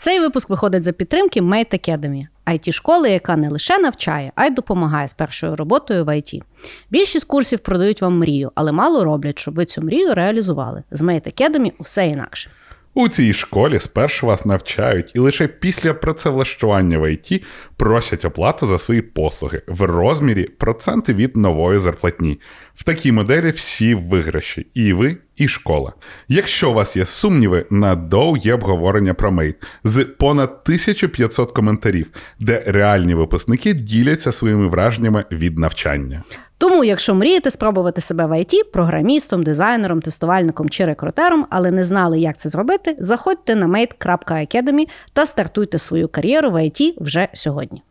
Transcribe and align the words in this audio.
Цей 0.00 0.20
випуск 0.20 0.50
виходить 0.50 0.82
за 0.82 0.92
підтримки 0.92 1.40
Mate 1.40 1.74
Academy– 1.74 2.26
it 2.46 2.72
школи, 2.72 3.10
яка 3.10 3.36
не 3.36 3.48
лише 3.48 3.78
навчає, 3.78 4.32
а 4.34 4.46
й 4.46 4.50
допомагає 4.50 5.08
з 5.08 5.14
першою 5.14 5.56
роботою 5.56 6.04
в 6.04 6.08
IT. 6.08 6.42
Більшість 6.90 7.24
курсів 7.24 7.58
продають 7.58 8.02
вам 8.02 8.18
мрію, 8.18 8.52
але 8.54 8.72
мало 8.72 9.04
роблять, 9.04 9.38
щоб 9.38 9.54
ви 9.54 9.64
цю 9.64 9.82
мрію 9.82 10.14
реалізували. 10.14 10.82
З 10.90 11.02
Mate 11.02 11.26
Academy 11.26 11.72
усе 11.78 12.08
інакше. 12.08 12.50
У 12.94 13.08
цій 13.08 13.32
школі 13.32 13.80
спершу 13.80 14.26
вас 14.26 14.44
навчають 14.44 15.12
і 15.14 15.18
лише 15.18 15.48
після 15.48 15.94
працевлаштування 15.94 16.98
в 16.98 17.12
ІТ 17.12 17.44
просять 17.76 18.24
оплату 18.24 18.66
за 18.66 18.78
свої 18.78 19.02
послуги 19.02 19.62
в 19.66 19.82
розмірі 19.82 20.44
проценти 20.44 21.14
від 21.14 21.36
нової 21.36 21.78
зарплатні. 21.78 22.40
В 22.74 22.84
такій 22.84 23.12
моделі 23.12 23.50
всі 23.50 23.94
виграші, 23.94 24.66
і 24.74 24.92
ви, 24.92 25.16
і 25.40 25.48
школа. 25.48 25.92
Якщо 26.28 26.70
у 26.70 26.74
вас 26.74 26.96
є 26.96 27.06
сумніви, 27.06 27.66
на 27.70 27.94
DOU 27.94 28.36
є 28.36 28.54
обговорення 28.54 29.14
про 29.14 29.32
Mate 29.32 29.56
з 29.84 30.04
понад 30.04 30.48
1500 30.48 31.52
коментарів, 31.52 32.10
де 32.40 32.64
реальні 32.66 33.14
випускники 33.14 33.74
діляться 33.74 34.32
своїми 34.32 34.68
враженнями 34.68 35.24
від 35.32 35.58
навчання. 35.58 36.22
Тому, 36.58 36.84
якщо 36.84 37.14
мрієте 37.14 37.50
спробувати 37.50 38.00
себе 38.00 38.26
в 38.26 38.40
ІТ, 38.40 38.72
програмістом, 38.72 39.42
дизайнером, 39.42 40.00
тестувальником 40.02 40.68
чи 40.68 40.84
рекрутером, 40.84 41.46
але 41.50 41.70
не 41.70 41.84
знали, 41.84 42.20
як 42.20 42.38
це 42.38 42.48
зробити, 42.48 42.96
заходьте 42.98 43.56
на 43.56 43.66
mate.academy 43.66 44.84
та 45.12 45.26
стартуйте 45.26 45.78
свою 45.78 46.08
кар'єру 46.08 46.50
в 46.50 46.64
ІТ 46.64 46.94
вже 47.00 47.28
сьогодні. 47.32 47.82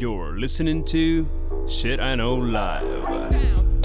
You're 0.00 0.34
listening 0.44 0.82
to 0.94 1.24
Shit 1.76 1.98
I 2.10 2.14
Know 2.20 2.36
Live. 2.56 3.75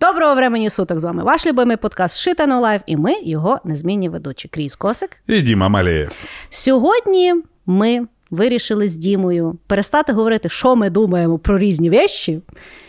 Доброго 0.00 0.34
времени 0.34 0.70
суток 0.70 1.00
з 1.00 1.04
вами 1.04 1.22
ваш 1.22 1.46
любимий 1.46 1.76
подкаст 1.76 2.18
Shit 2.18 2.37
I 2.37 2.41
Know 2.41 2.60
Live, 2.60 2.80
і 2.86 2.96
ми 2.96 3.14
його 3.22 3.58
незмінні 3.64 4.08
ведучі. 4.08 4.48
Кріс 4.48 4.76
Косик. 4.76 5.16
І 5.26 5.42
Діма 5.42 5.68
Малеєв. 5.68 6.12
Сьогодні 6.50 7.34
ми 7.66 8.06
вирішили 8.30 8.88
з 8.88 8.96
Дімою 8.96 9.58
перестати 9.66 10.12
говорити, 10.12 10.48
що 10.48 10.76
ми 10.76 10.90
думаємо 10.90 11.38
про 11.38 11.58
різні 11.58 11.90
вещі, 11.90 12.40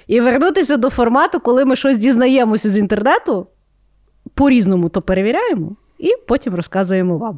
і 0.08 0.22
вернутися 0.22 0.78
до 0.78 0.90
формату, 0.90 1.40
коли 1.40 1.66
ми 1.66 1.76
щось 1.76 1.98
дізнаємося 1.98 2.70
з 2.70 2.78
інтернету, 2.78 3.48
по-різному 4.34 4.90
то 4.90 5.02
перевіряємо, 5.02 5.76
і 6.00 6.16
потім 6.28 6.56
розказуємо 6.56 7.18
вам. 7.18 7.38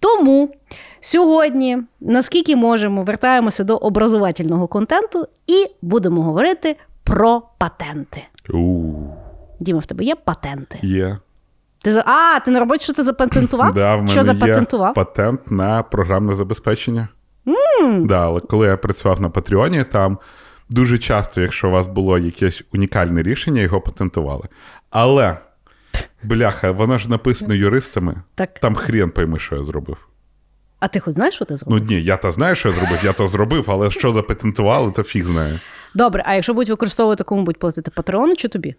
Тому 0.00 0.54
сьогодні, 1.00 1.78
наскільки 2.00 2.56
можемо, 2.56 3.02
вертаємося 3.02 3.64
до 3.64 3.76
образовательного 3.76 4.66
контенту 4.66 5.28
і 5.46 5.66
будемо 5.82 6.22
говорити 6.22 6.76
про 7.04 7.42
патенти. 7.58 8.22
Діма, 9.60 9.78
в 9.78 9.86
тебе 9.86 10.04
є 10.04 10.14
патенти? 10.14 10.78
Є. 10.82 11.18
Ти 11.82 11.92
за... 11.92 12.04
А, 12.06 12.40
ти 12.40 12.50
на 12.50 12.60
роботі 12.60 12.84
що 12.84 12.92
ти 12.92 13.02
запатентував? 13.02 13.74
Да, 13.74 13.94
в 13.94 13.98
мене 13.98 14.08
що 14.08 14.20
є 14.20 14.24
запатентував? 14.24 14.94
патент 14.94 15.50
на 15.50 15.82
програмне 15.82 16.34
забезпечення. 16.34 17.08
Mm. 17.46 18.06
Да, 18.06 18.24
але 18.24 18.40
коли 18.40 18.66
я 18.66 18.76
працював 18.76 19.20
на 19.20 19.30
Патреоні, 19.30 19.84
там 19.84 20.18
дуже 20.70 20.98
часто, 20.98 21.40
якщо 21.40 21.68
у 21.68 21.70
вас 21.70 21.88
було 21.88 22.18
якесь 22.18 22.62
унікальне 22.72 23.22
рішення, 23.22 23.62
його 23.62 23.80
патентували. 23.80 24.48
Але, 24.90 25.36
бляха, 26.22 26.70
воно 26.70 26.98
ж 26.98 27.10
написано 27.10 27.54
юристами. 27.54 28.22
Так. 28.34 28.58
Там 28.58 28.74
хрен 28.74 29.10
пойми, 29.10 29.38
що 29.38 29.56
я 29.56 29.64
зробив. 29.64 29.96
А 30.80 30.88
ти 30.88 31.00
хоч 31.00 31.14
знаєш, 31.14 31.34
що 31.34 31.44
ти 31.44 31.56
зробив? 31.56 31.80
Ну 31.80 31.86
ні, 31.86 32.02
я 32.02 32.16
то 32.16 32.32
знаю, 32.32 32.54
що 32.54 32.68
я 32.68 32.74
зробив, 32.74 32.98
я 33.04 33.12
то 33.12 33.26
зробив, 33.26 33.64
але 33.68 33.90
що 33.90 34.12
запатентували, 34.12 34.90
то 34.90 35.02
фіг 35.02 35.26
знає. 35.26 35.60
Добре, 35.94 36.22
а 36.26 36.34
якщо 36.34 36.54
будуть 36.54 36.70
використовувати 36.70 37.24
кому 37.24 37.42
будуть 37.42 37.58
платити 37.60 37.90
Патреону 37.90 38.36
чи 38.36 38.48
тобі? 38.48 38.74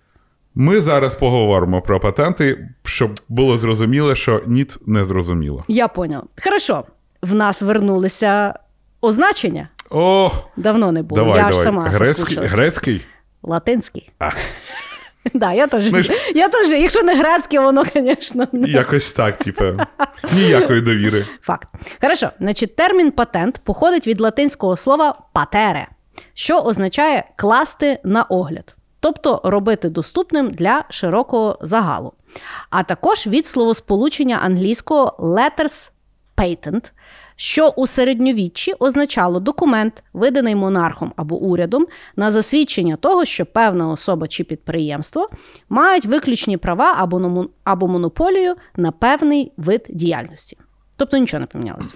Ми 0.56 0.82
зараз 0.82 1.16
поговоримо 1.16 1.82
про 1.82 2.00
патенти, 2.00 2.70
щоб 2.84 3.14
було 3.30 3.58
зрозуміло, 3.58 4.16
що 4.16 4.42
ніц 4.48 4.80
не 4.86 5.06
зрозуміло. 5.06 5.64
Я 5.68 5.88
поняла. 5.88 6.24
Хорошо. 6.44 6.84
В 7.22 7.34
нас 7.34 7.62
вернулися 7.62 8.54
означення. 9.02 9.70
О, 9.90 10.32
Давно 10.58 10.92
не 10.92 11.04
було. 11.04 11.22
давай, 11.22 11.40
я 11.40 11.52
ж 11.52 11.58
сама 11.58 11.90
Грецький, 11.90 12.38
грецький. 12.38 13.06
Латинський. 13.44 14.10
А. 14.20 14.30
Да, 15.34 15.54
я 15.54 15.68
теж. 15.68 15.84
Ж- 15.84 16.14
Я 16.36 16.50
теж, 16.50 16.72
якщо 16.72 17.04
не 17.04 17.16
грецьке, 17.20 17.60
воно, 17.60 17.84
звісно, 17.96 18.48
не 18.52 18.70
Якось 18.70 19.12
так, 19.14 19.38
типу, 19.38 19.64
ніякої 20.34 20.82
довіри. 20.82 21.26
факт. 21.42 21.68
Хорошо, 22.02 22.30
значить, 22.40 22.76
термін 22.76 23.12
патент 23.12 23.62
походить 23.64 24.08
від 24.08 24.22
латинського 24.22 24.78
слова 24.78 25.20
патере, 25.34 25.88
що 26.38 26.60
означає 26.60 27.24
класти 27.36 28.00
на 28.04 28.24
огляд, 28.24 28.76
тобто 29.00 29.42
робити 29.44 29.90
доступним 29.90 30.52
для 30.52 30.84
широкого 30.90 31.58
загалу. 31.62 32.14
А 32.70 32.84
також 32.84 33.28
від 33.28 33.48
словосполучення 33.48 34.40
англійського 34.44 35.16
letters 35.20 35.92
patent, 36.38 36.92
що 37.36 37.68
у 37.68 37.88
середньовіччі 37.88 38.74
означало 38.80 39.40
документ, 39.40 40.04
виданий 40.14 40.56
монархом 40.56 41.14
або 41.16 41.38
урядом, 41.38 41.88
на 42.16 42.32
засвідчення 42.32 42.96
того, 42.96 43.26
що 43.26 43.46
певна 43.46 43.88
особа 43.90 44.28
чи 44.28 44.44
підприємство 44.44 45.30
мають 45.70 46.06
виключні 46.06 46.58
права 46.58 46.96
або, 47.64 47.88
монополію 47.88 48.56
на 48.76 48.92
певний 48.92 49.52
вид 49.58 49.86
діяльності. 49.90 50.58
Тобто 50.98 51.18
нічого 51.18 51.42
не 51.42 51.48
помінялося. 51.48 51.96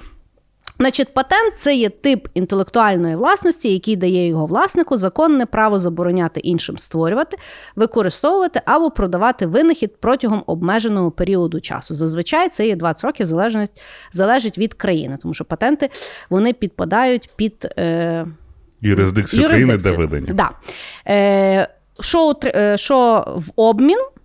Значить, 0.81 1.13
патент 1.13 1.53
це 1.57 1.75
є 1.75 1.89
тип 1.89 2.27
інтелектуальної 2.33 3.15
власності, 3.15 3.73
який 3.73 3.95
дає 3.95 4.27
його 4.27 4.45
власнику 4.45 4.97
законне 4.97 5.45
право 5.45 5.79
забороняти 5.79 6.39
іншим 6.39 6.77
створювати, 6.77 7.37
використовувати 7.75 8.61
або 8.65 8.91
продавати 8.91 9.45
винахід 9.45 9.97
протягом 9.99 10.43
обмеженого 10.45 11.11
періоду 11.11 11.61
часу. 11.61 11.95
Зазвичай 11.95 12.49
це 12.49 12.67
є 12.67 12.75
20 12.75 13.05
років, 13.05 13.25
залежить, 13.25 13.81
залежить 14.11 14.57
від 14.57 14.73
країни, 14.73 15.17
тому 15.21 15.33
що 15.33 15.45
патенти 15.45 15.89
вони 16.29 16.53
підпадають 16.53 17.29
під. 17.35 17.67
Е, 17.77 18.25
Юрисдикцію 18.81 19.43
країни, 19.43 19.65
де 19.65 19.71
юрисдикцію. 19.71 20.07
видані. 20.07 20.33
Да. 20.33 20.49
Е, 21.07 21.67
що, 21.99 22.33
е, 22.45 22.77
що 22.77 23.25
в 23.37 23.51
обмін 23.55 23.99
е, 23.99 24.20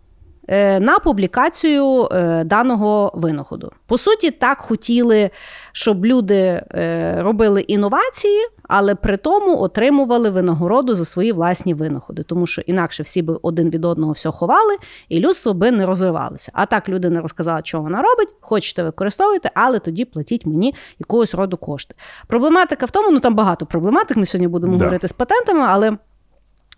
на 0.81 0.99
публікацію 0.99 2.09
е, 2.12 2.45
даного 2.45 3.12
винаходу. 3.15 3.73
По 3.87 3.99
суті, 3.99 4.31
так 4.31 4.59
хотіли, 4.61 5.31
щоб 5.73 6.07
люди 6.07 6.62
е, 6.75 7.17
робили 7.23 7.61
інновації, 7.61 8.41
але 8.69 8.95
при 8.95 9.17
тому 9.17 9.61
отримували 9.61 10.31
винагороду 10.31 10.95
за 10.95 11.05
свої 11.05 11.33
власні 11.33 11.75
винаходи, 11.75 12.23
тому 12.23 12.47
що 12.47 12.62
інакше 12.62 13.03
всі 13.03 13.23
би 13.23 13.39
один 13.43 13.71
від 13.71 13.85
одного 13.85 14.12
все 14.12 14.31
ховали, 14.31 14.77
і 15.09 15.21
людство 15.21 15.55
би 15.55 15.71
не 15.71 15.87
розвивалося. 15.87 16.53
А 16.55 16.67
так 16.67 16.89
людина 16.89 17.21
розказала, 17.21 17.61
що 17.65 17.81
вона 17.81 18.03
робить, 18.03 18.35
хочете 18.41 18.83
використовуйте, 18.83 19.51
але 19.55 19.79
тоді 19.79 20.05
платіть 20.05 20.47
мені 20.47 20.75
якогось 20.99 21.35
роду 21.35 21.56
кошти. 21.56 21.95
Проблематика 22.27 22.87
в 22.87 22.91
тому, 22.91 23.11
ну 23.11 23.21
там 23.21 23.35
багато 23.35 23.67
проблематик. 23.67 24.17
Ми 24.17 24.27
сьогодні 24.27 24.49
будемо 24.49 24.73
Да. 24.77 24.79
говорити 24.79 25.09
з 25.09 25.12
патентами, 25.12 25.65
але. 25.69 25.97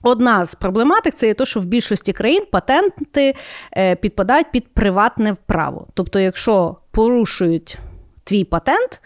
Одна 0.03 0.47
з 0.47 0.55
проблематик 0.55 1.15
це 1.15 1.27
є 1.27 1.35
те, 1.35 1.47
що 1.47 1.61
в 1.61 1.65
більшості 1.65 2.13
країн 2.13 2.45
патенти 2.53 3.35
е, 3.77 3.97
підпадають 3.97 4.51
під 4.53 4.75
приватне 4.75 5.37
право. 5.47 5.87
Тобто, 5.95 6.19
якщо 6.19 6.77
порушують 6.91 7.79
твій 8.25 8.45
патент, 8.45 9.01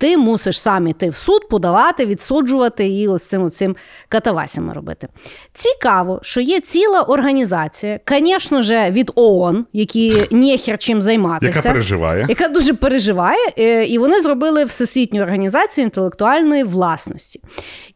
ти 0.00 0.16
мусиш 0.16 0.60
сам 0.60 0.86
іти 0.86 1.10
в 1.10 1.16
суд, 1.16 1.48
подавати, 1.48 2.06
відсуджувати 2.06 2.88
і 2.88 3.08
ось 3.08 3.24
цим, 3.24 3.50
цим 3.50 3.76
катавасями 4.08 4.72
робити. 4.72 5.08
Цікаво, 5.54 6.18
що 6.22 6.40
є 6.40 6.60
ціла 6.60 7.02
організація, 7.02 8.00
звісно 8.08 8.62
ж, 8.62 8.90
від 8.90 9.10
ООН, 9.14 9.66
які 9.72 10.22
нехер 10.30 10.78
чим 10.78 11.02
займатися 11.02 11.58
Яка 11.58 11.68
переживає. 11.68 12.26
яка 12.28 12.48
дуже 12.48 12.74
переживає, 12.74 13.52
е, 13.58 13.84
і 13.84 13.98
вони 13.98 14.20
зробили 14.20 14.64
всесвітню 14.64 15.22
організацію 15.22 15.84
інтелектуальної 15.84 16.64
власності. 16.64 17.40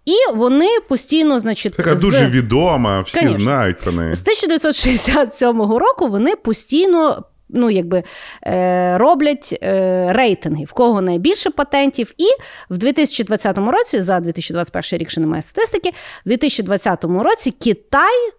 І 0.04 0.36
вони 0.36 0.68
постійно, 0.88 1.38
значить, 1.38 1.74
Така 1.76 1.96
з- 1.96 2.00
дуже 2.00 2.26
відома, 2.26 3.00
всі 3.00 3.18
Конечно. 3.18 3.40
знають 3.40 3.78
про 3.78 3.92
неї. 3.92 4.14
з 4.14 4.20
1967 4.22 5.78
року 5.78 6.08
вони 6.08 6.36
постійно. 6.36 7.22
Ну, 7.48 7.70
якби 7.70 8.02
е, 8.46 8.98
роблять 8.98 9.58
е, 9.62 10.12
рейтинги, 10.12 10.64
в 10.64 10.72
кого 10.72 11.00
найбільше 11.00 11.50
патентів. 11.50 12.14
І 12.18 12.24
в 12.70 12.78
2020 12.78 13.58
році, 13.58 14.00
за 14.00 14.20
2021 14.20 15.00
рік 15.00 15.10
ще 15.10 15.20
немає 15.20 15.42
статистики, 15.42 15.90
в 16.26 16.28
2020 16.28 17.04
році 17.04 17.50
Китай 17.50 18.30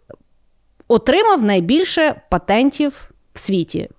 отримав 0.87 1.43
найбільше 1.43 2.21
патентів 2.29 3.09
в 3.33 3.39
світі 3.39 3.89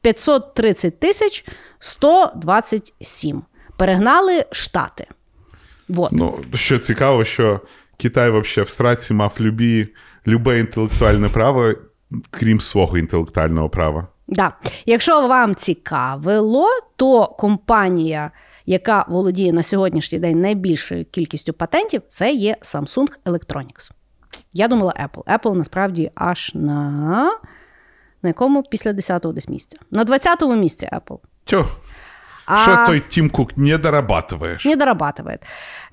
530 0.00 1.00
тисяч 1.00 1.44
127. 1.78 3.42
Перегнали 3.76 4.44
Штати. 4.50 5.06
Вот. 5.88 6.12
Ну, 6.12 6.44
що 6.54 6.78
цікаво, 6.78 7.24
що 7.24 7.60
Китай 7.96 8.30
взагалі 8.30 8.66
в 8.66 8.68
страці 8.68 9.14
мав 9.14 9.36
любі, 9.40 9.88
любе 10.26 10.58
інтелектуальне 10.58 11.28
право, 11.28 11.74
крім 12.30 12.60
свого 12.60 12.98
інтелектуального 12.98 13.68
права. 13.68 14.08
Да. 14.28 14.52
Якщо 14.86 15.28
вам 15.28 15.54
цікавило, 15.54 16.66
то 16.96 17.26
компанія, 17.26 18.30
яка 18.66 19.04
володіє 19.08 19.52
на 19.52 19.62
сьогоднішній 19.62 20.18
день 20.18 20.40
найбільшою 20.40 21.04
кількістю 21.04 21.52
патентів, 21.52 22.02
це 22.08 22.32
є 22.32 22.56
Samsung 22.62 23.08
Electronics. 23.24 23.90
Я 24.52 24.68
думала 24.68 24.92
Apple. 24.92 25.38
Apple 25.38 25.54
насправді 25.54 26.10
аж 26.14 26.50
на 26.54 27.30
на 28.22 28.28
якому 28.28 28.62
після 28.62 28.90
10-го 28.90 29.32
десь 29.32 29.48
місця. 29.48 29.78
На 29.90 30.04
20-му 30.04 30.56
місці 30.56 30.88
Apple. 30.92 31.18
Тьо. 31.44 31.66
А... 32.46 32.62
Що 32.62 32.86
той 32.86 33.00
Тім 33.00 33.30
Кук 33.30 33.56
не 33.56 33.78
дорабатываєш? 33.78 34.66
Не 34.66 34.76
дорабатывает. 34.76 35.38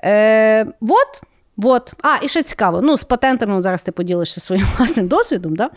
Е, 0.03 0.65
вот. 0.81 1.21
Вот. 1.57 1.93
А, 2.01 2.25
і 2.25 2.27
ще 2.27 2.43
цікаво. 2.43 2.81
Ну, 2.81 2.97
з 2.97 3.03
патентами 3.03 3.61
зараз 3.61 3.83
ти 3.83 3.91
поділишся 3.91 4.41
своїм 4.41 4.65
власним 4.77 5.07
досвідом. 5.07 5.55
Да? 5.55 5.69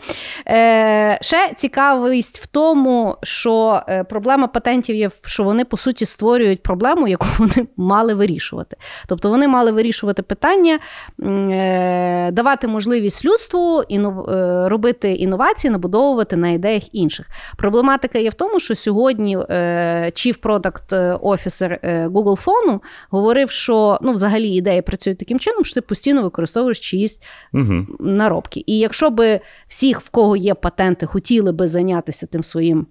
Е, 0.47 1.17
Ще 1.21 1.53
цікавість 1.57 2.39
в 2.39 2.45
тому, 2.47 3.17
що 3.23 3.81
е, 3.87 4.03
проблема 4.03 4.47
патентів 4.47 4.95
є, 4.95 5.09
що 5.25 5.43
вони 5.43 5.65
по 5.65 5.77
суті 5.77 6.05
створюють 6.05 6.63
проблему, 6.63 7.07
яку 7.07 7.27
вони 7.37 7.67
мали 7.77 8.13
вирішувати. 8.13 8.77
Тобто 9.07 9.29
вони 9.29 9.47
мали 9.47 9.71
вирішувати 9.71 10.23
питання, 10.23 10.79
е, 11.23 12.31
давати 12.31 12.67
можливість 12.67 13.25
людству 13.25 13.83
інов... 13.87 14.29
е, 14.29 14.69
робити 14.69 15.13
інновації, 15.13 15.71
набудовувати 15.71 16.35
на 16.35 16.49
ідеях 16.49 16.83
інших. 16.95 17.27
Проблематика 17.57 18.19
є 18.19 18.29
в 18.29 18.33
тому, 18.33 18.59
що 18.59 18.75
сьогодні 18.75 19.37
е, 19.37 20.11
Chief 20.15 20.39
Product 20.39 21.19
Officer 21.19 21.77
е, 21.83 22.07
Google 22.07 22.45
Phone 22.45 22.79
говорив, 23.09 23.51
що 23.51 23.99
ну, 24.01 24.11
взагалі 24.11 24.49
ідеї 24.49 24.81
працюють 24.81 25.19
таким 25.19 25.39
чином, 25.39 25.64
що 25.65 25.73
ти 25.73 25.81
постійно 25.81 26.23
використовуєш 26.23 26.79
чиїсь 26.79 27.21
Угу. 27.53 27.85
наробки. 27.99 28.63
І 28.65 28.79
якщо 28.79 29.09
би 29.09 29.39
всіх, 29.67 30.01
в 30.01 30.09
кого 30.09 30.35
є 30.35 30.53
патенти, 30.53 31.05
хотіли 31.05 31.51
би 31.51 31.67
зайнятися 31.67 32.27
тим 32.27 32.43
своїм 32.43 32.87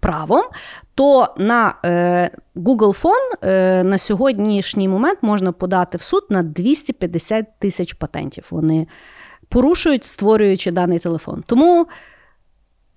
правом, 0.00 0.42
то 0.94 1.34
на 1.38 1.74
е, 1.84 2.30
Google 2.56 3.02
Phone 3.02 3.48
е, 3.48 3.82
на 3.84 3.98
сьогоднішній 3.98 4.88
момент 4.88 5.18
можна 5.22 5.52
подати 5.52 5.98
в 5.98 6.02
суд 6.02 6.26
на 6.30 6.42
250 6.42 7.46
тисяч 7.58 7.92
патентів. 7.92 8.46
Вони 8.50 8.86
порушують, 9.48 10.04
створюючи 10.04 10.70
даний 10.70 10.98
телефон. 10.98 11.42
Тому 11.46 11.86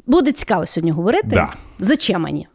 буде 0.07 0.31
цікаво 0.31 0.65
сьогодні 0.65 0.91
говорити. 0.91 1.27
Да. 1.27 1.53
Зачем 1.79 2.21
мені? 2.21 2.47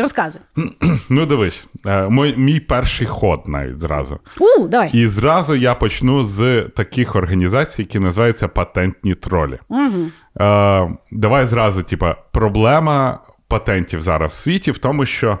Розказуй. 0.00 0.42
Ну, 1.08 1.26
дивись, 1.26 1.66
е, 1.86 2.08
мой, 2.08 2.36
мій 2.36 2.60
перший 2.60 3.06
ход 3.06 3.42
навіть 3.46 3.78
зразу. 3.78 4.18
У, 4.38 4.68
давай. 4.68 4.90
І 4.92 5.06
зразу 5.06 5.56
я 5.56 5.74
почну 5.74 6.24
з 6.24 6.62
таких 6.62 7.16
організацій, 7.16 7.82
які 7.82 7.98
називаються 7.98 8.48
патентні 8.48 9.14
тролі. 9.14 9.58
Угу. 9.68 10.10
Е, 10.40 10.90
давай 11.10 11.46
зразу, 11.46 11.82
типа, 11.82 12.16
проблема 12.32 13.20
патентів 13.48 14.00
зараз 14.00 14.32
в 14.32 14.34
світі 14.34 14.70
в 14.70 14.78
тому, 14.78 15.06
що 15.06 15.38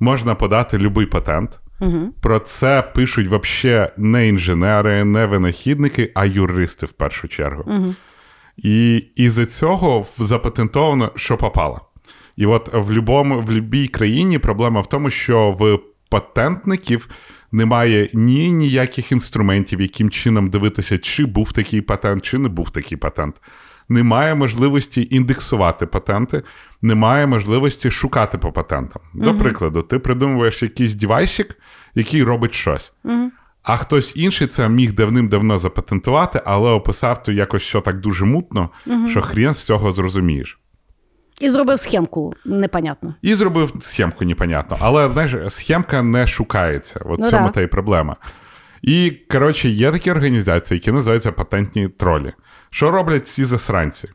можна 0.00 0.34
подати 0.34 0.78
будь-який 0.78 1.06
патент. 1.06 1.60
Угу. 1.80 2.14
Про 2.20 2.38
це 2.38 2.82
пишуть 2.94 3.28
вообще 3.28 3.92
не 3.96 4.28
інженери, 4.28 5.04
не 5.04 5.26
винахідники, 5.26 6.12
а 6.14 6.24
юристи 6.24 6.86
в 6.86 6.92
першу 6.92 7.28
чергу. 7.28 7.64
Угу. 7.66 7.94
І 8.56 8.96
із-за 8.96 9.46
цього 9.46 10.04
запатентовано, 10.18 11.12
що 11.16 11.36
попало. 11.36 11.80
І 12.36 12.46
от 12.46 12.70
в 12.72 12.92
любому, 12.92 13.40
в 13.40 13.44
будь-якій 13.44 13.88
країні 13.88 14.38
проблема 14.38 14.80
в 14.80 14.86
тому, 14.86 15.10
що 15.10 15.50
в 15.50 15.78
патентників 16.10 17.08
немає 17.52 18.10
ні 18.14 18.52
ніяких 18.52 19.12
інструментів, 19.12 19.80
яким 19.80 20.10
чином 20.10 20.50
дивитися, 20.50 20.98
чи 20.98 21.26
був 21.26 21.52
такий 21.52 21.80
патент, 21.80 22.22
чи 22.22 22.38
не 22.38 22.48
був 22.48 22.70
такий 22.70 22.98
патент. 22.98 23.40
Немає 23.88 24.34
можливості 24.34 25.08
індексувати 25.10 25.86
патенти, 25.86 26.42
немає 26.82 27.26
можливості 27.26 27.90
шукати 27.90 28.38
по 28.38 28.52
патентам. 28.52 29.02
До 29.14 29.34
прикладу, 29.38 29.82
ти 29.82 29.98
придумуєш 29.98 30.62
якийсь 30.62 30.94
девайсик, 30.94 31.58
який 31.94 32.22
робить 32.22 32.54
щось. 32.54 32.92
А 33.62 33.76
хтось 33.76 34.12
інший 34.16 34.46
це 34.46 34.68
міг 34.68 34.92
давним-давно 34.92 35.58
запатентувати, 35.58 36.42
але 36.44 36.70
описав 36.70 37.22
то 37.22 37.32
якось 37.32 37.62
що 37.62 37.80
так 37.80 38.00
дуже 38.00 38.24
мутно, 38.24 38.70
що 39.08 39.22
хрен 39.22 39.54
з 39.54 39.62
цього 39.62 39.92
зрозумієш. 39.92 40.58
І 41.40 41.50
зробив 41.50 41.80
схемку 41.80 42.34
непонятно. 42.44 43.14
І 43.22 43.34
зробив 43.34 43.72
схемку 43.80 44.24
непонятно. 44.24 44.76
Але 44.80 45.08
знаєш, 45.08 45.34
схемка 45.48 46.02
не 46.02 46.26
шукається. 46.26 47.00
От 47.04 47.20
Ну 47.20 47.26
в 47.26 47.30
цьому 47.30 47.46
да. 47.46 47.52
та 47.52 47.60
й 47.60 47.66
проблема. 47.66 48.16
І, 48.82 49.10
коротше, 49.30 49.68
є 49.68 49.92
такі 49.92 50.10
організації, 50.10 50.78
які 50.78 50.92
називаються 50.92 51.32
патентні 51.32 51.88
тролі. 51.88 52.32
Що 52.70 52.90
роблять 52.90 53.28
ці 53.28 53.44
засранці? 53.44 54.08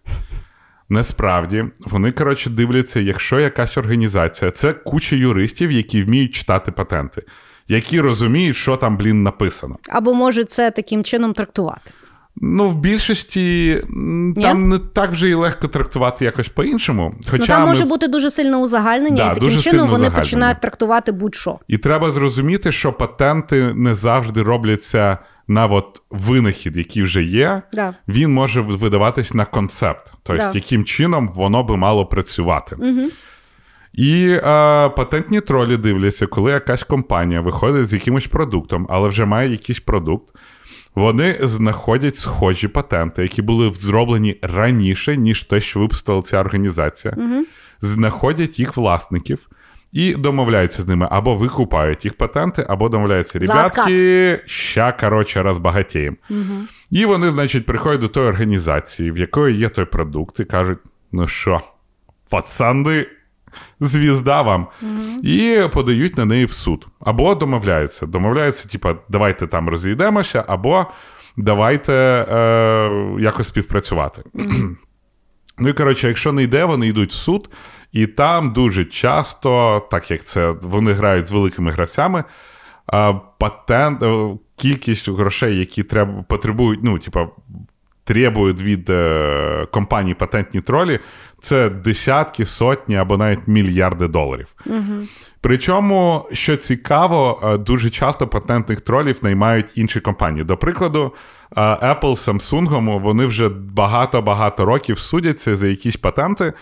Насправді, 0.90 1.66
вони, 1.80 2.12
коротше, 2.12 2.50
дивляться, 2.50 3.00
якщо 3.00 3.40
якась 3.40 3.78
організація, 3.78 4.52
це 4.52 4.74
куча 4.74 5.16
юристів, 5.16 5.72
які 5.72 6.04
вміють 6.04 6.36
читати 6.36 6.72
патенти, 6.72 7.24
які 7.68 8.02
розуміють, 8.02 8.56
що 8.56 8.78
там, 8.78 8.98
блін, 8.98 9.24
написано. 9.24 9.78
Або 9.90 10.14
можуть 10.14 10.52
це 10.52 10.72
таким 10.72 11.04
чином 11.04 11.34
трактувати. 11.34 11.92
Ну, 12.42 12.68
в 12.68 12.76
більшості 12.76 13.82
Ні? 14.36 14.44
там 14.44 14.70
не 14.70 14.78
так 14.78 15.12
вже 15.12 15.30
і 15.30 15.34
легко 15.34 15.68
трактувати 15.68 16.26
якось 16.26 16.48
по-іншому. 16.48 17.16
Хоча 17.30 17.44
ну 17.44 17.48
там 17.48 17.62
ми 17.62 17.68
може 17.68 17.86
бути 17.86 18.08
дуже 18.08 18.30
сильне 18.30 18.58
узагальнення, 18.58 19.18
Да, 19.18 19.32
і 19.32 19.40
таким 19.40 19.60
чином 19.60 19.90
вони 19.90 20.12
починають 20.12 20.62
трактувати 20.62 21.12
будь-що. 21.12 21.60
І 21.68 21.78
треба 21.78 22.12
зрозуміти, 22.12 22.72
що 22.72 22.94
патенти 22.94 23.74
не 23.76 23.96
завжди 23.96 24.44
робляться 24.44 25.18
на 25.48 25.66
от 25.66 26.02
винахід, 26.10 26.78
який 26.78 27.04
вже 27.04 27.24
є. 27.24 27.62
Да. 27.74 27.94
Він 28.08 28.34
може 28.34 28.62
видаватись 28.62 29.34
на 29.34 29.46
концепт, 29.46 30.12
тобто 30.24 30.44
Да. 30.44 30.52
яким 30.54 30.86
чином 30.86 31.30
воно 31.30 31.64
би 31.64 31.78
мало 31.78 32.06
працювати. 32.06 32.76
Угу. 32.80 33.10
І 33.94 34.30
е, 34.30 34.42
патентні 34.90 35.42
тролі 35.42 35.78
дивляться, 35.78 36.28
коли 36.28 36.52
якась 36.52 36.84
компанія 36.84 37.42
виходить 37.42 37.88
з 37.88 37.94
якимось 37.94 38.28
продуктом, 38.28 38.88
але 38.90 39.10
вже 39.10 39.26
має 39.26 39.52
якийсь 39.52 39.80
продукт. 39.80 40.36
Вони 40.98 41.38
знаходять 41.42 42.16
схожі 42.16 42.68
патенти, 42.68 43.22
які 43.22 43.42
були 43.42 43.72
зроблені 43.74 44.40
раніше, 44.42 45.18
ніж 45.18 45.44
те, 45.44 45.60
що 45.60 45.80
випустила 45.80 46.22
ця 46.22 46.40
організація, 46.40 47.14
угу. 47.18 47.46
знаходять 47.82 48.60
їх 48.60 48.78
власників 48.78 49.50
і 49.92 50.16
домовляються 50.16 50.82
з 50.82 50.88
ними 50.88 51.08
або 51.12 51.36
викупають 51.36 52.06
їх 52.06 52.14
патенти, 52.14 52.66
або 52.70 52.90
домовляються, 52.90 53.40
ребятки, 53.40 54.40
ща, 54.46 54.92
коротше, 54.92 55.44
розбагатіємо. 55.44 56.18
Угу. 56.30 56.62
І 56.92 57.06
вони, 57.06 57.32
значить, 57.32 57.66
приходять 57.66 58.02
до 58.02 58.08
тої 58.08 58.28
організації, 58.28 59.12
в 59.12 59.18
якої 59.18 59.58
є 59.58 59.70
той 59.70 59.86
продукт, 59.86 60.40
і 60.40 60.46
кажуть: 60.46 60.80
ну 61.12 61.28
що, 61.28 61.62
пацани, 62.30 63.06
звізда 63.80 64.42
вам. 64.42 64.68
І 65.24 65.62
подають 65.74 66.18
на 66.18 66.26
неї 66.26 66.46
в 66.46 66.52
суд. 66.52 66.88
Або 67.00 67.36
домовляються. 67.36 68.06
Домовляються, 68.06 68.70
типа, 68.70 68.96
давайте 69.10 69.48
там 69.48 69.70
розійдемося, 69.70 70.46
або 70.48 70.86
давайте 71.38 71.94
е, 71.94 72.90
якось 73.20 73.48
співпрацювати. 73.48 74.24
Ну 75.60 75.70
і 75.70 75.74
коротше, 75.74 76.08
якщо 76.08 76.32
не 76.32 76.44
йде, 76.44 76.66
вони 76.66 76.88
йдуть 76.88 77.10
в 77.10 77.14
суд, 77.14 77.50
і 77.92 78.08
там 78.08 78.54
дуже 78.54 78.86
часто, 78.86 79.80
так 79.92 80.12
як 80.12 80.24
це 80.24 80.54
вони 80.62 80.92
грають 80.92 81.28
з 81.28 81.32
великими 81.32 81.72
гравцями, 81.72 82.24
е, 82.94 83.16
патент, 83.40 84.04
е, 84.04 84.30
кількість 84.56 85.10
грошей, 85.10 85.60
які 85.60 85.84
треба 85.84 86.24
потребують, 86.24 86.80
ну, 86.84 87.00
типа, 87.00 87.28
требують 88.08 88.62
від 88.62 88.90
е, 88.90 89.68
компаній 89.72 90.14
патентні 90.14 90.62
тролі, 90.62 91.00
це 91.40 91.70
десятки, 91.70 92.46
сотні 92.46 92.96
або 92.98 93.18
навіть 93.18 93.48
мільярди 93.48 94.08
доларів. 94.08 94.54
Угу. 94.66 95.08
Причому, 95.42 96.26
що 96.32 96.56
цікаво, 96.56 97.42
е, 97.44 97.58
дуже 97.58 97.90
часто 97.90 98.28
патентних 98.28 98.82
тролів 98.82 99.20
наймають 99.22 99.78
інші 99.78 100.00
компанії. 100.00 100.44
До 100.44 100.58
прикладу, 100.58 101.14
е, 101.58 101.62
Apple 101.62 102.16
з 102.16 102.28
Samsung, 102.28 103.02
вони 103.02 103.26
вже 103.26 103.50
багато-багато 103.50 104.66
років 104.66 105.00
судяться 105.00 105.56
за 105.56 105.68
якісь 105.68 105.98
патенти. 105.98 106.54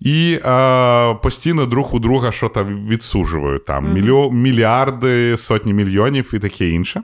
І 0.00 0.40
е, 0.44 1.14
постійно 1.14 1.66
друг 1.66 1.94
у 1.94 1.98
друга 1.98 2.32
що 2.32 2.48
там 2.48 2.86
відсуджують 2.88 3.64
там 3.64 3.86
mm-hmm. 3.86 3.94
мільйо, 3.94 4.30
мільярди, 4.30 5.36
сотні 5.36 5.74
мільйонів 5.74 6.30
і 6.34 6.38
таке 6.38 6.68
інше. 6.68 7.02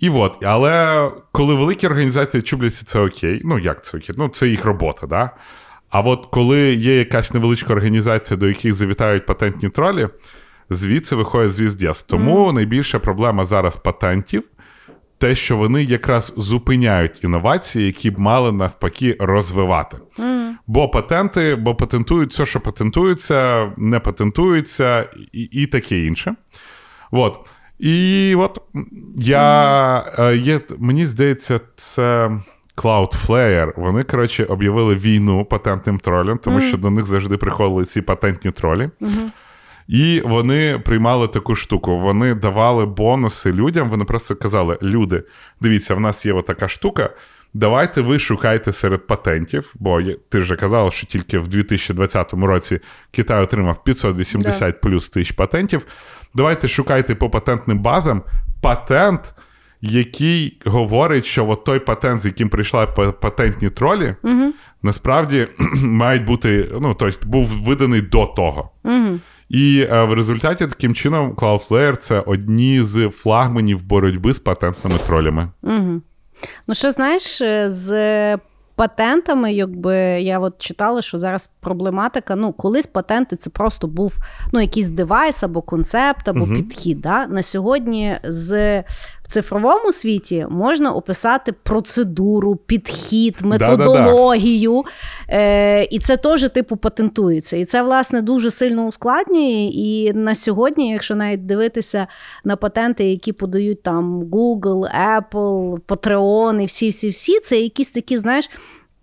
І 0.00 0.10
от, 0.10 0.44
але 0.44 1.10
коли 1.32 1.54
великі 1.54 1.86
організації 1.86 2.42
чубляться, 2.42 2.84
це 2.84 3.00
окей. 3.00 3.40
Ну, 3.44 3.58
як 3.58 3.84
це 3.84 3.98
окей? 3.98 4.14
Ну, 4.18 4.28
це 4.28 4.48
їх 4.48 4.64
робота, 4.64 5.06
да? 5.06 5.30
А 5.90 6.00
от 6.00 6.26
коли 6.26 6.74
є 6.74 6.98
якась 6.98 7.34
невеличка 7.34 7.72
організація, 7.72 8.36
до 8.36 8.48
яких 8.48 8.74
завітають 8.74 9.26
патентні 9.26 9.68
тролі, 9.68 10.08
звідси 10.70 11.16
виходить 11.16 11.52
звіздєс. 11.52 12.02
Тому 12.02 12.48
mm. 12.48 12.52
найбільша 12.52 12.98
проблема 12.98 13.46
зараз 13.46 13.76
патентів 13.76 14.42
те, 15.18 15.34
що 15.34 15.56
вони 15.56 15.84
якраз 15.84 16.34
зупиняють 16.36 17.24
інновації, 17.24 17.86
які 17.86 18.10
б 18.10 18.18
мали 18.18 18.52
навпаки 18.52 19.16
розвивати. 19.20 19.96
Mm. 20.18 20.50
Бо 20.66 20.88
патенти, 20.88 21.54
бо 21.54 21.74
патентують 21.74 22.30
все, 22.30 22.46
що 22.46 22.60
патентується, 22.60 23.72
не 23.76 24.00
патентується 24.00 25.10
і, 25.32 25.42
і 25.42 25.66
таке 25.66 25.98
інше. 25.98 26.34
От. 27.10 27.48
І 27.78 28.34
от 28.34 28.60
я 29.16 29.40
mm. 30.18 30.36
є, 30.36 30.60
мені 30.78 31.06
здається, 31.06 31.60
це. 31.76 32.30
Cloudflare, 32.76 33.72
вони, 33.76 34.02
коротше, 34.02 34.44
об'явили 34.44 34.94
війну 34.94 35.44
патентним 35.44 35.98
тролям, 35.98 36.38
тому 36.38 36.58
mm. 36.58 36.68
що 36.68 36.76
до 36.76 36.90
них 36.90 37.06
завжди 37.06 37.36
приходили 37.36 37.84
ці 37.84 38.00
патентні 38.00 38.50
тролі. 38.50 38.90
Mm-hmm. 39.00 39.30
І 39.88 40.22
вони 40.24 40.78
приймали 40.78 41.28
таку 41.28 41.54
штуку. 41.54 41.96
Вони 41.96 42.34
давали 42.34 42.86
бонуси 42.86 43.52
людям. 43.52 43.90
Вони 43.90 44.04
просто 44.04 44.36
казали: 44.36 44.78
люди, 44.82 45.22
дивіться, 45.60 45.94
в 45.94 46.00
нас 46.00 46.26
є 46.26 46.42
така 46.42 46.68
штука. 46.68 47.10
Давайте 47.54 48.00
ви 48.00 48.18
шукайте 48.18 48.72
серед 48.72 49.06
патентів, 49.06 49.74
бо 49.74 50.02
ти 50.28 50.40
вже 50.40 50.56
казала, 50.56 50.90
що 50.90 51.06
тільки 51.06 51.38
в 51.38 51.48
2020 51.48 52.32
році 52.32 52.80
Китай 53.10 53.42
отримав 53.42 53.84
580 53.84 54.58
да. 54.60 54.72
плюс 54.72 55.08
тисяч 55.08 55.32
патентів. 55.32 55.86
Давайте 56.38 56.68
шукайте 56.68 57.14
по 57.14 57.28
патентним 57.30 57.78
базам 57.78 58.22
патент, 58.62 59.34
який 59.80 60.60
говорить, 60.64 61.24
що 61.24 61.48
от 61.48 61.64
той 61.64 61.78
патент, 61.78 62.22
з 62.22 62.26
яким 62.26 62.48
прийшла 62.48 62.86
патентні 62.86 63.70
тролі, 63.70 64.14
угу. 64.22 64.52
насправді 64.82 65.48
мають 65.82 66.24
бути, 66.24 66.70
ну, 66.80 66.94
тобто 66.94 67.28
був 67.28 67.46
виданий 67.46 68.00
до 68.00 68.26
того. 68.26 68.70
Угу. 68.84 69.18
І 69.48 69.86
е, 69.90 70.04
в 70.04 70.12
результаті 70.12 70.66
таким 70.66 70.94
чином 70.94 71.32
Cloudflare 71.32 71.96
це 71.96 72.20
одні 72.20 72.82
з 72.82 73.08
флагманів 73.08 73.82
боротьби 73.82 74.34
з 74.34 74.38
патентними 74.38 74.98
тролями. 75.06 75.50
Угу. 75.62 76.02
Ну, 76.66 76.74
що 76.74 76.90
знаєш, 76.90 77.40
е, 77.40 77.70
з 77.70 77.88
патентами, 78.78 79.52
якби 79.52 79.96
я 80.20 80.38
от 80.38 80.58
читала, 80.58 81.02
що 81.02 81.18
зараз 81.18 81.50
проблематика. 81.60 82.36
Ну, 82.36 82.52
колись 82.52 82.86
патенти 82.86 83.36
це 83.36 83.50
просто 83.50 83.86
був 83.86 84.18
ну, 84.52 84.60
якийсь 84.60 84.88
девайс 84.88 85.42
або 85.42 85.62
концепт, 85.62 86.28
або 86.28 86.40
угу. 86.40 86.54
підхід. 86.54 87.00
Да? 87.00 87.26
На 87.26 87.42
сьогодні 87.42 88.18
з 88.24 88.82
в 89.28 89.30
цифровому 89.30 89.92
світі 89.92 90.46
можна 90.50 90.92
описати 90.92 91.52
процедуру, 91.52 92.56
підхід, 92.56 93.40
методологію. 93.42 94.84
Е, 95.28 95.84
І 95.84 95.98
це 95.98 96.16
теж 96.16 96.48
типу 96.48 96.76
патентується. 96.76 97.56
І 97.56 97.64
це, 97.64 97.82
власне, 97.82 98.22
дуже 98.22 98.50
сильно 98.50 98.86
ускладнює. 98.86 99.70
І 99.72 100.12
на 100.12 100.34
сьогодні, 100.34 100.90
якщо 100.90 101.14
навіть 101.14 101.46
дивитися 101.46 102.06
на 102.44 102.56
патенти, 102.56 103.04
які 103.04 103.32
подають 103.32 103.82
там 103.82 104.24
Google, 104.24 104.90
Apple, 105.08 105.80
Patreon 105.80 106.62
і 106.62 106.66
всі-всі-всі, 106.66 107.40
це 107.40 107.60
якісь 107.60 107.90
такі, 107.90 108.16
знаєш, 108.16 108.50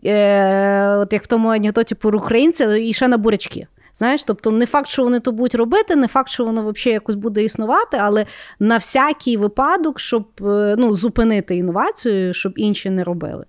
е, 0.06 0.88
от 0.88 1.14
як 1.14 1.24
в 1.24 1.28
тому 1.28 1.50
анекдоті 1.50 1.96
про 1.96 2.18
українця, 2.18 2.76
і 2.76 2.94
ще 2.94 3.08
на 3.08 3.18
бурячки. 3.18 3.68
Знаєш, 3.98 4.24
тобто 4.24 4.52
не 4.52 4.66
факт, 4.66 4.88
що 4.88 5.04
вони 5.04 5.20
то 5.20 5.32
будуть 5.32 5.56
робити, 5.56 5.96
не 5.96 6.08
факт, 6.08 6.30
що 6.30 6.46
воно 6.46 6.62
взагалі 6.62 6.94
якось 6.94 7.16
буде 7.16 7.44
існувати, 7.44 7.98
але 8.00 8.26
на 8.60 8.78
всякий 8.78 9.38
випадок, 9.38 10.00
щоб 10.00 10.28
е, 10.42 10.76
ну, 10.78 10.96
зупинити 10.96 11.56
інновацію, 11.56 12.34
щоб 12.34 12.54
інші 12.56 12.90
не 12.90 13.04
робили. 13.04 13.46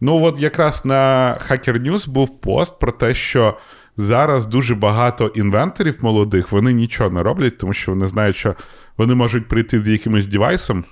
Ну, 0.00 0.24
от 0.24 0.40
якраз 0.40 0.84
на 0.84 1.32
Hacker 1.50 1.82
News 1.82 2.08
був 2.08 2.40
пост 2.40 2.78
про 2.78 2.92
те, 2.92 3.14
що 3.14 3.58
зараз 3.96 4.46
дуже 4.46 4.74
багато 4.74 5.26
інвенторів 5.26 5.98
молодих 6.00 6.52
вони 6.52 6.72
нічого 6.72 7.10
не 7.10 7.22
роблять, 7.22 7.58
тому 7.58 7.72
що 7.72 7.92
вони 7.92 8.06
знають, 8.06 8.36
що 8.36 8.54
вони 8.96 9.14
можуть 9.14 9.48
прийти 9.48 9.78
з 9.78 9.88
якимось 9.88 10.26
девайсом. 10.26 10.84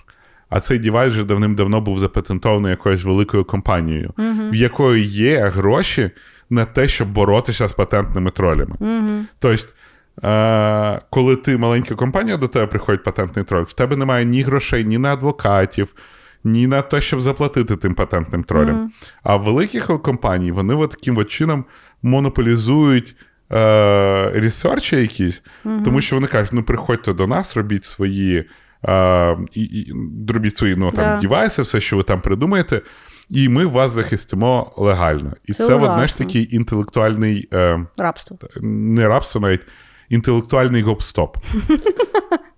А 0.48 0.60
цей 0.60 0.78
девайс 0.78 1.12
вже 1.12 1.24
давним-давно 1.24 1.80
був 1.80 1.98
запатентований 1.98 2.70
якоюсь 2.70 3.04
великою 3.04 3.44
компанією, 3.44 4.14
uh-huh. 4.18 4.50
в 4.50 4.54
якої 4.54 5.04
є 5.04 5.38
гроші 5.38 6.10
на 6.50 6.64
те, 6.64 6.88
щоб 6.88 7.12
боротися 7.12 7.68
з 7.68 7.72
патентними 7.72 8.30
тролями. 8.30 8.76
Mm-hmm. 8.80 9.22
Тобто, 9.38 9.66
е- 10.28 11.00
коли 11.10 11.36
ти 11.36 11.56
маленька 11.56 11.94
компанія, 11.94 12.36
до 12.36 12.48
тебе 12.48 12.66
приходить 12.66 13.04
патентний 13.04 13.44
троль, 13.44 13.64
в 13.64 13.72
тебе 13.72 13.96
немає 13.96 14.24
ні 14.24 14.42
грошей, 14.42 14.84
ні 14.84 14.98
на 14.98 15.12
адвокатів, 15.12 15.94
ні 16.44 16.66
на 16.66 16.82
те, 16.82 17.00
щоб 17.00 17.20
заплатити 17.20 17.76
тим 17.76 17.94
патентним 17.94 18.44
тролям. 18.44 18.76
Mm-hmm. 18.76 19.12
А 19.22 19.36
в 19.36 19.42
великих 19.42 19.86
компаній 19.86 20.52
вони 20.52 20.74
от 20.74 20.90
таким 20.90 21.18
от 21.18 21.28
чином 21.28 21.64
монополізують. 22.02 23.16
Е, 23.52 24.30
ресерчі 24.34 24.96
якісь, 24.96 25.42
uh-huh. 25.64 25.82
тому 25.82 26.00
що 26.00 26.16
вони 26.16 26.26
кажуть: 26.26 26.52
ну 26.52 26.62
приходьте 26.62 27.12
до 27.12 27.26
нас, 27.26 27.56
робіть 27.56 27.84
свої 27.84 28.48
е, 28.84 29.36
і, 29.52 29.62
і, 29.62 29.92
робіть 30.28 30.56
свої 30.56 30.76
ну, 30.76 30.90
там, 30.90 31.04
yeah. 31.04 31.20
девайси, 31.20 31.62
все, 31.62 31.80
що 31.80 31.96
ви 31.96 32.02
там 32.02 32.20
придумаєте 32.20 32.80
і 33.30 33.48
ми 33.48 33.66
вас 33.66 33.92
захистимо 33.92 34.72
легально. 34.76 35.32
І 35.44 35.52
це, 35.52 35.66
це 35.66 35.74
от, 35.74 35.80
знаєш, 35.80 36.12
такий 36.12 36.56
інтелектуальний 36.56 37.48
е, 37.52 37.86
рабство. 37.96 38.38
Не 38.62 39.08
рабство, 39.08 39.40
навіть 39.40 39.60
інтелектуальний 40.08 40.84
гоп-стоп. 40.84 41.36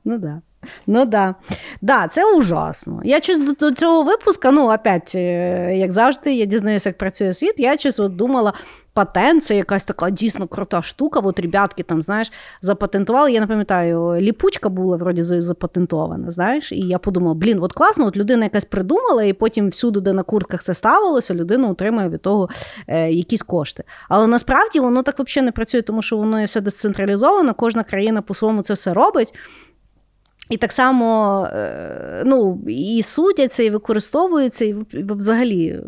Ну 0.05 0.19
да. 0.19 0.41
Ну 0.87 1.05
да. 1.05 1.35
Да, 1.83 2.09
це 2.09 2.35
ужасно. 2.35 3.01
Я 3.05 3.21
щось 3.21 3.57
до 3.59 3.73
цього 3.73 4.03
випуска, 4.03 4.51
ну, 4.51 4.73
опять, 4.75 5.13
е, 5.15 5.77
як 5.77 5.93
завжди, 5.93 6.35
я 6.35 6.45
дізнаюся, 6.45 6.89
як 6.89 6.99
працює 6.99 7.33
світ. 7.33 7.55
Я 7.59 7.79
щось 7.79 8.01
от 8.01 8.17
думала, 8.17 8.53
патент 8.95 9.45
це 9.45 9.57
якась 9.57 9.85
така 9.85 10.11
дійсно 10.11 10.47
крута 10.47 10.83
штука. 10.83 11.21
От 11.21 11.41
ребятки 11.41 11.83
там, 11.83 12.03
знаєш, 12.03 12.33
запатентували. 12.61 13.33
Я 13.33 13.41
не 13.41 13.47
пам'ятаю, 13.47 14.17
ліпучка 14.21 14.69
була 14.69 14.97
вроді 14.97 15.23
запатентована. 15.23 16.31
знаєш, 16.31 16.73
І 16.73 16.81
я 16.81 16.99
подумала, 16.99 17.35
блін, 17.35 17.59
от 17.63 17.73
класно, 17.73 18.07
от 18.07 18.17
людина 18.17 18.45
якась 18.45 18.65
придумала, 18.65 19.23
і 19.23 19.33
потім 19.33 19.69
всюди, 19.69 20.01
де 20.01 20.13
на 20.13 20.23
куртках 20.23 20.63
це 20.63 20.75
ставилося, 20.75 21.35
людина 21.35 21.69
отримує 21.69 22.09
від 22.09 22.23
того 22.23 22.49
е, 22.87 23.11
якісь 23.11 23.43
кошти. 23.43 23.85
Але 24.09 24.27
насправді 24.27 24.81
воно 24.81 25.03
так 25.03 25.19
взагалі 25.19 25.45
не 25.45 25.53
працює, 25.53 25.83
тому 25.83 26.03
що 26.03 26.17
воно 26.17 26.45
все 26.45 26.61
децентралізовано, 26.61 27.55
кожна 27.55 27.83
країна 27.83 28.23
по-своєму 28.23 28.63
це 28.63 28.75
все 28.75 28.95
робить. 28.95 29.35
І 30.51 30.57
так 30.57 30.73
само 30.73 31.49
е, 31.53 32.23
ну, 32.27 32.63
і 32.69 33.03
судяться, 33.03 33.63
і 33.63 33.71
використовуються, 33.71 34.65
і 34.65 34.75
взагалі. 34.93 35.81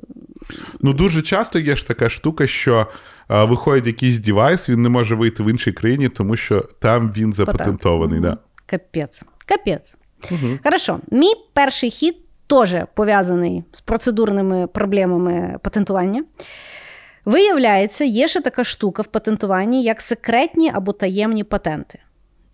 Ну, 0.81 0.93
дуже 0.93 1.23
часто 1.23 1.59
є 1.59 1.77
ж 1.77 1.87
така 1.87 2.11
штука, 2.11 2.47
що 2.47 2.87
а, 3.29 3.45
виходить 3.45 3.87
якийсь 3.87 4.19
девайс, 4.19 4.71
він 4.71 4.83
не 4.83 4.89
може 4.89 5.15
вийти 5.15 5.43
в 5.43 5.51
іншій 5.51 5.73
країні, 5.73 6.09
тому 6.09 6.37
що 6.37 6.69
там 6.81 7.13
він 7.17 7.33
запатентований. 7.33 8.21
Да. 8.21 8.39
Капець. 8.67 9.23
Капець. 9.47 9.97
Угу. 10.31 10.59
Хорошо, 10.65 11.01
мій 11.11 11.33
перший 11.53 11.91
хід 11.91 12.17
теж 12.47 12.77
пов'язаний 12.95 13.65
з 13.73 13.81
процедурними 13.81 14.67
проблемами 14.67 15.59
патентування. 15.63 16.25
Виявляється, 17.25 18.05
є 18.05 18.29
ще 18.29 18.41
така 18.41 18.65
штука 18.65 19.03
в 19.03 19.07
патентуванні, 19.07 19.85
як 19.85 20.01
секретні 20.01 20.71
або 20.75 20.93
таємні 20.93 21.45
патенти. 21.45 21.99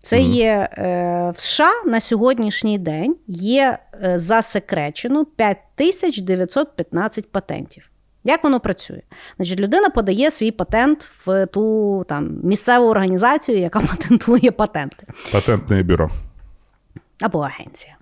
Це 0.01 0.17
mm 0.17 0.31
є 0.31 0.69
е, 0.77 1.31
в 1.35 1.39
США 1.39 1.71
на 1.85 1.99
сьогоднішній 1.99 2.79
день 2.79 3.15
є 3.27 3.79
е, 4.03 4.19
засекречено 4.19 5.25
5915 5.25 7.31
патентів. 7.31 7.87
Як 8.23 8.43
воно 8.43 8.59
працює? 8.59 9.01
Значить, 9.37 9.59
людина 9.59 9.89
подає 9.89 10.31
свій 10.31 10.51
патент 10.51 11.03
в 11.03 11.45
ту 11.45 12.05
там 12.07 12.39
місцеву 12.43 12.87
організацію, 12.87 13.59
яка 13.59 13.79
патентує 13.79 14.51
патенти. 14.51 15.07
Патентне 15.31 15.83
бюро. 15.83 16.11
Або 17.21 17.39
агенція. 17.39 17.97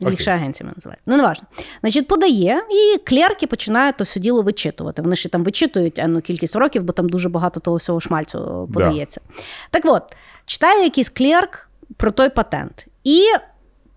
Їх 0.00 0.20
ще 0.20 0.30
агенціями 0.30 0.72
називають. 0.76 1.02
Ну, 1.06 1.16
не 1.16 1.22
важно. 1.22 1.46
Значить, 1.80 2.08
подає, 2.08 2.62
і 2.70 2.98
клерки 2.98 3.46
починають 3.46 3.96
то 3.96 4.04
все 4.04 4.20
діло 4.20 4.42
вичитувати. 4.42 5.02
Вони 5.02 5.16
ще 5.16 5.28
там 5.28 5.44
вичитують 5.44 5.98
енну 5.98 6.20
кількість 6.20 6.56
років, 6.56 6.82
бо 6.82 6.92
там 6.92 7.08
дуже 7.08 7.28
багато 7.28 7.60
того 7.60 7.76
всього 7.76 8.00
шмальцю 8.00 8.68
подається. 8.74 9.20
Да. 9.28 9.34
Так 9.70 9.82
от, 9.84 10.16
читає 10.46 10.84
якийсь 10.84 11.08
клерк 11.08 11.68
про 11.96 12.10
той 12.10 12.28
патент. 12.28 12.86
І 13.04 13.22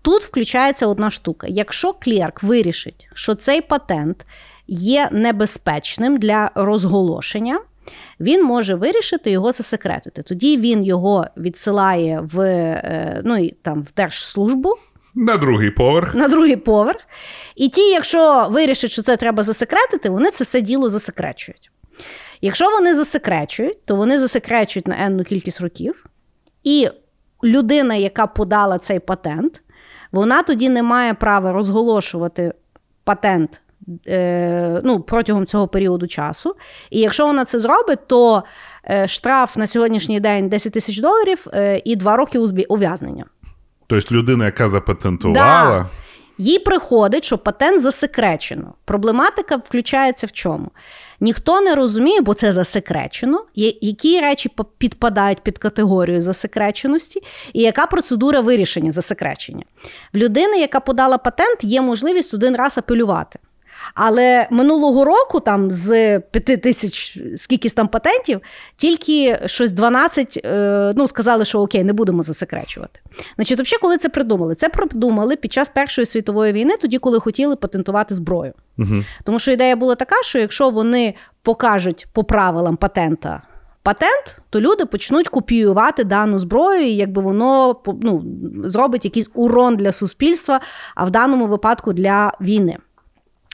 тут 0.02 0.22
включається 0.22 0.86
одна 0.86 1.10
штука. 1.10 1.46
Якщо 1.50 1.92
клерк 1.92 2.42
вирішить, 2.42 3.08
що 3.14 3.34
цей 3.34 3.60
патент 3.60 4.26
є 4.66 5.08
небезпечним 5.12 6.16
для 6.16 6.50
розголошення, 6.54 7.60
він 8.20 8.44
може 8.44 8.74
вирішити 8.74 9.30
його 9.30 9.52
засекретити. 9.52 10.22
Тоді 10.22 10.56
він 10.56 10.84
його 10.84 11.26
відсилає 11.36 12.20
в 12.22 12.40
е, 12.40 13.22
ну, 13.24 13.48
там, 13.62 13.82
в 13.82 13.94
держслужбу. 13.96 14.74
На 15.14 15.36
другий 15.36 15.70
поверх. 15.70 16.14
На 16.14 16.28
другий 16.28 16.56
поверх. 16.56 17.00
І 17.56 17.68
ті, 17.68 17.80
якщо 17.80 18.48
вирішать, 18.50 18.90
що 18.90 19.02
це 19.02 19.16
треба 19.16 19.42
засекретити, 19.42 20.10
вони 20.10 20.30
це 20.30 20.44
все 20.44 20.60
діло 20.60 20.88
засекречують. 20.88 21.70
Якщо 22.40 22.70
вони 22.70 22.94
засекречують, 22.94 23.84
то 23.84 23.96
вони 23.96 24.18
засекречують 24.18 24.86
на 24.86 25.06
енну 25.06 25.24
кількість 25.24 25.60
років. 25.60 26.06
І 26.68 26.88
людина, 27.44 27.94
яка 27.94 28.26
подала 28.26 28.78
цей 28.78 28.98
патент, 28.98 29.62
вона 30.12 30.42
тоді 30.42 30.68
не 30.68 30.82
має 30.82 31.14
права 31.14 31.52
розголошувати 31.52 32.52
патент 33.04 33.60
е, 34.08 34.80
ну, 34.84 35.00
протягом 35.00 35.46
цього 35.46 35.68
періоду 35.68 36.06
часу. 36.06 36.54
І 36.90 37.00
якщо 37.00 37.26
вона 37.26 37.44
це 37.44 37.58
зробить, 37.58 38.06
то 38.06 38.42
е, 38.90 39.08
штраф 39.08 39.56
на 39.56 39.66
сьогоднішній 39.66 40.20
день 40.20 40.48
10 40.48 40.72
тисяч 40.72 40.98
доларів 40.98 41.46
е, 41.52 41.82
і 41.84 41.96
2 41.96 42.16
роки 42.16 42.38
ув'язнення. 42.68 43.24
Тобто 43.86 44.14
людина, 44.14 44.44
яка 44.44 44.70
запатентувала. 44.70 45.78
Да. 45.78 45.88
Їй 46.38 46.58
приходить, 46.58 47.24
що 47.24 47.38
патент 47.38 47.82
засекречено. 47.82 48.74
Проблематика 48.84 49.56
включається 49.56 50.26
в 50.26 50.32
чому? 50.32 50.70
Ніхто 51.20 51.60
не 51.60 51.74
розуміє, 51.74 52.20
бо 52.20 52.34
це 52.34 52.52
засекречено, 52.52 53.44
які 53.80 54.20
речі 54.20 54.50
підпадають 54.78 55.40
під 55.40 55.58
категорію 55.58 56.20
засекреченості, 56.20 57.22
і 57.52 57.62
яка 57.62 57.86
процедура 57.86 58.40
вирішення 58.40 58.92
засекречення. 58.92 59.64
В 60.12 60.16
людини, 60.16 60.58
яка 60.58 60.80
подала 60.80 61.18
патент, 61.18 61.64
є 61.64 61.80
можливість 61.80 62.34
один 62.34 62.56
раз 62.56 62.78
апелювати. 62.78 63.38
Але 63.94 64.46
минулого 64.50 65.04
року, 65.04 65.40
там 65.40 65.70
з 65.70 66.20
5 66.20 66.62
тисяч 66.62 67.18
скількись 67.36 67.72
там 67.72 67.88
патентів, 67.88 68.40
тільки 68.76 69.38
щось 69.46 69.72
12 69.72 70.40
е, 70.44 70.92
ну, 70.96 71.06
сказали, 71.06 71.44
що 71.44 71.60
окей, 71.60 71.84
не 71.84 71.92
будемо 71.92 72.22
засекречувати. 72.22 73.00
Значить, 73.36 73.60
взагалі, 73.60 73.80
коли 73.80 73.98
це 73.98 74.08
придумали? 74.08 74.54
Це 74.54 74.68
придумали 74.68 75.36
під 75.36 75.52
час 75.52 75.68
Першої 75.68 76.06
світової 76.06 76.52
війни, 76.52 76.76
тоді, 76.80 76.98
коли 76.98 77.20
хотіли 77.20 77.56
патентувати 77.56 78.14
зброю. 78.14 78.52
Угу. 78.78 79.04
Тому 79.24 79.38
що 79.38 79.52
ідея 79.52 79.76
була 79.76 79.94
така, 79.94 80.22
що 80.22 80.38
якщо 80.38 80.70
вони 80.70 81.14
покажуть 81.42 82.06
по 82.12 82.24
правилам 82.24 82.76
патента 82.76 83.42
патент, 83.88 84.40
то 84.50 84.60
люди 84.60 84.86
почнуть 84.86 85.28
копіювати 85.28 86.04
дану 86.04 86.38
зброю, 86.38 86.80
і 86.80 86.96
якби 86.96 87.22
воно 87.22 87.76
ну, 88.02 88.24
зробить 88.64 89.04
якийсь 89.04 89.30
урон 89.34 89.76
для 89.76 89.92
суспільства, 89.92 90.60
а 90.94 91.04
в 91.04 91.10
даному 91.10 91.46
випадку 91.46 91.92
для 91.92 92.32
війни. 92.40 92.78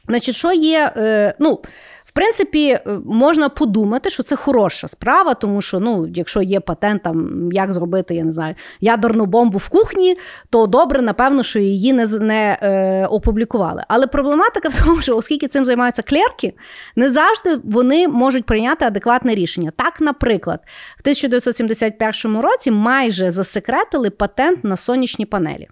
Значить, 0.09 0.35
що 0.35 0.53
є, 0.53 0.93
е, 0.97 1.35
ну. 1.39 1.61
В 2.05 2.13
принципі, 2.17 2.69
е, 2.69 2.81
можна 3.05 3.49
подумати, 3.49 4.11
що 4.11 4.23
це 4.23 4.37
хороша 4.37 4.89
справа, 4.89 5.35
тому 5.35 5.63
що 5.63 5.81
ну, 5.81 6.07
якщо 6.15 6.43
є 6.43 6.61
патент, 6.61 7.03
там, 7.03 7.49
як 7.53 7.73
зробити, 7.73 8.15
я 8.15 8.25
не 8.25 8.33
знаю, 8.33 8.55
ядерну 8.81 9.27
бомбу 9.27 9.59
в 9.59 9.69
кухні, 9.69 10.17
то 10.51 10.67
добре, 10.67 11.03
напевно, 11.03 11.43
що 11.43 11.59
її 11.59 11.93
не 11.93 12.07
не 12.07 12.59
е, 12.63 13.07
опублікували. 13.07 13.83
Але 13.89 14.07
проблематика 14.07 14.69
в 14.69 14.85
тому, 14.85 15.03
що 15.03 15.17
оскільки 15.17 15.49
цим 15.49 15.65
займаються 15.65 16.03
клерки, 16.03 16.55
не 16.97 17.11
завжди 17.11 17.61
вони 17.65 18.09
можуть 18.09 18.45
прийняти 18.45 18.85
адекватне 18.85 19.35
рішення. 19.35 19.73
Так, 19.77 20.01
наприклад, 20.01 20.61
в 20.97 21.01
1971 21.01 22.41
році 22.41 22.71
майже 22.71 23.31
засекретили 23.31 24.11
патент 24.11 24.65
на 24.65 24.77
сонячні 24.77 25.27
панелі. 25.27 25.69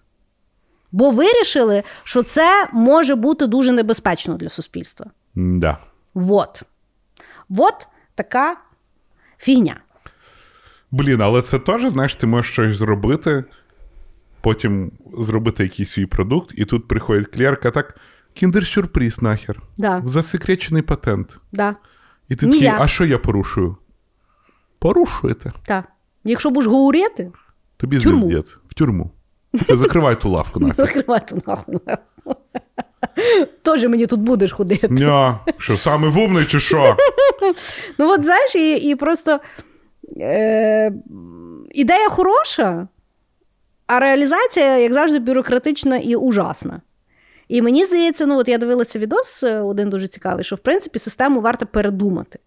Бо 0.92 1.10
вирішили, 1.10 1.82
що 2.04 2.22
це 2.22 2.68
може 2.72 3.14
бути 3.14 3.46
дуже 3.46 3.72
небезпечно 3.72 4.34
для 4.34 4.48
суспільства. 4.48 5.06
Да. 5.34 5.78
Вот. 6.14 6.62
Вот 7.48 7.86
така 8.14 8.56
фігня. 9.38 9.80
Блін, 10.90 11.20
але 11.22 11.42
це 11.42 11.58
теж, 11.58 11.90
знаєш, 11.90 12.16
ти 12.16 12.26
можеш 12.26 12.52
щось 12.52 12.76
зробити, 12.76 13.44
потім 14.40 14.92
зробити 15.18 15.62
якийсь 15.62 15.90
свій 15.90 16.06
продукт, 16.06 16.52
і 16.54 16.64
тут 16.64 16.88
приходить 16.88 17.28
клерка, 17.28 17.70
так, 17.70 17.96
кіндер-сюрприз 18.34 19.22
нахер. 19.22 19.62
Да. 19.76 20.02
Засекречений 20.04 20.82
патент. 20.82 21.38
Да. 21.52 21.76
І 22.28 22.36
ти 22.36 22.46
такий, 22.46 22.66
а 22.66 22.88
що 22.88 23.04
я 23.04 23.18
порушую? 23.18 23.76
Порушуєте. 24.78 25.52
Так. 25.66 25.84
Якщо 26.24 26.50
будеш 26.50 26.70
говорити, 26.70 27.32
Тобі 27.76 27.98
звіздець. 27.98 28.58
В 28.68 28.74
тюрму. 28.74 29.10
Закривай 29.68 30.20
ту 30.20 30.30
лавку 30.30 30.60
нафіг. 30.60 30.86
закривай 30.86 31.20
ту 31.28 31.42
нахуй. 31.46 31.76
Тоже 33.62 33.88
мені 33.88 34.06
тут 34.06 34.20
будеш 34.20 34.52
ходити. 34.52 34.88
Ня, 34.90 35.40
що, 35.58 35.76
саме 35.76 36.08
вумний 36.08 36.44
чи 36.44 36.60
що? 36.60 36.96
Ну, 37.98 38.10
от 38.12 38.24
знаєш, 38.24 38.56
і, 38.56 38.76
і 38.76 38.94
просто 38.94 39.40
е, 40.20 40.92
ідея 41.70 42.08
хороша, 42.08 42.88
а 43.86 44.00
реалізація, 44.00 44.78
як 44.78 44.92
завжди, 44.92 45.18
бюрократична 45.18 45.96
і 45.96 46.16
ужасна. 46.16 46.80
І 47.48 47.62
мені 47.62 47.84
здається, 47.84 48.26
ну 48.26 48.38
от 48.38 48.48
я 48.48 48.58
дивилася 48.58 48.98
відос 48.98 49.42
е, 49.42 49.60
один 49.60 49.90
дуже 49.90 50.08
цікавий, 50.08 50.44
що 50.44 50.56
в 50.56 50.58
принципі 50.58 50.98
систему 50.98 51.40
варто 51.40 51.66
передумати. 51.66 52.38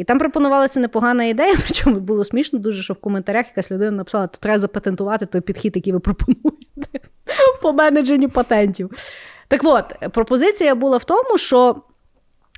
І 0.00 0.04
там 0.04 0.18
пропонувалася 0.18 0.80
непогана 0.80 1.24
ідея, 1.24 1.54
причому 1.66 2.00
було 2.00 2.24
смішно 2.24 2.58
дуже, 2.58 2.82
що 2.82 2.94
в 2.94 2.96
коментарях 2.96 3.46
якась 3.46 3.70
людина 3.70 3.90
написала, 3.90 4.26
то 4.26 4.38
треба 4.38 4.58
запатентувати 4.58 5.26
той 5.26 5.40
підхід, 5.40 5.76
який 5.76 5.92
ви 5.92 6.00
пропонуєте 6.00 7.00
по 7.62 7.72
менедженню 7.72 8.28
патентів. 8.28 8.90
Так 9.48 9.60
от, 9.64 10.12
пропозиція 10.12 10.74
була 10.74 10.96
в 10.96 11.04
тому, 11.04 11.38
що 11.38 11.76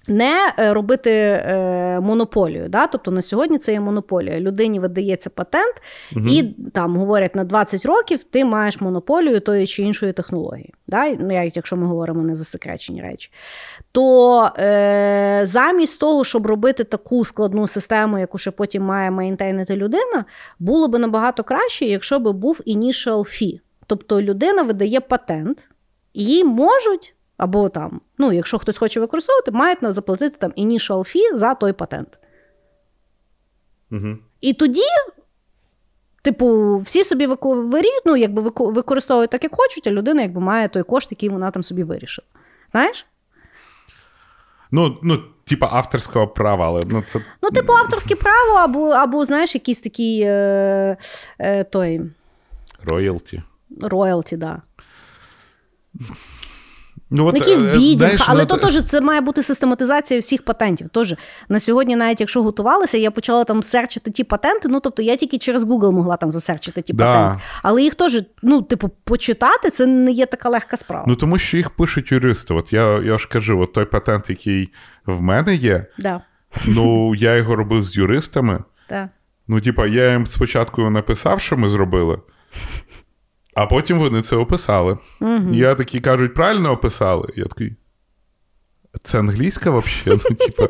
не 0.09 0.53
е, 0.59 0.75
робити 0.75 1.11
е, 1.11 2.01
монополію. 2.01 2.69
Да? 2.69 2.87
Тобто 2.87 3.11
на 3.11 3.23
сьогодні 3.23 3.59
це 3.59 3.73
є 3.73 3.81
монополія. 3.81 4.41
Людині 4.41 4.81
видається 4.81 5.31
патент, 5.31 5.75
Угу. 6.17 6.27
і 6.29 6.43
там 6.73 6.97
говорять 6.97 7.35
на 7.35 7.45
20 7.45 7.87
років 7.87 8.25
ти 8.25 8.45
маєш 8.45 8.81
монополію 8.81 9.41
тої 9.41 9.67
чи 9.67 9.83
іншої 9.83 10.13
технології. 10.13 10.75
Да? 10.87 11.09
Ну, 11.09 11.51
якщо 11.55 11.77
ми 11.77 11.87
говоримо 11.87 12.23
не 12.23 12.37
засекречені 12.37 13.03
речі. 13.03 13.31
То 13.93 14.43
е, 14.59 15.41
замість 15.45 15.99
того, 15.99 16.25
щоб 16.25 16.47
робити 16.47 16.85
таку 16.85 17.25
складну 17.25 17.67
систему, 17.67 18.19
яку 18.19 18.39
ще 18.39 18.51
потім 18.51 18.83
має 18.83 19.11
мейнтейнити 19.11 19.77
людина, 19.77 20.25
було 20.59 20.89
би 20.89 20.99
набагато 20.99 21.45
краще, 21.45 21.85
якщо 21.85 22.19
би 22.19 22.33
був 22.33 22.61
initial 22.67 23.19
fee. 23.19 23.61
Тобто 23.87 24.23
людина 24.23 24.63
видає 24.63 25.01
патент, 25.01 25.69
і 26.13 26.25
їй 26.25 26.45
можуть. 26.45 27.15
Або 27.43 27.69
там, 27.69 28.01
ну, 28.19 28.33
якщо 28.33 28.59
хтось 28.59 28.79
хоче 28.79 29.01
використовувати, 29.01 29.51
мають 29.51 29.79
заплатити 29.83 30.37
там 30.39 30.51
initial 30.51 30.99
fee 30.99 31.37
за 31.37 31.55
той 31.55 31.73
патент. 31.73 32.19
Угу. 33.91 34.17
І 34.41 34.53
тоді, 34.53 34.83
типу, 36.23 36.77
всі 36.79 37.05
собі 37.05 37.27
вику- 37.27 37.83
ну, 38.07 38.17
якби 38.17 38.43
використовують 38.57 39.31
так, 39.31 39.45
як 39.45 39.55
хочуть, 39.55 39.87
а 39.87 39.91
людина 39.91 40.23
якби 40.23 40.41
має 40.41 40.69
той 40.69 40.83
кошт, 40.83 41.11
який 41.11 41.29
вона 41.29 41.51
там 41.51 41.63
собі 41.63 41.85
вирішила. 41.85 42.27
Знаєш? 42.73 43.07
Ну, 44.71 44.99
ну, 45.03 45.25
типа 45.45 45.69
авторського 45.73 46.29
права, 46.29 46.67
але 46.67 46.81
ну, 46.87 47.03
це. 47.07 47.21
Ну, 47.43 47.51
типу, 47.51 47.73
авторське 47.73 48.17
право, 48.17 48.59
або, 48.59 48.89
або 48.89 49.25
знаєш, 49.25 49.55
якийсь 49.55 49.81
такий 49.81 50.21
е, 50.21 50.97
е, 51.39 51.65
той 51.65 52.01
Роялті. 52.85 53.43
роялті, 53.81 54.37
да. 54.37 54.63
Ну, 57.15 57.27
от, 57.27 57.35
Ну, 57.35 57.39
якийсь 57.41 57.59
е, 57.61 57.73
бідінг, 57.79 57.99
знаєш, 57.99 58.21
але 58.27 58.41
ну, 58.41 58.47
то 58.47 58.57
теж 58.57 58.83
це 58.85 59.01
має 59.01 59.21
бути 59.21 59.43
систематизація 59.43 60.21
всіх 60.21 60.45
патентів. 60.45 60.89
Тож 60.93 61.15
на 61.49 61.61
сьогодні, 61.61 61.97
навіть 61.97 62.21
якщо 62.21 62.43
готувалася, 62.43 62.99
я 62.99 63.11
почала 63.11 63.45
там 63.45 63.63
серчити 63.63 64.11
ті 64.11 64.25
патенти. 64.25 64.69
Ну 64.69 64.81
тобто 64.81 65.03
я 65.03 65.17
тільки 65.17 65.39
через 65.39 65.65
Google 65.65 65.91
могла 65.93 66.17
там 66.17 66.31
засерчити 66.31 66.83
ті 66.83 66.93
Да. 66.93 67.05
патенти. 67.05 67.43
Але 67.63 67.83
їх 67.83 67.95
теж, 67.95 68.23
ну, 68.43 68.63
типу, 68.63 68.89
почитати 69.05 69.71
це 69.71 69.87
не 69.87 70.11
є 70.13 70.27
така 70.27 70.49
легка 70.49 70.77
справа. 70.77 71.05
Ну, 71.09 71.15
тому 71.17 71.39
що 71.39 71.57
їх 71.57 71.71
пишуть 71.71 72.13
юристи. 72.13 72.55
От 72.55 72.73
я, 72.73 72.99
я 73.01 73.19
ж 73.19 73.29
кажу, 73.29 73.61
от 73.61 73.73
той 73.73 73.85
патент, 73.85 74.31
який 74.31 74.73
в 75.07 75.21
мене 75.23 75.55
є, 75.55 75.87
Да, 75.99 76.21
ну, 76.67 77.15
я 77.15 77.37
його 77.37 77.57
робив 77.57 77.83
з 77.83 77.97
юристами. 77.97 78.65
да. 78.89 79.09
Ну, 79.49 79.61
типа, 79.61 79.87
я 79.87 80.11
їм 80.13 80.27
спочатку 80.27 80.91
написав, 80.91 81.41
що 81.41 81.57
ми 81.57 81.69
зробили, 81.69 82.19
а 83.55 83.67
потім 83.67 83.99
вони 83.99 84.23
це 84.23 84.37
описали. 84.37 84.99
Угу. 85.21 85.55
Я 85.55 85.75
такі 85.75 86.01
кажуть, 86.01 86.35
правильно 86.35 86.71
описали? 86.71 87.29
Я 87.37 87.45
такий. 87.45 87.77
Це 89.03 89.19
англійська 89.19 89.71
взагалі? 89.71 90.21
Ну, 90.31 90.37
типа. 90.37 90.69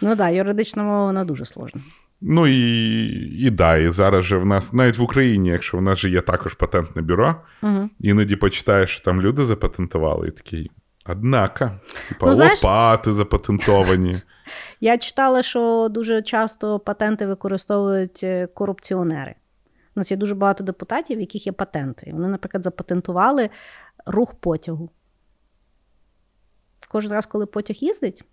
Ну 0.00 0.08
так, 0.08 0.18
да, 0.18 0.28
юридична 0.28 0.82
мова 0.82 1.04
вона 1.04 1.24
дуже 1.24 1.44
сложна. 1.44 1.80
Ну 2.20 2.46
і, 2.46 3.06
і 3.46 3.50
да, 3.50 3.76
і 3.76 3.90
зараз 3.92 4.24
же 4.24 4.36
в 4.36 4.46
нас, 4.46 4.72
навіть 4.72 4.98
в 4.98 5.02
Україні, 5.02 5.48
якщо 5.48 5.78
в 5.78 5.82
нас 5.82 5.98
же 5.98 6.10
є 6.10 6.20
також 6.20 6.54
патентне 6.54 7.02
бюро, 7.02 7.34
Угу. 7.62 7.90
іноді 8.00 8.36
почитаєш, 8.36 8.90
що 8.90 9.00
там 9.04 9.20
люди 9.20 9.44
запатентували, 9.44 10.28
і 10.28 10.30
такий. 10.30 10.70
Однако, 11.06 11.70
типа, 12.08 12.26
Ну, 12.26 12.34
знаєш- 12.34 12.64
лопати 12.64 13.12
запатентовані. 13.12 14.16
Я 14.80 14.98
читала, 14.98 15.42
що 15.42 15.88
дуже 15.90 16.22
часто 16.22 16.78
патенти 16.78 17.26
використовують 17.26 18.20
е, 18.22 18.46
корупціонери. 18.46 19.34
У 19.96 20.00
нас 20.00 20.10
є 20.10 20.16
дуже 20.16 20.34
багато 20.34 20.64
депутатів, 20.64 21.18
в 21.18 21.20
яких 21.20 21.46
є 21.46 21.52
патенти. 21.52 22.06
І 22.06 22.12
Вони, 22.12 22.28
наприклад, 22.28 22.64
запатентували 22.64 23.50
рух 24.06 24.34
потягу. 24.34 24.90
Кожен 26.88 27.12
раз, 27.12 27.26
коли 27.26 27.46
потяг 27.46 27.76
їздить, 27.76 28.24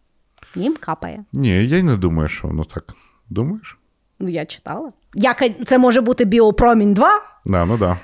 їм 0.56 0.76
капає. 0.76 1.24
Ні, 1.34 1.67
я 1.67 1.78
й 1.78 1.84
не 1.84 1.98
думаю, 1.98 2.30
що 2.30 2.48
воно 2.48 2.63
так. 2.63 2.84
Думаєш? 3.30 3.78
Ну, 4.19 4.30
я 4.30 4.45
читала. 4.45 4.91
Як 5.15 5.43
це 5.65 5.78
може 5.78 6.02
бути 6.02 6.26
біопромінь 6.26 6.93
2? 6.93 7.10
Да, 7.45 7.65
ну 7.65 7.78
да. 7.78 8.00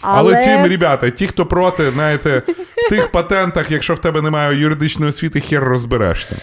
Але, 0.00 0.34
Але 0.34 0.44
тим, 0.44 0.66
ребята, 0.66 1.10
ті, 1.10 1.26
хто 1.26 1.46
проти, 1.46 1.90
знаєте, 1.90 2.42
в 2.86 2.88
тих 2.88 3.12
патентах, 3.12 3.70
якщо 3.70 3.94
в 3.94 3.98
тебе 3.98 4.22
немає 4.22 4.60
юридичної 4.60 5.10
освіти, 5.10 5.40
хер 5.40 5.64
розберешся. 5.64 6.36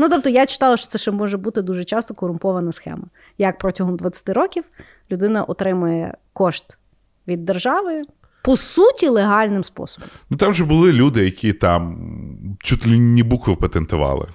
Ну, 0.00 0.08
тобто, 0.08 0.30
я 0.30 0.46
читала, 0.46 0.76
що 0.76 0.86
це 0.86 0.98
ще 0.98 1.10
може 1.10 1.36
бути 1.36 1.62
дуже 1.62 1.84
часто 1.84 2.14
корумпована 2.14 2.72
схема. 2.72 3.04
Як 3.38 3.58
протягом 3.58 3.96
20 3.96 4.28
років 4.28 4.64
людина 5.10 5.44
отримує 5.44 6.14
кошт 6.32 6.78
від 7.28 7.44
держави, 7.44 8.02
по 8.42 8.56
суті, 8.56 9.08
легальним 9.08 9.64
способом. 9.64 10.08
Ну 10.30 10.36
там 10.36 10.54
же 10.54 10.64
були 10.64 10.92
люди, 10.92 11.24
які 11.24 11.52
там 11.52 11.96
чуть 12.58 12.86
ли 12.86 12.98
не 12.98 13.22
букви 13.22 13.56
патентували. 13.56 14.26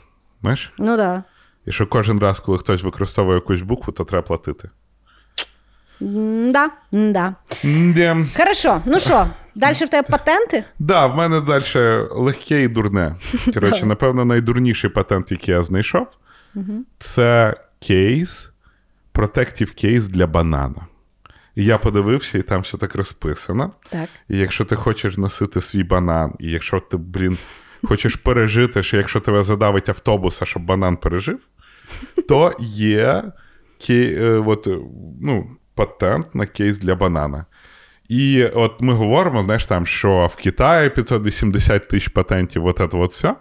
Знаєш? 0.42 0.74
Ну 0.78 0.86
так. 0.86 0.98
Да. 0.98 1.24
І 1.66 1.72
що 1.72 1.88
кожен 1.88 2.20
раз, 2.20 2.40
коли 2.40 2.58
хтось 2.58 2.84
використовує 2.84 3.36
якусь 3.36 3.62
букву, 3.62 3.94
то 3.94 4.04
треба 4.04 4.28
платити. 4.28 4.70
Да, 6.00 6.70
да. 6.92 7.36
Де. 7.64 8.26
Хорошо, 8.38 8.82
ну 8.86 9.00
що, 9.00 9.28
далі 9.56 9.74
в 9.74 9.90
тебе 9.90 10.08
патенти? 10.10 10.64
Да, 10.80 11.08
в 11.08 11.16
мене 11.16 11.42
далі 11.42 12.08
легке 12.12 12.64
і 12.64 12.68
дурне. 12.68 13.16
Коротше, 13.54 13.86
напевно, 13.86 14.26
найдурніший 14.26 14.90
патент, 14.90 15.32
який 15.32 15.54
я 15.54 15.64
знайшов, 15.64 16.08
це 17.00 17.56
кейс, 17.80 18.52
протектив 19.12 19.72
кейс 19.72 20.08
для 20.08 20.28
банана. 20.28 20.88
Я 21.56 21.78
подивився, 21.78 22.38
і 22.38 22.42
там 22.42 22.62
все 22.62 22.78
так 22.78 22.96
розписано. 22.96 23.72
Так. 23.90 24.10
І 24.30 24.38
якщо 24.38 24.66
ти 24.66 24.76
хочеш 24.76 25.18
носити 25.18 25.62
свій 25.62 25.84
банан, 25.84 26.34
і 26.40 26.52
якщо 26.52 26.80
ти, 26.80 26.98
блін, 26.98 27.38
хочеш 27.84 28.16
пережити, 28.16 28.84
що 28.84 28.98
якщо 28.98 29.20
тебе 29.20 29.44
задавить 29.44 29.90
автобуса, 29.90 30.46
щоб 30.46 30.66
банан 30.66 30.98
пережив, 30.98 31.40
то 32.28 32.54
є 32.60 33.24
кей, 33.88 34.16
е, 34.16 34.30
от, 34.30 34.68
ну, 35.22 35.50
патент 35.76 36.36
на 36.36 36.46
кейс 36.46 36.78
для 36.78 36.96
банана. 36.96 37.46
І 38.10 38.46
от 38.46 38.82
ми 38.82 38.94
говоримо, 38.94 39.44
знаєш, 39.44 39.66
там, 39.66 39.86
що 39.86 40.30
в 40.34 40.36
Китаї 40.36 40.90
580 40.90 41.88
тисяч 41.88 42.08
патентів, 42.08 42.66
от 42.66 42.78
це 42.78 42.98
от 42.98 43.12
все. 43.12 43.36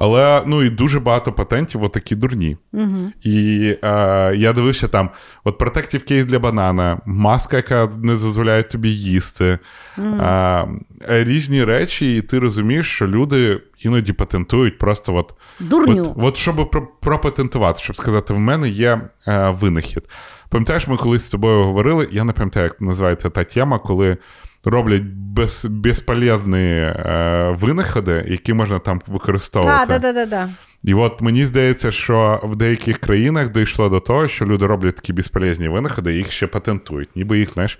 Але 0.00 0.42
ну 0.46 0.62
і 0.62 0.70
дуже 0.70 1.00
багато 1.00 1.32
патентів, 1.32 1.82
от 1.82 1.92
такі 1.92 2.14
дурні. 2.14 2.56
Угу. 2.72 3.12
І 3.22 3.76
е, 3.84 4.32
я 4.36 4.52
дивився 4.52 4.88
там: 4.88 5.10
от 5.44 5.58
протектив 5.58 6.04
кейс 6.04 6.24
для 6.24 6.38
банана, 6.38 7.00
маска, 7.06 7.56
яка 7.56 7.88
не 8.02 8.12
дозволяє 8.12 8.62
тобі 8.62 8.90
їсти, 8.90 9.58
е, 9.98 10.68
різні 11.08 11.64
речі, 11.64 12.16
і 12.16 12.22
ти 12.22 12.38
розумієш, 12.38 12.86
що 12.90 13.06
люди 13.06 13.60
іноді 13.78 14.12
патентують 14.12 14.78
просто 14.78 15.14
от, 15.14 15.34
Дурню. 15.60 16.02
от, 16.02 16.24
от 16.24 16.36
щоб 16.36 16.70
пропатентувати, 17.00 17.80
щоб 17.82 17.96
сказати, 17.96 18.34
в 18.34 18.38
мене 18.38 18.68
є 18.68 19.00
е, 19.26 19.50
винахід. 19.60 20.02
Пам'ятаєш, 20.48 20.88
ми 20.88 20.96
колись 20.96 21.24
з 21.24 21.30
тобою 21.30 21.64
говорили, 21.64 22.08
я 22.12 22.24
не 22.24 22.32
пам'ятаю, 22.32 22.64
як 22.64 22.80
називається 22.80 23.30
та 23.30 23.44
тема, 23.44 23.78
коли 23.78 24.16
роблять 24.64 25.02
без, 25.04 25.64
безполезні 25.64 26.58
е, 26.58 27.56
винаходи, 27.60 28.24
які 28.28 28.54
можна 28.54 28.78
там 28.78 29.02
використовувати. 29.06 29.86
Так, 29.86 30.02
так, 30.02 30.14
так, 30.14 30.30
так. 30.30 30.50
І 30.82 30.94
от 30.94 31.20
мені 31.20 31.46
здається, 31.46 31.90
що 31.90 32.40
в 32.44 32.56
деяких 32.56 32.98
країнах 32.98 33.52
дійшло 33.52 33.88
до 33.88 34.00
того, 34.00 34.28
що 34.28 34.46
люди 34.46 34.66
роблять 34.66 34.96
такі 34.96 35.12
безполезні 35.12 35.68
винаходи, 35.68 36.14
їх 36.14 36.32
ще 36.32 36.46
патентують. 36.46 37.16
Ніби 37.16 37.38
їх, 37.38 37.52
знаєш, 37.52 37.78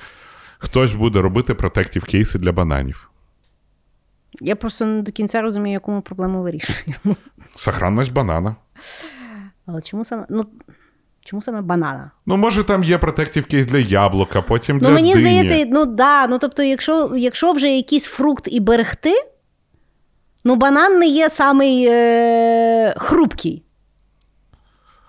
хтось 0.59 0.95
буде 0.95 1.21
робити 1.21 1.55
протектив 1.55 2.05
кейси 2.05 2.39
для 2.39 2.53
бананів. 2.53 3.11
Я 4.41 4.57
просто 4.57 4.87
не 4.87 5.03
до 5.03 5.13
кінця 5.13 5.43
розумію, 5.43 5.73
яку 5.73 5.93
ми 5.93 6.01
проблему 6.01 6.43
вирішуємо. 6.43 7.17
Сохранність 7.55 8.13
банана. 8.13 8.57
Але 9.67 9.83
чому 9.83 10.05
саме. 10.05 10.27
Ну, 10.29 10.47
чому 11.29 11.43
саме 11.43 11.61
банана? 11.63 12.11
Ну, 12.27 12.37
може, 12.37 12.65
там 12.65 12.85
є 12.85 12.99
протектив 12.99 13.45
кейс 13.47 13.67
для 13.67 13.79
яблука, 13.79 14.43
потім 14.43 14.79
для 14.79 14.89
Ну, 14.89 14.95
мені 14.95 15.15
дині. 15.15 15.25
здається, 15.41 15.67
ну 15.73 15.85
да, 15.85 16.27
ну 16.27 16.39
тобто, 16.39 16.63
якщо, 16.63 17.13
якщо 17.17 17.53
вже 17.53 17.69
якийсь 17.69 18.05
фрукт 18.05 18.49
і 18.53 18.61
берегти, 18.61 19.13
ну 20.45 20.57
банан 20.57 20.99
не 20.99 21.07
є 21.07 21.31
самий 21.31 21.87
е, 21.89 22.95
хрупкий. 22.97 23.63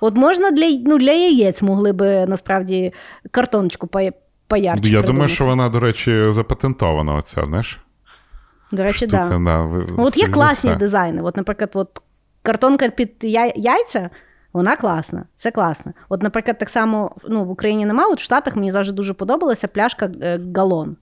От 0.02 0.16
можна 0.16 0.52
для, 0.52 0.70
ну, 0.86 0.98
для 0.98 1.12
яєць 1.12 1.62
могли 1.62 1.94
би 1.94 2.26
насправді 2.26 2.94
картоночку 3.32 3.90
поярче. 4.48 4.90
Я 4.92 5.02
думаю, 5.02 5.28
що 5.28 5.46
вона, 5.46 5.70
до 5.70 5.80
речі, 5.80 6.26
запатентована, 6.30 7.14
оця, 7.16 7.46
знаєш? 7.46 7.80
До 8.72 8.84
речі, 8.84 9.08
так. 9.08 9.30
Да. 9.30 9.38
Ну, 9.40 9.86
От 9.98 10.18
є 10.18 10.28
класні 10.28 10.70
це. 10.70 10.76
дизайни. 10.76 11.22
От, 11.22 11.38
наприклад, 11.38 11.70
от 11.74 12.02
картонка 12.42 12.90
під 12.90 13.12
яй- 13.22 13.54
яйця, 13.56 14.10
вона 14.54 14.76
класна. 14.76 15.26
Це 15.36 15.52
класно. 15.52 15.94
От, 16.10 16.24
наприклад, 16.24 16.58
так 16.58 16.70
само 16.70 17.16
ну, 17.30 17.46
в 17.46 17.50
Україні 17.50 17.86
нема, 17.86 18.08
от 18.08 18.20
в 18.20 18.24
Штатах 18.24 18.56
мені 18.56 18.72
завжди 18.72 18.94
дуже 18.94 19.14
подобалася 19.14 19.68
пляшка 19.68 20.12
е, 20.22 20.40
галон. 20.56 20.96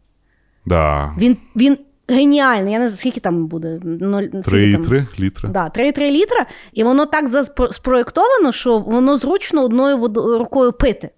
Да. 0.66 1.16
Він, 1.18 1.38
він 1.56 1.78
геніальний. 2.08 2.74
Я 2.74 2.80
не 2.80 2.88
знаю, 2.88 2.98
скільки 2.98 3.20
там 3.20 3.48
буде. 3.48 3.80
Ноль, 3.84 4.24
скільки 4.42 4.78
там? 4.78 4.86
3,3 4.86 5.20
літри. 5.20 5.50
Да, 5.50 5.66
3,3 5.66 6.12
літра, 6.12 6.46
і 6.74 6.84
воно 6.84 7.06
так 7.06 7.46
спроєктовано, 7.72 8.52
що 8.52 8.78
воно 8.78 9.18
зручно 9.18 9.64
одною 9.64 9.98
рукою 10.40 10.74
пити. 10.74 11.10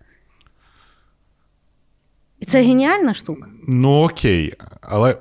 І 2.39 2.45
це 2.45 2.61
геніальна 2.61 3.13
штука. 3.13 3.47
Ну 3.67 4.03
окей, 4.03 4.53
але 4.81 5.17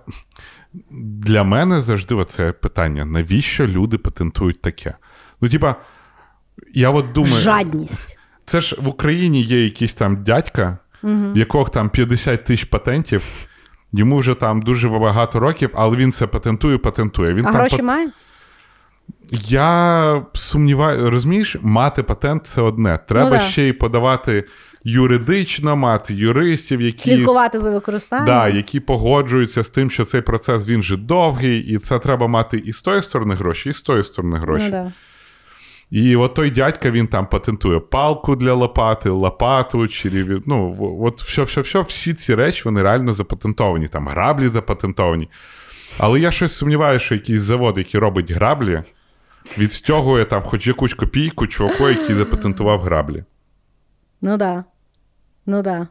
для 0.91 1.45
мене 1.45 1.81
завжди 1.81 2.15
оце 2.15 2.53
питання: 2.53 3.05
навіщо 3.05 3.67
люди 3.67 3.99
патентують 3.99 4.61
таке? 4.61 4.95
Ну, 5.41 5.49
типа, 5.49 5.77
я 6.75 6.91
от 6.91 7.13
думаю, 7.13 7.35
Жадність. 7.35 8.19
це 8.45 8.61
ж 8.61 8.77
в 8.81 8.89
Україні 8.89 9.43
є 9.43 9.65
якийсь 9.65 9.95
там 9.95 10.23
дядька, 10.23 10.79
в 11.03 11.37
якого 11.37 11.69
там 11.69 11.91
50 11.91 12.45
тисяч 12.45 12.65
патентів. 12.65 13.23
Йому 13.93 14.19
вже 14.19 14.35
там 14.35 14.63
дуже 14.63 14.89
багато 14.89 15.41
років, 15.41 15.71
але 15.75 15.97
він 15.97 16.13
це 16.13 16.27
патентує, 16.27 16.79
патентує. 16.79 17.35
Він 17.35 17.47
А 17.47 17.49
там 17.49 17.55
гроші 17.61 17.77
пат- 17.77 17.83
має? 17.83 18.11
Я 19.31 20.23
сумніваю, 20.35 21.11
розумієш, 21.11 21.57
мати 21.63 22.03
патент 22.03 22.47
це 22.47 22.61
одне. 22.63 22.99
Треба 23.09 23.31
Ну 23.31 23.37
да. 23.37 23.41
ще 23.41 23.63
й 23.63 23.73
подавати 23.73 24.45
юридично, 24.85 25.77
мати 25.77 26.15
юристів, 26.15 26.81
які 26.81 26.99
Слідкувати 26.99 27.59
за 27.59 27.71
використанням. 27.71 28.27
Да, 28.27 28.49
які 28.49 28.81
погоджуються 28.81 29.63
з 29.63 29.69
тим, 29.69 29.91
що 29.91 30.05
цей 30.05 30.21
процес 30.21 30.69
він 30.69 30.83
же 30.83 30.97
довгий, 30.97 31.61
і 31.61 31.79
це 31.79 31.99
треба 31.99 32.27
мати 32.27 32.59
і 32.59 32.73
з 32.73 32.83
тої 32.83 33.03
сторони 33.03 33.35
гроші, 33.35 33.71
і 33.71 33.73
з 33.73 33.83
тої 33.83 34.05
сторони 34.05 34.39
гроші. 34.39 34.65
Ну, 34.65 34.71
да. 34.71 34.93
І 35.91 36.17
от 36.17 36.35
той 36.35 36.51
дядька 36.51 36.91
він 36.91 37.07
там 37.07 37.27
патентує 37.27 37.81
палку 37.81 38.37
для 38.37 38.53
лопати, 38.53 39.09
лопату, 39.11 39.89
череві. 39.89 40.43
Ну, 40.47 40.77
от 41.03 41.23
все, 41.23 41.43
все, 41.43 41.61
все, 41.61 41.81
всі 41.81 42.15
ці 42.15 42.35
речі 42.35 42.63
вони 42.65 42.83
реально 42.83 43.13
запатентовані. 43.13 43.89
Там 43.89 44.09
граблі 44.09 44.49
запатентовані. 44.49 45.29
Але 45.99 46.21
я 46.21 46.31
щось 46.31 46.57
сумніваюся, 46.57 47.05
що 47.05 47.15
якийсь 47.15 47.41
завод, 47.41 47.79
який 47.79 48.01
робить 48.01 48.31
граблі, 48.31 48.83
відстягує 49.59 50.25
там 50.25 50.43
хоч 50.43 50.67
якусь 50.67 50.95
копійку 50.95 51.47
чуваку, 51.47 51.89
який 51.89 52.17
запатентував 52.17 52.81
граблі. 52.81 53.25
Ну 54.21 54.37
да. 54.37 54.65
Ну 55.47 55.63
да. 55.63 55.89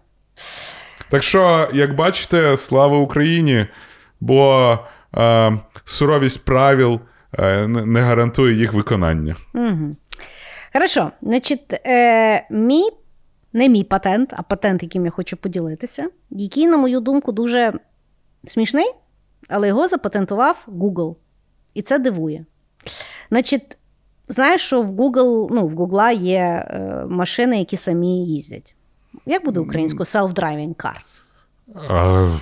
Так 1.10 1.24
що, 1.24 1.70
як 1.74 1.96
бачите, 1.96 2.58
слава 2.58 2.98
Україні, 2.98 3.68
бо 4.20 4.80
е, 5.18 5.60
суровість 5.86 6.46
правил 6.46 7.00
не 7.38 7.86
не 7.86 8.02
гарантує 8.02 8.56
їх 8.56 8.74
виконання. 8.74 9.36
Угу. 9.54 9.96
Хорошо. 10.74 11.12
Значить, 11.22 11.74
е, 11.86 12.48
мій, 12.52 12.90
не 13.54 13.70
мій 13.70 13.84
патент, 13.84 14.34
а 14.38 14.42
патент, 14.42 14.84
яким 14.84 15.06
я 15.06 15.12
хочу 15.12 15.38
поділитися, 15.38 16.10
який, 16.30 16.68
на 16.68 16.78
мою 16.78 17.00
думку, 17.00 17.32
дуже 17.32 17.74
смішний, 18.46 18.92
але 19.50 19.68
його 19.68 19.88
запатентував 19.88 20.68
Google. 20.68 21.16
І 21.74 21.82
це 21.82 22.00
дивує. 22.00 22.46
Значить, 23.30 23.78
знаєш, 24.28 24.62
що 24.62 24.82
в 24.82 24.92
Google, 24.92 25.48
ну, 25.52 25.68
в 25.68 25.76
Google 25.76 26.22
є 26.22 26.40
е, 26.40 27.06
машини, 27.10 27.60
які 27.60 27.78
самі 27.78 28.26
їздять. 28.26 28.76
Як 29.26 29.46
буде 29.46 29.60
українською 29.60 30.04
self-driving 30.04 30.76
car? 30.76 30.98
Е, 31.76 32.40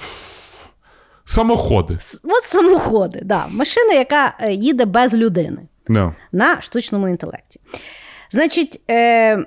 самоходи. 1.25 1.97
От 2.23 2.43
самоходи, 2.43 3.19
да. 3.23 3.45
машина, 3.49 3.93
яка 3.93 4.33
е, 4.39 4.51
їде 4.51 4.85
без 4.85 5.13
людини. 5.13 5.57
No. 5.87 6.13
на 6.31 6.61
штучному 6.61 7.07
інтелекті. 7.07 7.59
Значить, 8.31 8.81
е, 8.89 9.37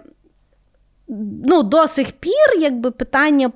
ну, 1.44 1.62
до 1.62 1.88
сих 1.88 2.12
пір 2.12 2.60
якби, 2.60 2.90
питання 2.90 3.50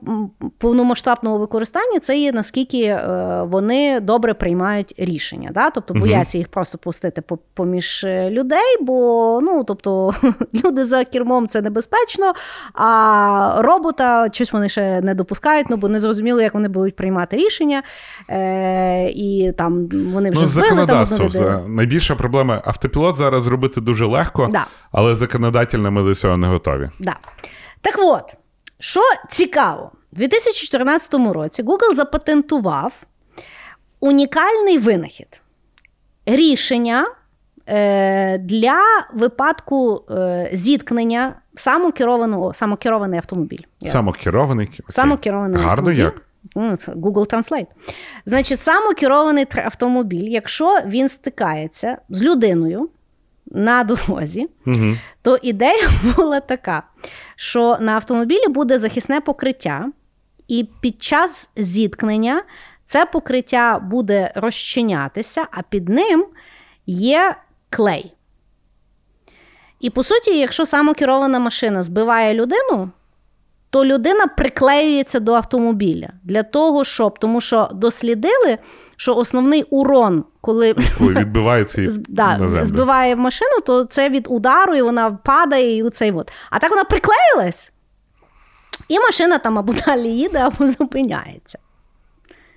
повномасштабного 0.59 1.39
використання 1.39 2.01
це 2.01 2.19
є 2.19 2.33
наскільки 2.33 2.83
е, 2.83 3.43
вони 3.47 4.01
добре 4.01 4.35
приймають 4.35 4.95
рішення. 4.99 5.51
Да? 5.55 5.71
Тобто 5.71 5.95
бояться 5.95 6.39
їх 6.39 6.49
просто 6.49 6.79
пустити 6.79 7.23
поміж 7.55 8.05
е, 8.05 8.31
людей, 8.31 8.77
бо 8.81 9.39
ну, 9.43 9.65
тобто, 9.65 10.15
люди 10.65 10.85
за 10.85 11.05
кермом 11.05 11.49
це 11.49 11.63
небезпечно, 11.63 12.33
а 12.75 13.57
робота 13.59 14.29
щось 14.33 14.53
вони 14.53 14.69
ще 14.69 15.01
не 15.01 15.15
допускають, 15.15 15.67
ну, 15.71 15.77
бо 15.77 15.89
не 15.89 16.01
зрозуміло, 16.01 16.41
як 16.41 16.55
вони 16.55 16.69
будуть 16.69 16.97
приймати 16.97 17.37
рішення. 17.37 17.83
Е, 18.31 19.09
і 19.11 19.53
там 19.59 19.89
вони 20.13 20.31
вже 20.31 20.41
Ну, 20.41 20.47
збили 20.47 20.69
законодавство. 20.69 21.29
за- 21.29 21.65
Найбільша 21.69 22.15
проблема 22.15 22.63
автопілот 22.65 23.17
зараз 23.17 23.43
зробити 23.43 23.81
дуже 23.81 24.05
легко, 24.07 24.49
Да. 24.53 24.67
але 24.93 25.17
законодательно 25.17 25.91
ми 25.91 26.03
до 26.03 26.15
цього 26.15 26.37
не 26.37 26.47
готові. 26.47 26.91
Да. 27.01 27.17
Так 27.83 27.95
от, 27.99 28.35
що 28.79 29.01
цікаво, 29.31 29.91
у 30.13 30.17
2014 30.17 31.15
році 31.15 31.63
Google 31.63 31.95
запатентував 31.95 32.93
унікальний 34.01 34.79
винахід. 34.79 35.41
Рішення 36.27 37.07
е, 37.67 38.39
для 38.39 38.81
випадку 39.15 40.05
е, 40.11 40.51
зіткнення 40.53 41.35
самокерованого, 41.55 42.53
самокерований 42.53 43.19
автомобіль. 43.19 43.63
Самокерований. 43.87 44.67
окей. 44.67 44.81
Самокерований 44.89 45.57
Гарно 45.57 45.71
автомобіль. 45.71 45.99
як? 45.99 46.23
Ну, 46.57 46.71
Google 46.73 47.33
Translate. 47.35 47.67
Значить, 48.27 48.61
самокерований 48.61 49.47
автомобіль, 49.65 50.29
якщо 50.29 50.79
він 50.87 51.09
стикається 51.09 51.99
з 52.09 52.23
людиною 52.23 52.89
на 53.55 53.85
дорозі, 53.85 54.49
Угу. 54.67 54.97
то 55.23 55.39
ідея 55.43 55.91
була 56.17 56.41
така, 56.41 56.83
що 57.37 57.77
на 57.81 57.93
автомобілі 57.93 58.49
буде 58.49 58.79
захисне 58.79 59.21
покриття, 59.21 59.89
і 60.49 60.69
під 60.81 61.03
час 61.03 61.49
зіткнення 61.57 62.43
це 62.87 63.07
покриття 63.07 63.79
буде 63.79 64.33
розчинятися, 64.35 65.47
а 65.51 65.63
під 65.63 65.89
ним 65.89 66.27
є 66.87 67.35
клей. 67.71 68.13
І 69.81 69.91
по 69.91 70.03
суті, 70.03 70.39
якщо 70.39 70.67
самокерована 70.67 71.39
машина 71.39 71.83
збиває 71.83 72.35
людину, 72.35 72.91
то 73.71 73.85
людина 73.85 74.27
приклеюється 74.27 75.21
до 75.21 75.33
автомобіля 75.33 76.09
для 76.23 76.43
того, 76.43 76.85
щоб 76.85 77.19
тому 77.19 77.41
що 77.41 77.69
дослідили, 77.73 78.59
що 78.97 79.15
основний 79.15 79.63
урон, 79.63 80.25
коли 80.41 80.75
Коли 80.99 81.15
відбивається 81.21 81.89
да, 82.09 82.39
на 82.39 82.49
землю. 82.49 82.65
збиває 82.65 83.17
машину, 83.17 83.61
то 83.67 83.85
це 83.85 84.09
від 84.09 84.27
удару, 84.31 84.75
і 84.75 84.83
вона 84.83 85.11
падає, 85.11 85.77
і 85.77 85.83
оцей 85.83 86.13
от. 86.13 86.33
А 86.51 86.59
так 86.59 86.71
вона 86.71 86.85
приклеїлась, 86.85 87.73
і 88.89 88.99
машина 89.01 89.39
там 89.39 89.59
або 89.59 89.73
далі 89.87 90.09
їде, 90.09 90.39
або 90.39 90.67
зупиняється. 90.67 91.59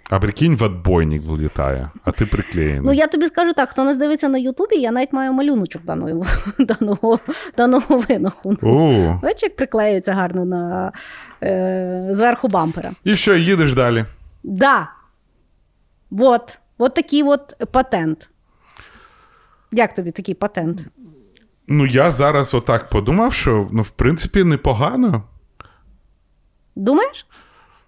А 0.09 0.19
прикинь, 0.19 0.55
в 0.55 0.63
отбойник 0.63 1.23
влітає, 1.25 1.89
а 2.03 2.11
ти 2.11 2.25
приклеєний. 2.25 2.81
Ну 2.83 2.93
я 2.93 3.07
тобі 3.07 3.25
скажу 3.25 3.53
так: 3.53 3.69
хто 3.69 3.83
нас 3.83 3.97
дивиться 3.97 4.29
на 4.29 4.37
Ютубі, 4.37 4.75
я 4.75 4.91
навіть 4.91 5.13
маю 5.13 5.33
малюночок 5.33 5.81
даної, 5.85 6.15
даного, 6.59 7.19
даного 7.57 7.97
винаху. 7.97 8.57
Бачиш, 9.23 9.43
як 9.43 9.55
приклеюється 9.55 10.13
гарно 10.13 10.45
на 10.45 10.91
е, 11.43 12.07
зверху 12.11 12.47
бампера. 12.47 12.91
І 13.03 13.11
все, 13.11 13.39
їдеш 13.39 13.73
далі. 13.73 14.05
Да. 14.43 14.87
Вот. 16.11 16.59
От 16.77 16.93
такий 16.93 17.23
от 17.23 17.53
патент. 17.71 18.29
Як 19.71 19.93
тобі 19.93 20.11
такий 20.11 20.35
патент? 20.35 20.85
Ну, 21.67 21.85
я 21.85 22.11
зараз 22.11 22.53
отак 22.53 22.89
подумав, 22.89 23.33
що 23.33 23.67
ну, 23.71 23.81
в 23.81 23.89
принципі, 23.89 24.43
непогано. 24.43 25.23
Думаєш? 26.75 27.25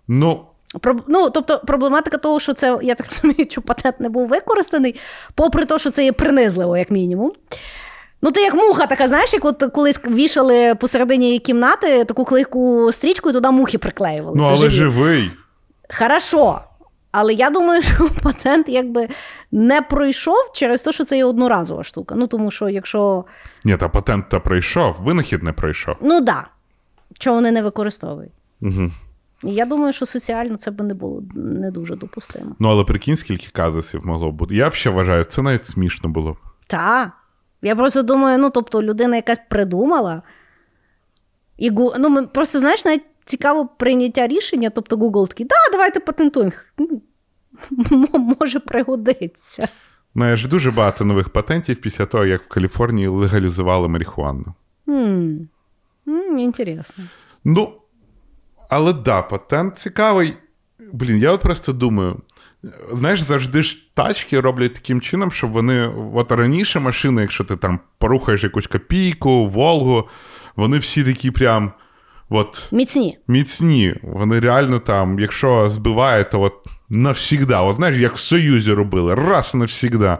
Ну, 0.07 0.45
Про, 0.81 0.95
ну, 1.07 1.29
тобто 1.29 1.59
проблематика 1.67 2.17
того, 2.17 2.39
що 2.39 2.53
це, 2.53 2.79
я 2.81 2.95
так 2.95 3.07
розумію, 3.09 3.47
що 3.49 3.61
патент 3.61 3.99
не 3.99 4.09
був 4.09 4.27
використаний, 4.27 4.99
попри 5.35 5.65
те, 5.65 5.79
що 5.79 5.89
це 5.89 6.05
є 6.05 6.11
принизливо, 6.11 6.77
як 6.77 6.91
мінімум. 6.91 7.31
Ну, 8.21 8.31
ти 8.31 8.41
як 8.41 8.53
муха 8.53 8.87
така, 8.87 9.07
знаєш, 9.07 9.33
як 9.33 9.45
от 9.45 9.63
колись 9.73 9.99
вішали 10.07 10.75
посередині 10.75 11.39
кімнати 11.39 12.05
таку 12.05 12.25
клейку 12.25 12.91
стрічку 12.91 13.29
і 13.29 13.33
туди 13.33 13.51
мухи 13.51 13.77
приклеювали. 13.77 14.35
ну 14.37 14.43
але 14.43 14.55
живі. 14.55 14.71
живий. 14.71 15.31
Хорошо. 15.99 16.61
Але 17.11 17.33
я 17.33 17.49
думаю, 17.49 17.81
що 17.95 18.09
патент 18.23 18.69
якби 18.69 19.07
не 19.51 19.81
пройшов 19.81 20.51
через 20.53 20.81
те, 20.81 20.91
що 20.91 21.05
це 21.05 21.17
є 21.17 21.25
одноразова 21.25 21.83
штука. 21.83 22.15
Ну, 22.17 22.27
тому 22.27 22.51
що 22.51 22.69
якщо. 22.69 23.25
Ні, 23.63 23.77
та 23.77 23.89
патент 23.89 24.29
то 24.29 24.41
пройшов, 24.41 24.95
винахід 24.99 25.43
не 25.43 25.53
пройшов. 25.53 25.95
Ну 26.01 26.21
да. 26.21 26.47
Чого 27.19 27.35
вони 27.35 27.51
не 27.51 27.61
використовують? 27.61 28.31
Угу. 28.61 28.91
Я 29.43 29.65
думаю, 29.65 29.93
що 29.93 30.05
соціально 30.05 30.55
це 30.55 30.71
би 30.71 30.85
не 30.85 30.93
було 30.93 31.23
не 31.35 31.71
дуже 31.71 31.95
допустимо. 31.95 32.55
Ну, 32.59 32.69
але 32.69 32.83
прикинь, 32.83 33.17
скільки 33.17 33.47
казусів 33.51 34.07
могло 34.07 34.31
б 34.31 34.35
бути. 34.35 34.55
Я 34.55 34.69
б 34.69 34.73
ще 34.73 34.89
вважаю, 34.89 35.23
це 35.23 35.41
навіть 35.41 35.65
смішно 35.65 36.09
було 36.09 36.33
б. 36.33 36.37
Та. 36.67 37.11
Я 37.61 37.75
просто 37.75 38.03
думаю, 38.03 38.37
ну 38.37 38.49
тобто 38.49 38.83
людина 38.83 39.15
якась 39.15 39.39
придумала. 39.49 40.21
І 41.57 41.71
ну, 41.99 42.09
ми 42.09 42.27
просто 42.27 42.59
знаєш, 42.59 42.85
навіть 42.85 43.05
цікаво 43.27 43.65
прийняття 43.77 44.27
рішення. 44.27 44.69
Тобто 44.69 44.95
Google 44.95 45.27
такий, 45.27 45.45
да, 45.45 45.55
давайте 45.71 45.99
патентуємо. 45.99 46.51
Може 48.39 48.59
пригодиться. 48.59 49.67
Знаєш, 50.15 50.45
дуже 50.45 50.71
багато 50.71 51.05
нових 51.05 51.29
патентів 51.29 51.81
після 51.81 52.05
того, 52.05 52.25
як 52.25 52.41
в 52.41 52.47
Каліфорнії 52.47 53.07
легалізували 53.07 53.87
марихуану. 53.87 54.45
Інтересно. 56.37 57.03
Ну, 57.43 57.73
але 58.69 58.93
да, 58.93 59.21
патент 59.21 59.77
цікавий. 59.77 60.37
Блін, 60.93 61.17
я 61.17 61.31
от 61.31 61.41
просто 61.41 61.73
думаю. 61.73 62.21
Знаєш, 62.93 63.21
завжди 63.21 63.63
ж 63.63 63.77
тачки 63.93 64.39
роблять 64.41 64.73
таким 64.73 65.01
чином, 65.01 65.31
щоб 65.31 65.51
вони. 65.51 65.87
От 66.13 66.31
раніше 66.31 66.79
машини, 66.79 67.21
якщо 67.21 67.43
ти 67.43 67.55
там 67.55 67.79
порухаєш 67.97 68.43
якусь 68.43 68.67
копійку, 68.67 69.47
Волгу, 69.47 70.09
вони 70.55 70.77
всі 70.77 71.03
такі 71.03 71.31
прям 71.31 71.71
от, 72.29 72.69
Міцні. 72.71 73.17
міцні. 73.27 73.95
Вони 74.03 74.39
реально 74.39 74.79
там, 74.79 75.19
якщо 75.19 75.69
збиває, 75.69 76.23
то 76.23 76.41
от 76.41 76.53
навсігда. 76.89 77.61
От 77.61 77.75
знаєш, 77.75 77.97
як 77.97 78.15
в 78.15 78.19
Союзі 78.19 78.73
робили, 78.73 79.15
раз 79.15 79.55
навсігда. 79.55 80.19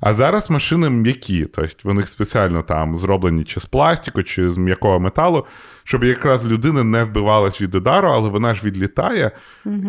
А 0.00 0.14
зараз 0.14 0.50
машини 0.50 0.90
м'які, 0.90 1.44
тобто 1.44 1.76
вони 1.84 2.02
спеціально 2.02 2.62
там 2.62 2.96
зроблені 2.96 3.44
чи 3.44 3.60
з 3.60 3.66
пластику, 3.66 4.22
чи 4.22 4.50
з 4.50 4.58
м'якого 4.58 5.00
металу, 5.00 5.46
щоб 5.84 6.04
якраз 6.04 6.46
людина 6.46 6.84
не 6.84 7.04
вбивалась 7.04 7.60
від 7.60 7.74
удару, 7.74 8.08
але 8.08 8.28
вона 8.28 8.54
ж 8.54 8.62
відлітає, 8.64 9.30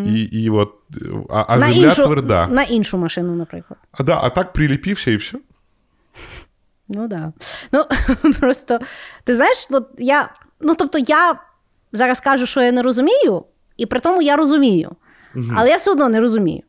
і, 0.05 0.21
і 0.21 0.49
от, 0.49 0.73
а, 1.29 1.45
а 1.47 1.59
земля 1.59 1.75
іншу, 1.75 2.03
тверда. 2.03 2.47
на 2.47 2.63
іншу 2.63 2.97
машину, 2.97 3.35
наприклад. 3.35 3.79
А, 3.91 4.03
да, 4.03 4.19
а 4.23 4.29
так 4.29 4.53
приліпівся 4.53 5.11
і 5.11 5.15
все. 5.15 5.37
Ну 6.89 7.07
да. 7.07 7.33
Ну 7.71 7.85
просто 8.39 8.79
ти 9.23 9.35
знаєш, 9.35 9.67
от 9.69 9.87
я. 9.97 10.29
Ну 10.61 10.75
тобто, 10.75 10.99
я 11.07 11.39
зараз 11.93 12.19
кажу, 12.19 12.45
що 12.45 12.61
я 12.61 12.71
не 12.71 12.81
розумію, 12.81 13.43
і 13.77 13.85
при 13.85 13.99
тому 13.99 14.21
я 14.21 14.35
розумію. 14.35 14.91
Але 15.57 15.69
я 15.69 15.75
все 15.77 15.91
одно 15.91 16.09
не 16.09 16.19
розумію. 16.19 16.63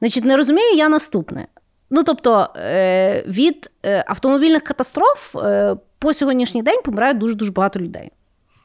Значить, 0.00 0.24
не 0.24 0.36
розумію 0.36 0.76
я 0.76 0.88
наступне. 0.88 1.46
Ну, 1.90 2.02
тобто, 2.02 2.48
е, 2.56 3.22
від 3.26 3.70
е, 3.84 4.04
автомобільних 4.06 4.62
катастроф 4.62 5.36
е, 5.36 5.76
по 5.98 6.14
сьогоднішній 6.14 6.62
день 6.62 6.80
помирає 6.84 7.14
дуже-дуже 7.14 7.52
багато 7.52 7.80
людей. 7.80 8.10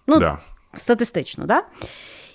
Ну, 0.07 0.19
Да. 0.19 0.37
статистично, 0.77 1.45
да? 1.45 1.63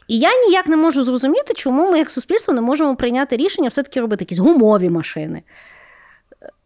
І 0.08 0.18
я 0.18 0.28
ніяк 0.46 0.66
не 0.66 0.76
можу 0.76 1.02
зрозуміти, 1.02 1.54
чому 1.54 1.90
ми, 1.90 1.98
як 1.98 2.10
суспільство, 2.10 2.54
не 2.54 2.60
можемо 2.60 2.96
прийняти 2.96 3.36
рішення 3.36 3.68
все-таки 3.68 4.00
робити 4.00 4.22
якісь 4.24 4.38
гумові 4.38 4.90
машини. 4.90 5.42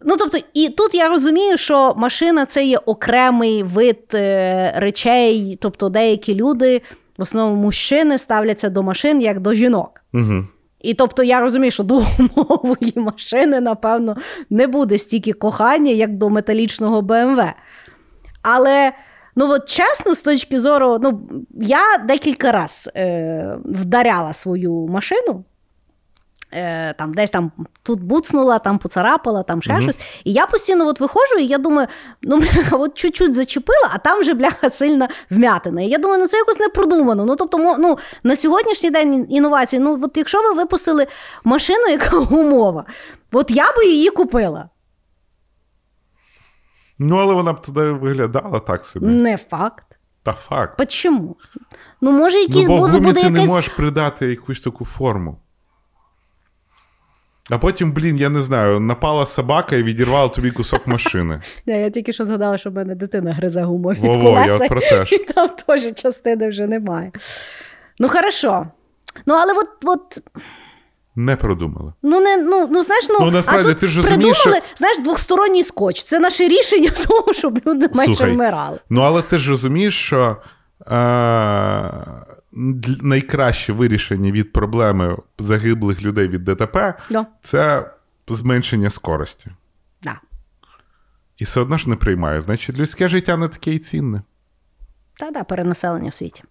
Ну, 0.00 0.16
тобто, 0.18 0.38
і 0.54 0.68
тут 0.68 0.94
я 0.94 1.08
розумію, 1.08 1.56
що 1.56 1.94
машина 1.96 2.46
це 2.46 2.64
є 2.64 2.78
окремий 2.78 3.62
вид 3.62 4.00
е, 4.14 4.72
речей, 4.76 5.58
тобто 5.60 5.88
деякі 5.88 6.34
люди, 6.34 6.82
в 7.18 7.22
основному 7.22 7.62
мужчини, 7.62 8.18
ставляться 8.18 8.68
до 8.68 8.82
машин 8.82 9.20
як 9.20 9.40
до 9.40 9.54
жінок. 9.54 10.00
Угу. 10.14 10.44
І 10.80 10.94
тобто 10.94 11.22
я 11.22 11.40
розумію, 11.40 11.70
що 11.70 11.82
до 11.82 11.94
гумової 12.34 12.92
машини, 12.96 13.60
напевно, 13.60 14.16
не 14.50 14.66
буде 14.66 14.98
стільки 14.98 15.32
кохання, 15.32 15.90
як 15.90 16.16
до 16.16 16.30
металічного 16.30 17.02
БМВ. 17.02 17.40
Але 18.42 18.92
ну 19.36 19.50
от 19.50 19.68
чесно, 19.68 20.14
з 20.14 20.22
точки 20.22 20.60
зору, 20.60 20.98
ну, 21.02 21.20
я 21.60 21.98
декілька 22.04 22.52
разів 22.52 22.92
е, 22.96 23.58
вдаряла 23.64 24.32
свою 24.32 24.72
машину. 24.72 25.44
Е, 26.56 26.92
там, 26.98 27.14
десь 27.14 27.30
там 27.30 27.52
тут 27.82 28.02
буцнула, 28.02 28.58
там 28.58 28.78
поцарапала, 28.78 29.42
там 29.42 29.62
ще 29.62 29.80
щось. 29.80 29.98
І 30.24 30.32
я 30.32 30.46
постійно 30.46 30.86
от 30.86 31.00
виходжу, 31.00 31.38
і 31.40 31.46
я 31.46 31.58
думаю, 31.58 31.88
ну 32.22 32.38
бляха, 32.38 32.76
от 32.78 32.94
чуть-чуть 32.94 33.34
зачепила, 33.34 33.90
а 33.92 33.98
там 33.98 34.20
вже 34.20 34.34
бляха 34.34 34.70
сильна 34.70 35.08
вмятина. 35.30 35.82
І 35.82 35.88
я 35.88 35.98
думаю, 35.98 36.20
ну 36.20 36.26
це 36.26 36.36
якось 36.36 36.58
не 36.60 36.68
продумано. 36.68 37.24
Ну 37.24 37.36
тобто, 37.36 37.76
ну, 37.78 37.98
на 38.22 38.36
сьогоднішній 38.36 38.90
день 38.90 39.26
інновації, 39.30 39.80
ну 39.80 40.00
от 40.02 40.16
якщо 40.16 40.42
ви 40.42 40.52
випустили 40.54 41.06
машину, 41.44 41.86
яка 41.90 42.16
умова, 42.18 42.84
от 43.32 43.50
я 43.50 43.72
би 43.76 43.86
її 43.86 44.10
купила. 44.10 44.68
Ну, 46.98 47.16
але 47.16 47.34
вона 47.34 47.52
б 47.52 47.62
тоді 47.62 47.80
виглядала 47.80 48.58
так 48.58 48.84
собі. 48.84 49.06
Не 49.06 49.36
факт. 49.36 49.84
Та 50.22 50.32
факт. 50.32 50.78
Почому? 50.78 51.36
Ну, 52.00 52.12
може, 52.12 52.36
Ну, 52.36 52.42
якийсь 52.42 52.66
бо 52.66 52.78
буде, 52.78 52.98
буде 53.00 53.22
ти 53.22 53.30
не 53.30 53.46
можеш 53.46 53.68
придати 53.68 54.26
якусь 54.26 54.60
таку 54.60 54.84
форму. 54.84 55.38
А 57.50 57.58
потім, 57.58 57.92
блін, 57.92 58.16
я 58.16 58.28
не 58.28 58.40
знаю, 58.40 58.80
напала 58.80 59.26
собака 59.26 59.76
і 59.76 59.82
відірвала 59.82 60.28
тобі 60.28 60.50
кусок 60.50 60.86
машини. 60.86 61.40
Не, 61.66 61.80
я 61.82 61.90
тільки 61.90 62.12
що 62.12 62.24
згадала, 62.24 62.58
що 62.58 62.70
в 62.70 62.74
мене 62.74 62.94
дитина 62.94 63.32
гризе 63.32 63.62
гумові 63.62 63.98
Во-во, 64.00 64.22
колеса, 64.34 65.06
і 65.12 65.18
там 65.18 65.48
теж 65.66 65.94
частини 65.94 66.48
вже 66.48 66.66
немає. 66.66 67.12
Ну, 67.98 68.08
хорошо. 68.08 68.66
Ну, 69.26 69.34
але 69.34 69.52
от, 69.52 69.68
от 69.84 70.18
Не 71.16 71.36
продумали. 71.36 71.92
ну, 72.02 72.20
не, 72.20 72.36
ну, 72.36 72.68
ну, 72.72 72.82
знаєш, 72.82 73.06
ну, 73.08 73.16
Ну, 73.20 73.30
насправді, 73.30 73.68
а 73.70 73.72
тут 73.72 73.80
ти 73.80 73.88
ж 73.88 73.96
розумієш, 74.02 74.38
придумали, 74.42 74.62
що- 74.66 74.76
знаєш, 74.78 74.98
двосторонній 74.98 75.62
скотч. 75.62 76.04
Це 76.04 76.20
наше 76.20 76.48
рішення 76.48 76.90
того, 77.08 77.32
щоб 77.32 77.60
люди 77.66 77.88
менше 77.94 78.14
Слухай, 78.14 78.32
вмирали. 78.34 78.78
Ну, 78.90 79.00
але 79.00 79.22
ти 79.22 79.38
ж 79.38 79.50
розумієш, 79.50 79.98
що 80.06 80.36
е- 80.86 80.94
найкраще 83.02 83.72
вирішення 83.72 84.30
від 84.32 84.52
проблеми 84.52 85.16
загиблих 85.38 86.02
людей 86.02 86.28
від 86.28 86.44
ДТП 86.44 86.94
Да. 87.10 87.26
це 87.42 87.90
зменшення 88.28 88.90
скорості. 88.90 89.46
Да. 90.02 90.20
І 91.38 91.44
все 91.44 91.60
одно 91.60 91.76
ж 91.76 91.90
не 91.90 91.96
приймає. 91.96 92.40
Значить, 92.40 92.78
людське 92.78 93.08
життя 93.08 93.36
не 93.36 93.48
таке 93.48 93.70
й 93.70 93.78
цінне. 93.78 94.22
Та-да, 95.18 95.44
перенаселення 95.44 96.08
в 96.10 96.14
світі. 96.14 96.42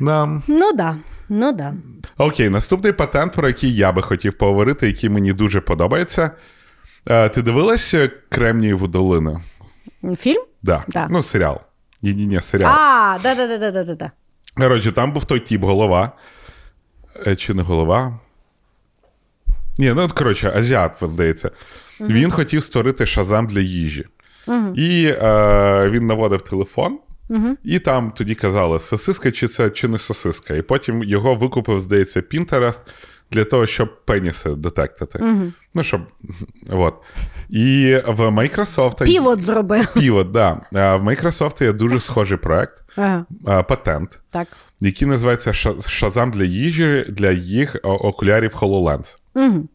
Да. 0.00 0.42
Ну 0.46 0.72
да, 0.72 0.96
ну 1.28 1.52
да. 1.52 1.74
Окей, 2.18 2.48
наступний 2.48 2.92
патент, 2.92 3.32
про 3.32 3.48
який 3.48 3.74
я 3.76 3.92
би 3.92 4.02
хотів 4.02 4.38
поговорити, 4.38 4.86
який 4.86 5.10
мені 5.10 5.32
дуже 5.32 5.60
подобається. 5.60 6.30
Е, 7.06 7.28
ти 7.28 7.42
дивилася 7.42 8.10
Кремнієву 8.28 8.86
долину? 8.86 9.42
Фільм? 10.18 10.42
Да. 10.62 10.84
Да. 10.88 11.06
Ну, 11.10 11.22
серіал. 11.22 11.60
Ні, 12.02 12.14
ні, 12.14 12.26
ні, 12.26 12.40
серіал. 12.40 12.72
А, 12.78 13.18
да-да-да-да-да-да. 13.22 14.10
Коротше, 14.56 14.92
там 14.92 15.12
був 15.12 15.24
той 15.24 15.40
тіп 15.40 15.62
голова. 15.62 16.12
Е, 17.26 17.36
Чи 17.36 17.54
не 17.54 17.62
голова? 17.62 18.18
Ні, 19.78 19.92
ну 19.92 20.02
от, 20.02 20.12
коротше, 20.12 20.52
азіат, 20.56 20.96
здається. 21.02 21.50
Він 22.00 22.30
хотів 22.30 22.62
створити 22.62 23.06
шазам 23.06 23.46
для 23.46 23.60
їжі. 23.60 24.06
І 24.74 25.14
е, 25.22 25.88
він 25.90 26.06
наводив 26.06 26.42
телефон 26.42 26.98
І 27.64 27.78
там 27.78 28.10
тоді 28.10 28.34
казали, 28.34 28.80
сосиска 28.80 29.30
чи 29.30 29.48
це 29.48 29.70
чи 29.70 29.88
не 29.88 29.98
сосиска. 29.98 30.54
І 30.54 30.62
потім 30.62 31.02
його 31.02 31.34
викупив, 31.34 31.80
здається, 31.80 32.20
Pinterest 32.20 32.80
для 33.30 33.44
того, 33.44 33.66
щоб 33.66 34.04
пеніси 34.04 34.50
детектити. 34.50 35.18
Ну, 35.74 35.82
щоб. 35.82 36.00
От. 36.70 36.94
І 37.48 37.96
в 38.06 38.20
Microsoft. 38.20 39.04
Півот 39.04 39.42
зробив. 39.42 39.94
Півот, 39.94 40.30
да. 40.30 40.60
В 40.72 41.02
Microsoft 41.02 41.64
є 41.64 41.72
дуже 41.72 42.00
схожий 42.00 42.38
проект, 42.38 42.81
Ага, 42.96 43.62
патент, 43.62 44.20
так. 44.30 44.48
який 44.80 45.08
називається 45.08 45.50
Ша- 45.50 45.76
Shazam 45.76 46.30
для 46.30 46.44
їжі 46.44 47.04
для 47.08 47.30
їх 47.30 47.76
окулярів 47.82 48.50
HoloLens. 48.54 49.18
Угу. 49.34 49.68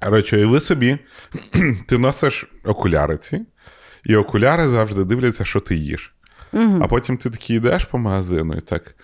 Коротше, 0.00 0.40
і 0.40 0.44
ви 0.44 0.60
собі, 0.60 0.98
ти 1.86 1.98
носиш 1.98 2.46
окуляри 2.64 3.16
ці, 3.16 3.46
і 4.04 4.16
окуляри 4.16 4.68
завжди 4.68 5.04
дивляться, 5.04 5.44
що 5.44 5.60
ти 5.60 5.76
їш. 5.76 6.14
А 6.82 6.86
потім 6.86 7.16
ти 7.16 7.30
такий 7.30 7.56
йдеш 7.56 7.84
по 7.84 7.98
магазину 7.98 8.54
і 8.54 8.60
так. 8.60 8.94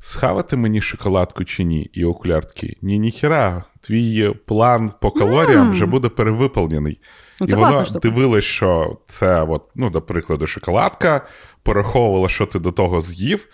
Схавати 0.00 0.56
мені 0.56 0.80
шоколадку 0.80 1.44
чи 1.44 1.64
ні? 1.64 1.90
І 1.92 2.04
окуляр 2.04 2.44
такий, 2.44 2.78
ні, 2.82 2.98
ніхіра, 2.98 3.64
твій 3.80 4.34
план 4.46 4.92
по 5.00 5.10
калоріям 5.10 5.70
вже 5.70 5.86
буде 5.86 6.08
перевиповнений. 6.08 7.00
Ну, 7.42 7.46
і 7.46 7.50
це 7.50 7.56
воно 7.56 7.68
класна 7.68 7.84
штука. 7.84 8.08
дивилось, 8.08 8.44
що 8.44 8.96
це, 9.08 9.42
от, 9.42 9.62
ну, 9.74 9.90
до 9.90 10.02
прикладу, 10.02 10.46
шоколадка, 10.46 11.20
пораховувала, 11.62 12.28
що 12.28 12.46
ти 12.46 12.58
до 12.58 12.72
того 12.72 13.00
з'їв, 13.00 13.48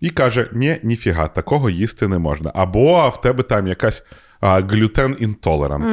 і 0.00 0.10
каже: 0.10 0.50
ні, 0.52 0.80
ніфіга, 0.82 1.28
такого 1.28 1.70
їсти 1.70 2.08
не 2.08 2.18
можна. 2.18 2.52
Або 2.54 3.08
в 3.08 3.20
тебе 3.20 3.42
там 3.42 3.66
якась 3.66 4.02
а, 4.40 4.60
глютен 4.60 5.16
інтолерант. 5.18 5.84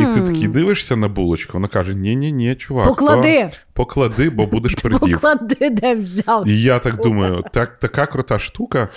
І 0.00 0.14
ти 0.14 0.20
такий 0.20 0.48
дивишся 0.48 0.96
на 0.96 1.08
булочку, 1.08 1.52
вона 1.52 1.68
каже: 1.68 1.94
ні, 1.94 2.16
ні, 2.16 2.32
ні, 2.32 2.54
чувак, 2.54 2.86
Поклади. 2.86 3.42
то 3.42 3.56
поклади, 3.72 4.30
бо 4.30 4.46
будеш 4.46 4.74
придів. 4.82 5.00
Поклади, 5.00 5.70
де 5.70 5.94
взяв. 5.94 6.48
І 6.48 6.62
я 6.62 6.78
так 6.78 6.96
думаю, 6.96 7.44
так, 7.52 7.78
така 7.78 8.06
крута 8.06 8.38
штука. 8.38 8.88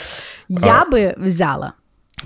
Я 0.50 0.86
би 0.92 1.16
взяла. 1.18 1.74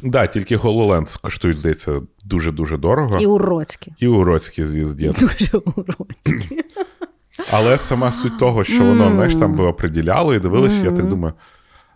Да, 0.04 0.28
тільки 0.28 0.58
HoloLens 0.58 1.22
коштують, 1.22 1.58
здається, 1.58 2.02
дуже-дуже 2.26 2.78
дорого. 2.78 3.18
І 3.20 3.26
уроцькі. 3.26 3.94
І 4.00 4.08
уроцькі 4.08 4.66
звізді. 4.66 5.12
Дуже 5.20 5.58
уроцькі. 5.58 6.62
Але 7.54 7.78
сама 7.78 8.12
суть 8.12 8.40
того, 8.40 8.64
що 8.64 8.84
воно 8.86 9.12
знаєш, 9.12 9.36
там 9.36 9.56
би 9.56 9.66
оприділяло 9.66 10.34
і 10.34 10.40
дивилися, 10.40 10.84
я 10.84 10.92
так 10.92 11.08
думаю. 11.10 11.34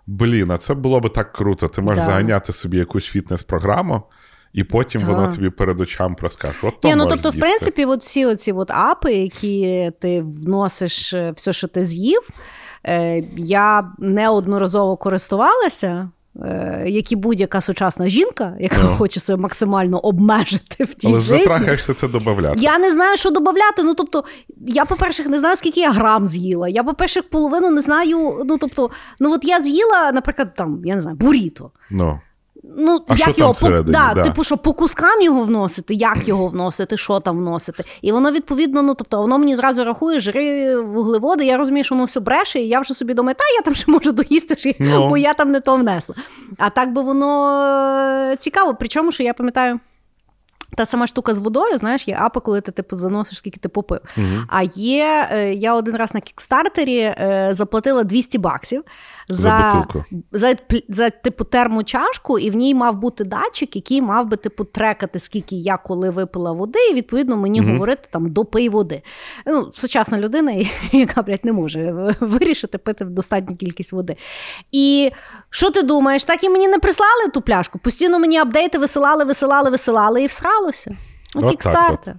Блін, 0.07 0.51
а 0.51 0.57
це 0.57 0.73
було 0.73 0.99
би 0.99 1.09
так 1.09 1.33
круто. 1.33 1.67
Ти 1.67 1.81
можеш 1.81 1.97
Да. 1.97 2.05
заганяти 2.05 2.53
собі 2.53 2.77
якусь 2.77 3.05
фітнес-програму, 3.05 4.03
і 4.53 4.63
потім 4.63 5.01
Так. 5.01 5.09
воно 5.09 5.33
тобі 5.33 5.49
перед 5.49 5.81
очам 5.81 6.15
розкаже. 6.21 6.53
От 6.63 6.81
то 6.81 6.87
Ні, 6.87 6.95
ну 6.95 7.05
тобто, 7.05 7.29
в 7.29 7.39
принципі, 7.39 7.85
от 7.85 8.01
всі 8.01 8.25
оці 8.25 8.51
от 8.51 8.71
апи, 8.71 9.13
які 9.13 9.91
ти 9.99 10.21
вносиш 10.21 11.13
е, 11.13 11.31
все, 11.31 11.53
що 11.53 11.67
ти 11.67 11.85
з'їв, 11.85 12.29
е, 12.85 13.23
я 13.37 13.91
неодноразово 13.99 14.97
користувалася. 14.97 16.09
Е, 16.45 16.83
Як 16.87 17.11
і 17.11 17.15
будь-яка 17.15 17.61
сучасна 17.61 18.09
жінка, 18.09 18.55
яка 18.59 18.75
Ну. 18.83 18.89
хоче 18.89 19.19
себе 19.19 19.41
максимально 19.41 19.99
обмежити 19.99 20.83
в 20.83 20.93
тій 20.93 21.07
Але 21.07 21.19
житті. 21.19 21.43
затрахаєшся 21.43 21.93
це 21.93 22.07
додати. 22.07 22.55
Я 22.61 22.77
не 22.79 22.91
знаю, 22.91 23.17
що 23.17 23.29
додати. 23.29 23.83
Ну, 23.83 23.93
тобто, 23.93 24.23
я, 24.67 24.85
по-перше, 24.85 25.23
не 25.29 25.39
знаю, 25.39 25.55
скільки 25.55 25.79
я 25.79 25.91
грам 25.91 26.27
з'їла. 26.27 26.69
Я, 26.69 26.83
по-перше, 26.83 27.21
половину 27.21 27.69
не 27.69 27.81
знаю. 27.81 28.43
Ну, 28.45 28.57
тобто, 28.57 28.89
ну 29.19 29.33
от 29.33 29.45
я 29.45 29.61
з'їла, 29.61 30.11
наприклад, 30.11 30.53
там, 30.55 30.81
я 30.85 30.95
не 30.95 31.01
знаю, 31.01 31.17
буріто. 31.17 31.71
Ну. 31.89 32.19
Ну, 32.63 33.01
А 33.07 33.11
як 33.13 33.17
що 33.21 33.25
там 33.25 33.35
його 33.37 33.51
всередині, 33.51 33.91
да, 33.93 34.11
да. 34.13 34.21
типу, 34.21 34.43
що 34.43 34.57
по 34.57 34.73
кускам 34.73 35.21
його 35.21 35.41
вносити, 35.43 35.93
як 35.93 36.27
його 36.27 36.47
вносити, 36.47 36.97
що 36.97 37.19
там 37.19 37.37
вносити. 37.37 37.83
І 38.01 38.11
воно 38.11 38.31
відповідно, 38.31 38.81
ну 38.81 38.93
тобто, 38.93 39.21
воно 39.21 39.37
мені 39.39 39.55
зразу 39.55 39.83
рахує 39.83 40.19
жири 40.19 40.75
вуглеводи. 40.79 41.45
Я 41.45 41.57
розумію, 41.57 41.83
що 41.83 41.95
воно 41.95 42.05
все 42.05 42.19
бреше, 42.19 42.59
і 42.59 42.67
я 42.67 42.79
вже 42.79 42.93
собі 42.93 43.13
думаю, 43.13 43.35
та 43.35 43.43
я 43.55 43.61
там 43.61 43.75
ще 43.75 43.91
можу 43.91 44.11
доїсти, 44.11 44.55
ж, 44.55 44.73
Ну. 44.79 45.09
бо 45.09 45.17
я 45.17 45.33
там 45.33 45.51
не 45.51 45.59
то 45.59 45.75
внесла. 45.75 46.15
А 46.57 46.69
так 46.69 46.93
би 46.93 47.01
воно 47.01 47.51
е, 48.31 48.35
цікаво. 48.35 48.75
Причому, 48.79 49.11
що 49.11 49.23
я 49.23 49.33
пам'ятаю. 49.33 49.79
Та 50.77 50.85
сама 50.85 51.07
штука 51.07 51.33
з 51.33 51.39
водою, 51.39 51.77
знаєш, 51.77 52.07
є 52.07 52.17
апи, 52.19 52.39
коли 52.39 52.61
ти 52.61 52.71
типу 52.71 52.95
заносиш, 52.95 53.37
скільки 53.37 53.59
ти 53.59 53.69
попив. 53.69 53.99
А 54.47 54.63
є, 54.75 55.27
е, 55.31 55.53
я 55.53 55.73
один 55.75 55.95
раз 55.95 56.13
на 56.13 56.21
кікстартері 56.21 56.97
е, 56.99 57.49
заплатила 57.51 58.03
200 58.03 58.37
баксів 58.37 58.83
За 59.29 59.49
за, 60.31 60.47
пл- 60.47 60.83
за 60.89 61.09
типу 61.09 61.43
термочашку, 61.43 62.39
і 62.39 62.49
в 62.49 62.55
ній 62.55 62.75
мав 62.75 62.97
бути 62.97 63.23
датчик, 63.23 63.75
який 63.75 64.01
мав 64.01 64.27
би 64.27 64.37
типу 64.37 64.63
трекати, 64.63 65.19
скільки 65.19 65.55
я 65.55 65.77
коли 65.77 66.09
випила 66.09 66.51
води, 66.51 66.79
і 66.91 66.93
відповідно 66.93 67.37
мені 67.37 67.61
говорити 67.73 68.09
там 68.11 68.29
допий 68.29 68.69
води. 68.69 69.01
Ну, 69.45 69.71
сучасна 69.73 70.17
людина, 70.17 70.51
яка 70.91 71.21
блядь, 71.21 71.45
не 71.45 71.53
може 71.53 72.15
вирішити 72.19 72.77
пити 72.77 73.05
достатню 73.05 73.55
кількість 73.55 73.91
води. 73.93 74.15
І 74.71 75.11
що 75.49 75.69
ти 75.69 75.81
думаєш? 75.83 76.23
Так 76.23 76.43
і 76.43 76.49
мені 76.49 76.67
не 76.67 76.79
прислали 76.79 77.27
ту 77.33 77.41
пляшку. 77.41 77.79
Постійно 77.79 78.19
мені 78.19 78.37
апдейти 78.37 78.77
висилали, 78.77 79.23
висилали, 79.23 79.69
висилали 79.69 80.23
і 80.23 80.27
всралося. 80.27 80.97
Ну, 81.35 81.41
кікстартер. 81.51 82.15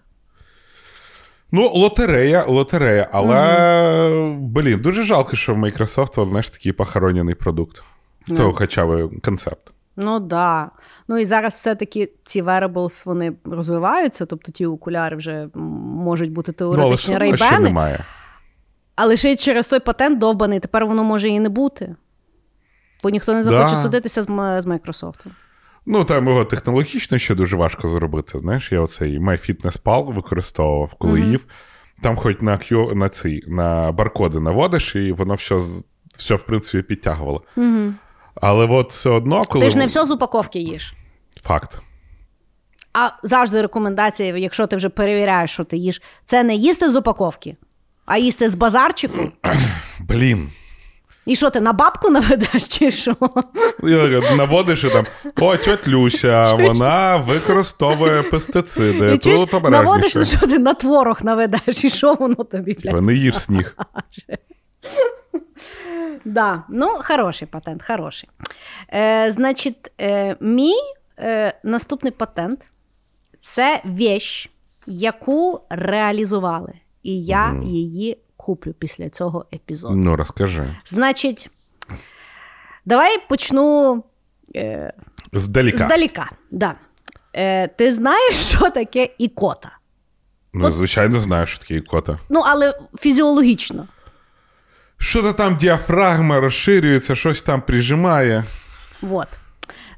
Ну, 1.53 1.69
лотерея, 1.75 2.45
лотерея, 2.49 3.09
але 3.13 4.37
блін, 4.39 4.79
дуже 4.79 5.03
жалко, 5.03 5.37
що 5.37 5.55
в 5.55 5.59
Microsoft, 5.59 6.25
знаєш, 6.29 6.51
такий 6.51 6.73
похоронений 6.73 7.35
продукт. 7.35 7.83
То 8.37 8.53
хоча 8.53 8.87
б 8.87 9.11
концепт. 9.25 9.73
Ну 9.97 10.21
да. 10.21 10.71
Ну 11.09 11.19
і 11.19 11.25
зараз 11.27 11.55
все-таки 11.55 12.13
ці 12.25 12.43
wearables, 12.43 13.03
вони 13.07 13.33
розвиваються, 13.45 14.27
тобто 14.27 14.53
ті 14.53 14.67
окуляри 14.67 15.17
вже 15.17 15.49
можуть 15.55 16.33
бути 16.33 16.53
Ну, 16.61 16.67
але 16.67 16.79
теоретичні 16.79 17.35
все 17.35 17.55
одно 17.55 17.61
немає. 17.61 18.05
Але 18.97 19.17
ще 19.17 19.33
й 19.33 19.37
через 19.37 19.67
той 19.67 19.81
патент 19.81 20.19
довбаний, 20.19 20.61
тепер 20.61 20.87
воно 20.87 21.05
може 21.05 21.29
і 21.29 21.41
не 21.41 21.49
бути. 21.49 21.95
Бо 23.03 23.11
ніхто 23.11 23.33
не 23.33 23.39
Да. 23.39 23.45
захоче 23.45 23.77
судитися 23.77 24.23
з, 24.23 24.27
з 24.27 24.67
Microsoft. 24.67 25.27
Ну, 25.87 26.05
там 26.05 26.29
його 26.29 26.45
технологічно 26.45 27.19
ще 27.19 27.35
дуже 27.35 27.57
важко 27.57 27.89
зробити. 27.89 28.39
Знаєш, 28.41 28.73
я 28.73 28.81
оцей 28.81 29.19
MyFitnessPal 29.19 30.15
використовував, 30.15 30.95
коли 30.99 31.21
їв. 31.21 31.45
Там 32.03 32.17
хоч 32.17 32.37
на 32.41 32.53
Q, 32.53 32.95
на 32.95 33.09
ці, 33.09 33.43
на 33.47 33.93
баркоди 33.93 34.41
наводиш, 34.41 34.97
і 34.97 35.13
воно 35.13 35.35
все, 35.35 35.59
все 36.19 36.35
в 36.35 36.43
принципі, 36.43 36.83
підтягувало. 36.83 37.43
Угу. 37.57 37.93
Але 38.35 38.67
от 38.67 38.91
все 38.91 39.11
одно, 39.11 39.45
коли. 39.45 39.65
Ти 39.65 39.71
ж 39.71 39.79
не 39.79 39.87
все 39.87 40.07
з 40.07 40.11
упаковки 40.11 40.59
їш. 40.59 40.95
Факт. 41.43 41.81
А 42.93 43.11
завжди 43.23 43.63
рекомендація, 43.63 44.37
якщо 44.37 44.67
ти 44.67 44.77
вже 44.77 44.89
перевіряєш, 44.89 45.51
що 45.51 45.65
ти 45.65 45.77
їш, 45.77 46.03
це 46.25 46.43
не 46.43 46.55
їсти 46.55 46.91
з 46.91 46.97
упаковки, 46.97 47.57
а 48.07 48.19
їсти 48.19 48.49
з 48.49 48.55
базарчику. 48.55 49.33
Блін. 50.01 50.51
І 51.27 51.37
що 51.37 51.51
ти 51.51 51.61
на 51.61 51.73
бабку 51.73 52.11
наведеш, 52.11 52.69
чи 52.69 52.91
що? 52.91 53.17
І 53.83 54.37
Наводиш 54.37 54.85
і 54.85 54.89
там, 54.89 55.07
о, 55.41 55.57
тьоть 55.57 55.89
Люся, 55.89 56.55
вона 56.55 57.17
використовує 57.17 58.23
пестициди. 58.23 59.19
Тут 59.19 59.53
наводиш, 59.53 60.17
обережніше. 60.17 60.37
що 60.37 60.47
ти 60.47 60.59
на 60.59 60.75
творог 60.75 61.19
наведеш, 61.23 61.85
і 61.85 61.91
що 61.91 62.15
воно 62.15 62.35
тобі, 62.35 62.77
блядь, 62.83 63.03
Не 63.03 63.15
їж 63.15 63.39
сніг. 63.39 63.77
Да, 66.25 66.63
ну, 66.69 66.89
хороший 67.05 67.49
патент, 67.49 67.83
хороший. 67.87 68.29
Е, 68.93 69.31
значить, 69.31 69.93
е, 70.01 70.37
мій 70.41 70.75
е, 71.19 71.55
наступний 71.65 72.13
патент 72.13 72.67
це 73.41 73.83
вещь, 73.85 74.51
яку 74.87 75.61
реалізували. 75.71 76.73
І 77.03 77.23
я 77.23 77.61
її 77.65 78.19
куплю 78.41 78.73
після 78.73 79.11
цього 79.11 79.47
епізоду. 79.55 79.95
Ну, 79.95 80.17
розкажи. 80.17 80.77
Значить, 80.87 81.51
давай 82.85 83.29
почну 83.29 84.05
е, 84.57 84.93
Здаліка. 85.33 85.85
здаліка. 85.85 86.31
Да. 86.51 86.75
Е, 87.37 87.69
ти 87.69 87.93
знаєш, 87.93 88.37
що 88.57 88.71
таке 88.71 89.09
ікота? 89.19 89.77
Ну, 90.53 90.73
звичайно, 90.73 91.21
знаю, 91.21 91.47
що 91.47 91.59
таке 91.59 91.75
ікота. 91.75 92.17
Ну, 92.29 92.43
але 92.47 92.75
фізіологічно. 92.99 93.89
Що 94.99 95.23
то 95.23 95.33
там 95.33 95.57
діафрагма 95.57 96.41
розширюється, 96.41 97.15
щось 97.15 97.43
там 97.43 97.63
прижимає. 97.63 98.45
Вот. 99.03 99.29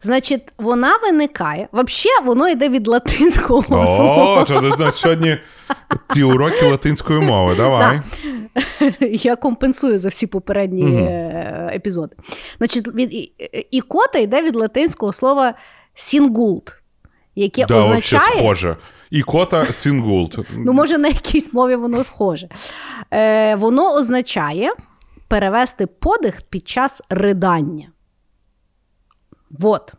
Значить, 0.03 0.43
вона 0.59 0.97
виникає. 1.03 1.69
Взагалі, 1.73 2.27
воно 2.27 2.49
йде 2.49 2.69
від 2.69 2.87
латинського 2.89 3.59
О, 3.69 3.87
слова. 3.87 4.45
то 4.45 4.71
ти 4.77 4.93
сьогодні 4.95 5.39
ті 6.15 6.23
уроки 6.23 6.67
латинської 6.67 7.21
мови. 7.21 7.55
Давай. 7.57 8.01
Я 9.01 9.37
компенсую 9.37 9.99
за 9.99 10.09
всі 10.09 10.27
попередні 10.27 10.97
е, 10.97 11.71
епізоди. 11.75 12.17
Значить, 12.59 12.89
від 12.95 13.33
ікота 13.71 14.19
йде 14.19 14.43
від 14.43 14.57
латинського 14.57 15.13
слова 15.13 15.55
сінгулт, 15.95 16.75
яке 17.35 17.67
Да, 17.67 17.75
означає. 17.79 18.23
схоже. 18.39 18.77
Ікота 19.11 19.73
Сінгулт. 19.73 20.39
Ну, 20.57 20.73
може, 20.73 20.99
на 20.99 21.09
якійсь 21.09 21.53
мові 21.53 21.77
воно 21.77 22.05
схоже. 22.05 22.49
Е, 23.11 23.55
воно 23.57 23.95
означає 23.95 24.73
перевести 25.29 25.87
подих 25.87 26.43
під 26.43 26.69
час 26.69 27.03
ридання. 27.11 27.92
Вот. 29.59 29.93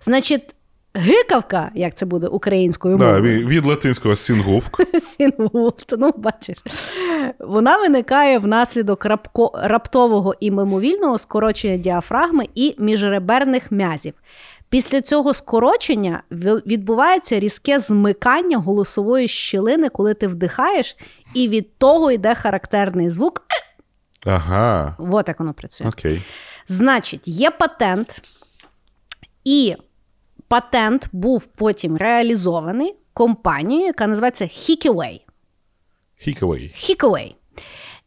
Значить, 0.00 0.54
гикавка, 0.94 1.70
як 1.74 1.94
це 1.94 2.06
буде 2.06 2.26
українською 2.26 2.96
Да, 2.96 3.04
мовою. 3.04 3.22
від, 3.22 3.48
від 3.48 3.66
латинського 3.66 4.16
сінгулт. 4.16 4.80
Сінгулт, 5.00 5.94
ну 5.98 6.12
бачиш. 6.16 6.58
Вона 7.38 7.76
виникає 7.76 8.38
внаслідок 8.38 9.04
рапко, 9.04 9.50
раптового 9.54 10.34
і 10.40 10.50
мимовільного 10.50 11.18
скорочення 11.18 11.76
діафрагми 11.76 12.48
і 12.54 12.74
міжреберних 12.78 13.72
м'язів. 13.72 14.14
Після 14.68 15.00
цього 15.00 15.34
скорочення 15.34 16.22
відбувається 16.66 17.40
різке 17.40 17.78
змикання 17.80 18.58
голосової 18.58 19.28
щілини, 19.28 19.88
коли 19.88 20.14
ти 20.14 20.26
вдихаєш, 20.28 20.96
і 21.34 21.48
від 21.48 21.78
того 21.78 22.10
йде 22.10 22.34
характерний 22.34 23.10
звук. 23.10 23.42
Ага. 24.26 24.96
От 24.98 25.28
як 25.28 25.38
воно 25.40 25.54
працює. 25.54 25.88
Окей. 25.88 26.22
Значить, 26.68 27.28
є 27.28 27.50
патент, 27.50 28.22
і 29.44 29.76
патент 30.48 31.08
був 31.12 31.46
потім 31.46 31.96
реалізований 31.96 32.94
компанією, 33.14 33.86
яка 33.86 34.06
називається 34.06 34.44
Hikaway. 34.44 35.20
Хікавей. 36.16 36.74
Hikaway. 36.76 37.34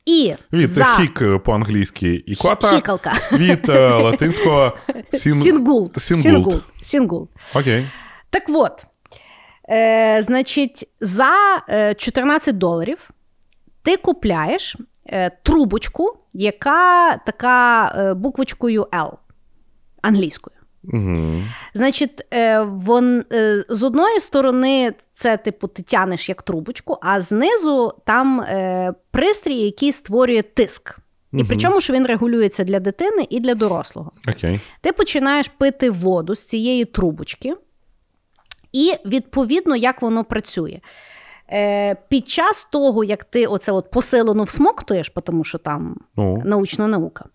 І 0.05 0.33
Від 0.53 0.69
за... 0.69 0.85
хік 0.85 1.21
е, 1.21 1.37
по-англійськи 1.37 2.23
і 2.25 2.35
кота. 2.35 2.75
Хікалка. 2.75 3.13
Від 3.31 3.69
е, 3.69 3.89
латинського 3.89 4.77
сін... 5.13 5.41
Сінгулт. 5.41 6.01
Сінгулт. 6.01 6.23
Сінгулт. 6.33 6.63
Сінгулт. 6.81 7.29
Окей. 7.55 7.85
Так 8.29 8.43
от, 8.49 8.85
е, 9.69 10.23
значить, 10.23 10.89
за 11.01 11.31
е, 11.69 11.93
14 11.93 12.57
доларів 12.57 13.09
ти 13.81 13.97
купляєш 13.97 14.75
е, 15.05 15.29
трубочку, 15.43 16.17
яка 16.33 17.17
така 17.17 17.87
е, 17.97 18.13
буквочкою 18.13 18.83
L 18.83 19.11
англійською. 20.01 20.56
Угу. 20.93 21.41
Значить, 21.73 22.25
е, 22.33 22.61
вон, 22.61 23.23
е, 23.33 23.65
з 23.69 23.83
одної 23.83 24.19
сторони, 24.19 24.93
це 25.13 25.37
типу 25.37 25.67
ти 25.67 25.83
тянеш 25.83 26.29
як 26.29 26.41
трубочку, 26.41 26.97
а 27.01 27.21
знизу 27.21 27.93
там 28.05 28.41
е, 28.41 28.93
пристрій, 29.11 29.55
який 29.55 29.91
створює 29.91 30.41
тиск. 30.41 30.97
І 31.33 31.43
причому, 31.43 31.81
що 31.81 31.93
він 31.93 32.05
регулюється 32.05 32.63
для 32.63 32.79
дитини 32.79 33.27
і 33.29 33.39
для 33.39 33.55
дорослого. 33.55 34.11
Окей. 34.29 34.59
Ти 34.81 34.91
починаєш 34.91 35.47
пити 35.47 35.89
воду 35.89 36.35
з 36.35 36.45
цієї 36.45 36.85
трубочки, 36.85 37.53
і 38.73 38.93
відповідно, 39.05 39.75
як 39.75 40.01
воно 40.01 40.23
працює. 40.23 40.79
Е, 41.51 41.95
під 41.95 42.29
час 42.29 42.67
того, 42.71 43.03
як 43.03 43.23
ти 43.23 43.45
оце 43.45 43.71
от 43.71 43.91
посилено 43.91 44.43
всмоктуєш, 44.43 45.11
тому 45.23 45.43
що 45.43 45.57
там 45.57 45.95
Ну. 46.15 46.41
научна 46.45 46.87
наука, 46.87 47.25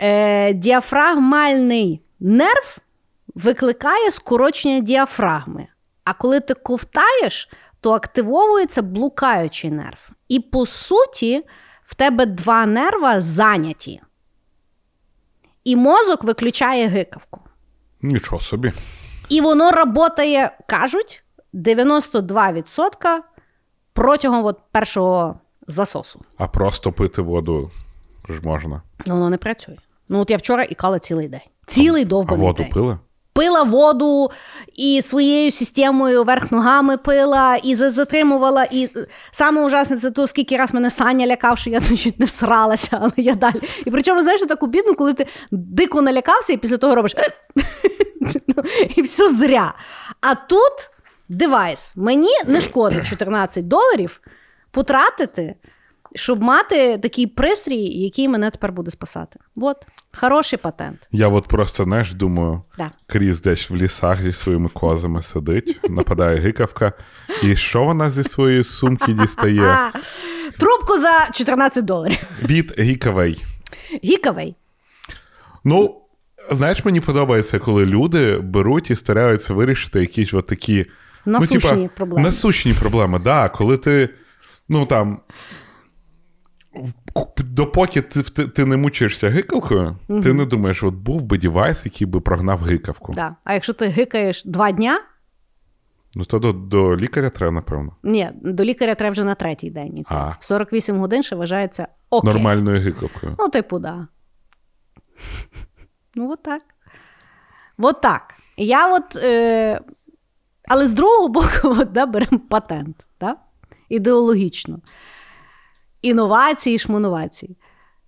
е, 0.00 0.52
діафрагмальний 0.52 2.00
нерв 2.20 2.78
викликає 3.34 4.10
скорочення 4.10 4.80
діафрагми. 4.80 5.66
А 6.04 6.12
коли 6.12 6.40
ти 6.40 6.54
ковтаєш, 6.54 7.48
то 7.80 7.92
активовується 7.92 8.82
блукаючий 8.82 9.70
нерв. 9.70 10.10
І 10.28 10.40
по 10.40 10.66
суті, 10.66 11.44
в 11.86 11.94
тебе 11.94 12.26
два 12.26 12.66
нерва 12.66 13.20
зайняті. 13.20 14.00
І 15.64 15.76
мозок 15.76 16.24
виключає 16.24 16.86
гикавку. 16.86 17.40
Нічого 18.02 18.40
собі. 18.40 18.72
І 19.28 19.40
воно 19.40 19.70
працює, 19.70 20.50
кажуть, 20.68 21.22
92% 21.54 23.18
протягом 23.92 24.44
от 24.44 24.58
першого 24.72 25.40
засосу. 25.66 26.20
А 26.38 26.48
просто 26.48 26.92
пити 26.92 27.22
воду 27.22 27.70
ж 28.28 28.40
можна. 28.42 28.82
Ну, 29.06 29.14
воно 29.14 29.30
не 29.30 29.36
працює. 29.36 29.76
Ну, 30.08 30.20
от 30.20 30.30
я 30.30 30.36
вчора 30.36 30.62
ікала 30.62 30.98
цілий 30.98 31.28
день. 31.28 31.40
Цілий 31.70 32.02
А 32.02 32.06
довбаний 32.06 32.46
воду 32.46 32.62
день. 32.62 32.72
пили? 32.72 32.98
Пила 33.32 33.62
воду 33.62 34.30
і 34.76 35.02
своєю 35.02 35.50
системою 35.50 36.24
верх 36.24 36.52
ногами 36.52 36.96
пила, 36.96 37.56
і 37.56 37.74
затримувала. 37.74 38.64
І 38.64 38.84
е, 38.96 39.06
саме 39.30 39.64
ужасне 39.64 39.96
це 39.96 40.10
то, 40.10 40.26
скільки 40.26 40.56
раз 40.56 40.74
мене 40.74 40.90
Саня 40.90 41.26
лякав, 41.26 41.58
що 41.58 41.70
я 41.70 41.80
там 41.80 41.96
чуть 41.96 42.20
не 42.20 42.26
всралася, 42.26 42.88
але 42.92 43.12
я 43.16 43.34
далі. 43.34 43.60
І 43.86 43.90
причому, 43.90 44.22
знаєш, 44.22 44.40
таку 44.40 44.66
бідну, 44.66 44.94
коли 44.94 45.14
ти 45.14 45.26
дико 45.50 46.02
налякався, 46.02 46.52
і 46.52 46.56
після 46.56 46.76
того 46.76 46.94
робиш 46.94 47.14
Ну, 48.46 48.62
і 48.96 49.02
все 49.02 49.28
зря. 49.28 49.74
А 50.20 50.34
тут 50.34 50.90
девайс. 51.28 51.92
Мені 51.96 52.32
не 52.46 52.60
шкодить 52.60 53.06
14 53.06 53.68
доларів 53.68 54.20
потратити, 54.70 55.54
щоб 56.14 56.42
мати 56.42 56.98
такий 56.98 57.26
пристрій, 57.26 57.82
який 57.82 58.28
мене 58.28 58.50
тепер 58.50 58.72
буде 58.72 58.90
спасати. 58.90 59.38
От, 59.56 59.76
хороший 60.12 60.58
патент. 60.58 61.08
Я 61.12 61.28
от 61.28 61.48
просто, 61.48 61.84
знаєш, 61.84 62.14
думаю, 62.14 62.62
Да. 62.78 62.90
Кріс 63.06 63.40
десь 63.40 63.70
в 63.70 63.76
лісах 63.76 64.22
зі 64.22 64.32
своїми 64.32 64.68
козами 64.68 65.22
сидить, 65.22 65.80
нападає 65.90 66.40
гикавка. 66.40 66.92
І 67.42 67.56
що 67.56 67.84
вона 67.84 68.10
зі 68.10 68.24
своєї 68.24 68.64
сумки 68.64 69.12
дістає? 69.12 69.76
Трубку 70.58 70.98
за 70.98 71.28
14 71.32 71.84
доларів. 71.84 72.18
Від 72.42 72.80
гікавей. 72.80 73.44
Гікавей. 74.04 74.56
Ну, 75.64 76.00
знаєш, 76.52 76.84
мені 76.84 77.00
подобається, 77.00 77.58
коли 77.58 77.86
люди 77.86 78.38
беруть 78.38 78.90
і 78.90 78.96
стараються 78.96 79.54
вирішити 79.54 80.00
якісь 80.00 80.34
от 80.34 80.46
такі 80.46 80.86
Насущні 81.26 81.70
ну, 81.72 81.82
типа, 81.82 81.94
проблеми. 81.96 82.22
Насущні 82.22 82.72
проблеми, 82.72 83.18
да. 83.18 83.48
Коли 83.48 83.76
ти, 83.76 84.08
ну 84.68 84.86
там. 84.86 85.20
Допоки 87.38 88.02
ти, 88.02 88.22
ти, 88.22 88.48
ти 88.48 88.64
не 88.64 88.76
мучаєшся 88.76 89.28
гикавкою, 89.28 89.96
ти 90.08 90.32
не 90.32 90.44
думаєш, 90.46 90.82
от 90.82 90.94
був 90.94 91.22
би 91.22 91.38
девайс, 91.38 91.84
який 91.84 92.06
би 92.06 92.20
прогнав 92.20 92.62
гикавку. 92.62 93.12
Да. 93.12 93.36
А 93.44 93.54
якщо 93.54 93.72
ти 93.72 93.86
гикаєш 93.86 94.44
два 94.44 94.72
дня, 94.72 95.00
Ну, 96.14 96.24
то 96.24 96.38
до, 96.38 96.52
до 96.52 96.96
лікаря 96.96 97.30
треба, 97.30 97.52
напевно. 97.52 97.96
ні, 98.02 98.30
до 98.42 98.64
лікаря 98.64 98.94
треба 98.94 99.12
вже 99.12 99.24
на 99.24 99.34
третій 99.34 99.70
день 99.70 99.98
іти. 99.98 100.14
А. 100.14 100.32
48 100.40 100.98
годин 100.98 101.22
ще 101.22 101.36
вважається 101.36 101.88
окей. 102.10 102.32
Нормальною 102.32 102.80
гикавкою. 102.80 103.36
Ну, 103.38 103.48
типу, 103.48 103.78
да. 103.78 104.06
Ну, 106.14 106.30
от 106.32 106.42
так. 106.42 106.62
От 107.78 108.00
так. 108.00 108.34
Я 108.56 108.94
от. 108.96 109.16
Е... 109.16 109.80
Але 110.68 110.86
з 110.86 110.92
другого 110.92 111.28
боку, 111.38 111.48
от, 111.80 111.92
да, 111.92 112.06
беремо 112.06 112.38
патент. 112.50 113.06
Да? 113.20 113.36
Ідеологічно. 113.88 114.78
Інновації, 116.02 116.78
шмонувації. 116.78 117.56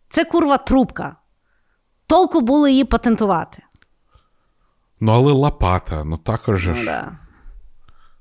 Це 0.09 0.25
курва 0.25 0.59
трубка. 0.59 1.17
Толку 2.07 2.41
було 2.41 2.69
її 2.69 2.85
патентувати. 2.85 3.63
Ну, 5.01 5.13
але 5.13 5.33
лопата, 5.33 6.05
ну 6.05 6.19
також 6.19 6.67
Ну, 6.67 6.75
ж. 6.75 6.85
да. 6.85 7.19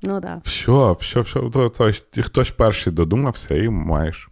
Ну, 0.01 0.19
да. 0.19 0.41
Все, 0.45 0.91
все, 0.99 1.21
все, 1.21 1.39
то, 1.53 1.69
то, 1.69 1.91
хтось 2.23 2.49
перший 2.51 2.93
додумався 2.93 3.55
і 3.55 3.69
маєш. 3.69 4.29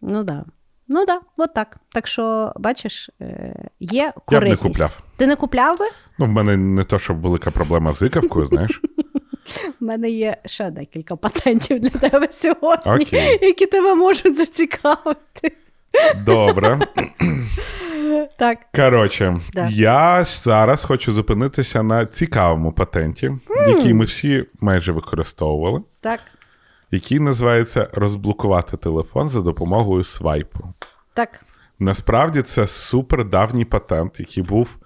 Ну, 0.00 0.22
да. 0.24 0.44
Ну, 0.88 1.06
да, 1.06 1.20
от 1.38 1.54
так. 1.54 1.76
Так 1.88 2.06
що, 2.06 2.52
бачиш, 2.56 3.10
е, 3.20 3.68
є 3.80 4.12
Я 4.30 4.40
б 4.40 4.44
не 4.44 4.56
купляв. 4.56 5.00
Ти 5.16 5.26
не 5.26 5.36
купляв 5.36 5.78
би? 5.78 5.84
Ну, 6.18 6.26
в 6.26 6.28
мене 6.28 6.56
не 6.56 6.84
то, 6.84 6.98
щоб 6.98 7.20
велика 7.20 7.50
проблема 7.50 7.92
з 7.92 8.02
гикавкою, 8.02 8.46
знаєш. 8.46 8.80
У 9.80 9.84
мене 9.84 10.10
є 10.10 10.36
ще 10.46 10.70
декілька 10.70 11.16
патентів 11.16 11.80
для 11.80 11.88
тебе 11.90 12.28
сьогодні, 12.32 12.92
Окей. 13.06 13.38
які 13.42 13.66
тебе 13.66 13.94
можуть 13.94 14.36
зацікавити. 14.36 15.52
Добре. 16.24 16.78
Так, 18.38 18.58
Коротше, 18.76 19.40
Да. 19.52 19.68
я 19.72 20.24
зараз 20.24 20.82
хочу 20.82 21.12
зупинитися 21.12 21.82
на 21.82 22.06
цікавому 22.06 22.72
патенті, 22.72 23.32
який 23.68 23.94
ми 23.94 24.04
всі 24.04 24.44
майже 24.60 24.92
використовували, 24.92 25.82
так, 26.00 26.20
який 26.90 27.20
називається 27.20 27.88
розблокувати 27.92 28.76
телефон 28.76 29.28
за 29.28 29.40
допомогою 29.40 30.04
свайпу. 30.04 30.58
так. 31.14 31.40
Насправді 31.78 32.42
це 32.42 32.66
супер 32.66 33.24
давній 33.24 33.64
патент, 33.64 34.20
який 34.20 34.42
був 34.42 34.76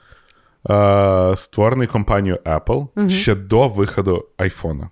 е, 0.71 1.37
створений 1.37 1.87
компанією 1.87 2.41
Apple 2.45 3.09
ще 3.11 3.35
до 3.35 3.69
виходу 3.69 4.29
айфона. 4.37 4.91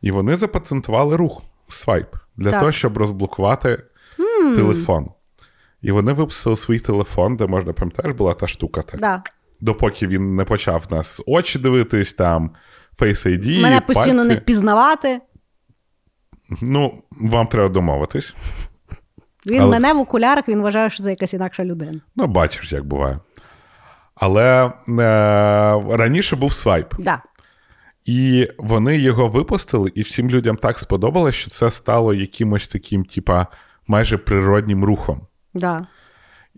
І 0.00 0.10
вони 0.10 0.36
запатентували 0.36 1.16
рух 1.16 1.42
свайп 1.68 2.06
для 2.36 2.50
Так. 2.50 2.60
того, 2.60 2.72
щоб 2.72 2.98
розблокувати 2.98 3.82
телефон. 4.56 5.08
І 5.82 5.92
вони 5.92 6.12
випустили 6.12 6.56
свій 6.56 6.78
телефон, 6.78 7.36
де 7.36 7.46
можна, 7.46 7.72
пам'ятаєш, 7.72 8.16
була 8.16 8.34
та 8.34 8.48
штука. 8.48 8.82
Так? 8.82 9.00
Да. 9.00 9.22
Допоки 9.60 10.06
він 10.06 10.36
не 10.36 10.44
почав 10.44 10.84
нас 10.90 11.22
очі 11.26 11.58
дивитись, 11.58 12.14
там 12.14 12.50
Face 12.98 13.26
ID, 13.28 13.62
Мене 13.62 13.80
постійно 13.80 14.16
пальці. 14.16 14.28
не 14.28 14.34
впізнавати. 14.34 15.20
Ну, 16.60 17.02
вам 17.10 17.46
треба 17.46 17.68
домовитись. 17.68 18.34
Він 19.46 19.60
Але- 19.60 19.70
мене 19.70 19.92
в 19.94 19.98
окулярах, 19.98 20.48
він 20.48 20.62
вважає, 20.62 20.90
що 20.90 21.02
це 21.02 21.10
якась 21.10 21.34
інакша 21.34 21.64
людина. 21.64 22.00
Ну, 22.16 22.26
бачиш, 22.26 22.72
як 22.72 22.84
буває. 22.84 23.18
Але 24.14 24.66
е, 24.66 24.72
раніше 25.96 26.36
був 26.36 26.52
свайп. 26.52 26.94
Да. 26.98 27.22
І 28.04 28.48
вони 28.58 28.98
його 28.98 29.28
випустили, 29.28 29.92
і 29.94 30.02
всім 30.02 30.30
людям 30.30 30.56
так 30.56 30.78
сподобалось, 30.78 31.34
що 31.34 31.50
це 31.50 31.70
стало 31.70 32.14
якимось 32.14 32.68
таким, 32.68 33.04
типа, 33.04 33.46
майже 33.86 34.18
природнім 34.18 34.84
рухом. 34.84 35.26
Да. 35.54 35.86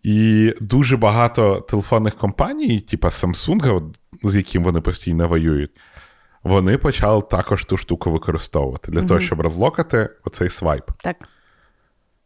І 0.02 0.54
дуже 0.60 0.96
багато 0.96 1.60
телефонних 1.60 2.14
компаній, 2.14 2.80
типа 2.80 3.08
Samsung, 3.08 3.94
з 4.22 4.34
яким 4.34 4.64
вони 4.64 4.80
постійно 4.80 5.28
воюють, 5.28 5.70
вони 6.42 6.78
почали 6.78 7.22
також 7.22 7.64
ту 7.64 7.76
штуку 7.76 8.10
використовувати 8.10 8.92
для 8.92 9.02
того, 9.02 9.20
щоб 9.20 9.40
розлокати 9.40 10.10
оцей 10.24 10.48
свайп. 10.48 10.90
Так. 11.02 11.16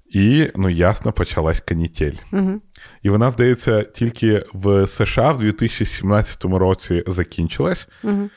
І, 0.09 0.51
ну, 0.57 0.69
ясно, 0.69 1.13
почалась 1.13 1.61
канітель. 1.61 2.15
Угу. 2.33 2.59
І 3.03 3.11
вона, 3.11 3.31
здається, 3.31 3.83
тільки 3.83 4.45
в 4.53 4.87
США 4.87 5.33
в 5.33 5.39
2017 5.39 6.45
році 6.45 7.05
закінчилась. 7.07 7.89
Угу. 8.05 8.29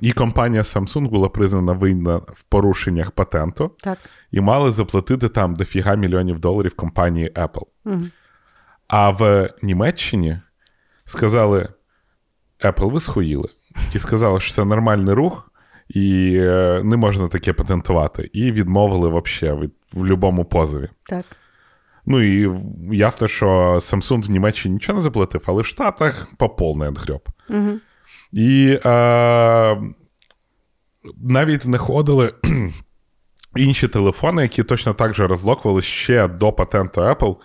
І 0.00 0.12
компанія 0.12 0.62
Samsung 0.62 1.08
була 1.08 1.28
признана 1.28 1.72
винна 1.72 2.16
в 2.16 2.42
порушеннях 2.42 3.10
патенту 3.10 3.70
Так. 3.78 3.98
і 4.30 4.40
мали 4.40 4.70
заплатити 4.70 5.28
там 5.28 5.54
дофіга 5.54 5.94
мільйонів 5.94 6.38
доларів 6.38 6.74
компанії 6.76 7.32
Apple. 7.34 7.66
Угу. 7.84 8.02
А 8.88 9.10
в 9.10 9.50
Німеччині 9.62 10.40
сказали: 11.04 11.68
Apple, 12.60 12.90
ви 12.90 13.00
схуїли. 13.00 13.48
І 13.94 13.98
сказали, 13.98 14.40
що 14.40 14.54
це 14.54 14.64
нормальний 14.64 15.14
рух, 15.14 15.50
і 15.88 16.36
е, 16.36 16.80
не 16.84 16.96
можна 16.96 17.28
таке 17.28 17.52
патентувати. 17.52 18.30
І 18.32 18.52
відмовили 18.52 19.08
взагалі 19.08 19.60
від, 19.60 19.70
в 19.92 19.98
будь-якому 19.98 20.44
позові. 20.44 20.88
Так. 21.06 21.24
Ну 22.06 22.22
і 22.22 22.50
ясно, 22.96 23.28
що 23.28 23.48
Samsung 23.74 24.26
в 24.26 24.30
Німеччині 24.30 24.74
нічого 24.74 24.96
не 24.96 25.02
заплатив, 25.02 25.42
але 25.46 25.62
в 25.62 25.66
Штатах 25.66 26.28
по 26.36 26.48
повний 26.48 26.88
отгреб. 26.88 27.28
Угу. 27.50 27.70
І 28.32 28.78
е, 28.84 29.76
навіть 31.16 31.62
знаходили 31.62 32.34
інші 33.56 33.88
телефони, 33.88 34.42
які 34.42 34.62
точно 34.62 34.94
так 34.94 35.14
же 35.14 35.26
розлокували 35.26 35.82
ще 35.82 36.28
до 36.28 36.52
патенту 36.52 37.00
Apple, 37.00 37.36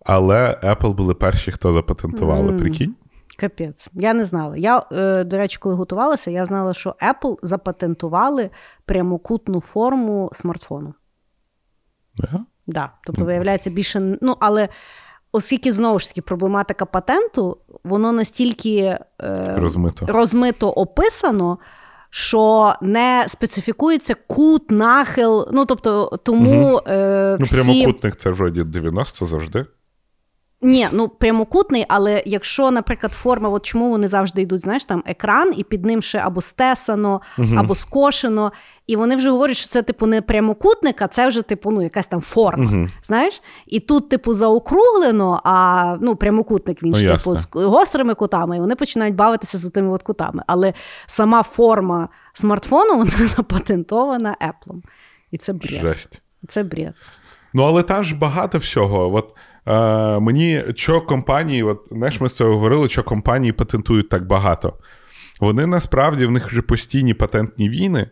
але 0.00 0.60
Apple 0.64 0.92
були 0.92 1.14
перші, 1.14 1.52
хто 1.52 1.72
запатентували. 1.72 2.52
Мгм. 2.52 2.60
Прикинь? 2.60 2.94
Капець. 3.36 3.88
Я 3.92 4.14
не 4.14 4.24
знала. 4.24 4.56
Я, 4.56 4.82
е, 4.92 5.24
до 5.24 5.38
речі, 5.38 5.58
коли 5.60 5.74
готувалася, 5.74 6.30
я 6.30 6.46
знала, 6.46 6.74
що 6.74 6.94
Apple 7.02 7.36
запатентували 7.42 8.50
прямокутну 8.84 9.60
форму 9.60 10.30
смартфону. 10.32 10.94
Да? 12.16 12.44
Да. 12.66 12.90
Тобто, 13.06 13.24
виявляється, 13.24 13.70
більше. 13.70 14.18
Ну, 14.20 14.36
але 14.40 14.68
оскільки 15.32 15.72
знову 15.72 15.98
ж 15.98 16.08
таки 16.08 16.22
проблематика 16.22 16.86
патенту, 16.86 17.58
воно 17.84 18.12
настільки 18.12 18.98
е, 19.22 19.54
Розмито. 19.56 20.06
розмито 20.06 20.70
описано. 20.70 21.58
Що 22.16 22.74
не 22.82 23.24
специфікується 23.28 24.14
кут, 24.26 24.70
нахил. 24.70 25.48
Ну 25.52 25.66
ну 25.84 26.10
тому 26.22 26.80
е, 26.86 27.36
Ну, 27.40 27.46
прямокутник 27.46 28.16
це 28.16 28.30
вроді 28.30 28.64
90 28.64 29.26
завжди. 29.26 29.66
Ні, 30.64 30.88
ну 30.92 31.08
прямокутний, 31.08 31.84
але 31.88 32.22
якщо, 32.26 32.70
наприклад, 32.70 33.12
форма, 33.12 33.48
от 33.48 33.66
чому 33.66 33.90
вони 33.90 34.08
завжди 34.08 34.42
йдуть, 34.42 34.60
знаєш, 34.60 34.84
там 34.84 35.02
екран, 35.06 35.52
і 35.56 35.64
під 35.64 35.84
ним 35.84 36.02
ще 36.02 36.18
або 36.18 36.40
стесано, 36.40 37.20
або 37.56 37.74
скошено, 37.74 38.52
і 38.86 38.96
вони 38.96 39.16
вже 39.16 39.30
говорять, 39.30 39.56
що 39.56 39.68
це 39.68 39.82
типу 39.82 40.06
не 40.06 40.22
прямокутник, 40.22 41.02
а 41.02 41.08
це 41.08 41.28
вже 41.28 41.42
типу 41.42 41.70
ну, 41.70 41.82
якась 41.82 42.06
там 42.06 42.20
форма. 42.20 42.88
Знаєш? 43.02 43.42
І 43.66 43.80
тут, 43.80 44.08
типу, 44.08 44.32
заокруглено, 44.32 45.40
а 45.44 45.96
ну, 46.00 46.16
прямокутник 46.16 46.82
він 46.82 46.90
Ну, 46.90 46.96
ж 46.98 47.06
ясно. 47.06 47.34
типу 47.34 47.34
з 47.34 47.48
гострими 47.66 48.14
кутами, 48.14 48.56
і 48.56 48.60
вони 48.60 48.74
починають 48.76 49.14
бавитися 49.14 49.58
з 49.58 49.70
тими 49.70 49.90
от 49.92 50.02
кутами. 50.02 50.42
Але 50.46 50.72
сама 51.06 51.42
форма 51.42 52.08
смартфону 52.32 52.94
вона 52.98 53.10
запатентована 53.26 54.36
Apple. 54.40 54.76
І 55.30 55.38
це 55.38 55.52
бред. 55.52 55.80
Жесть. 55.80 56.22
Це 56.48 56.62
бред. 56.62 56.94
Ну, 57.54 57.62
але 57.62 57.82
там 57.82 58.04
ж 58.04 58.16
багато 58.16 58.58
всього. 58.58 59.14
От 59.14 59.36
е, 59.66 60.20
мені 60.20 60.62
що 60.74 61.00
компанії, 61.00 61.62
от 61.62 61.86
знаєш, 61.90 62.20
ми 62.20 62.28
з 62.28 62.32
цього 62.32 62.54
говорили, 62.54 62.88
що 62.88 63.02
компанії 63.02 63.52
патентують 63.52 64.08
так 64.08 64.26
багато. 64.26 64.78
Вони 65.40 65.66
насправді 65.66 66.26
в 66.26 66.30
них 66.30 66.46
вже 66.46 66.62
постійні 66.62 67.14
патентні 67.14 67.68
війни, 67.68 68.06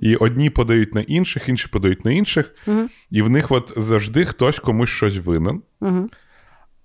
і 0.00 0.16
одні 0.16 0.50
подають 0.50 0.94
на 0.94 1.00
інших, 1.00 1.48
інші 1.48 1.68
подають 1.68 2.04
на 2.04 2.10
інших, 2.10 2.54
і 3.10 3.22
в 3.22 3.30
них 3.30 3.50
от 3.52 3.72
завжди 3.76 4.24
хтось 4.24 4.58
комусь 4.58 4.90
щось 4.90 5.16
винен. 5.18 5.62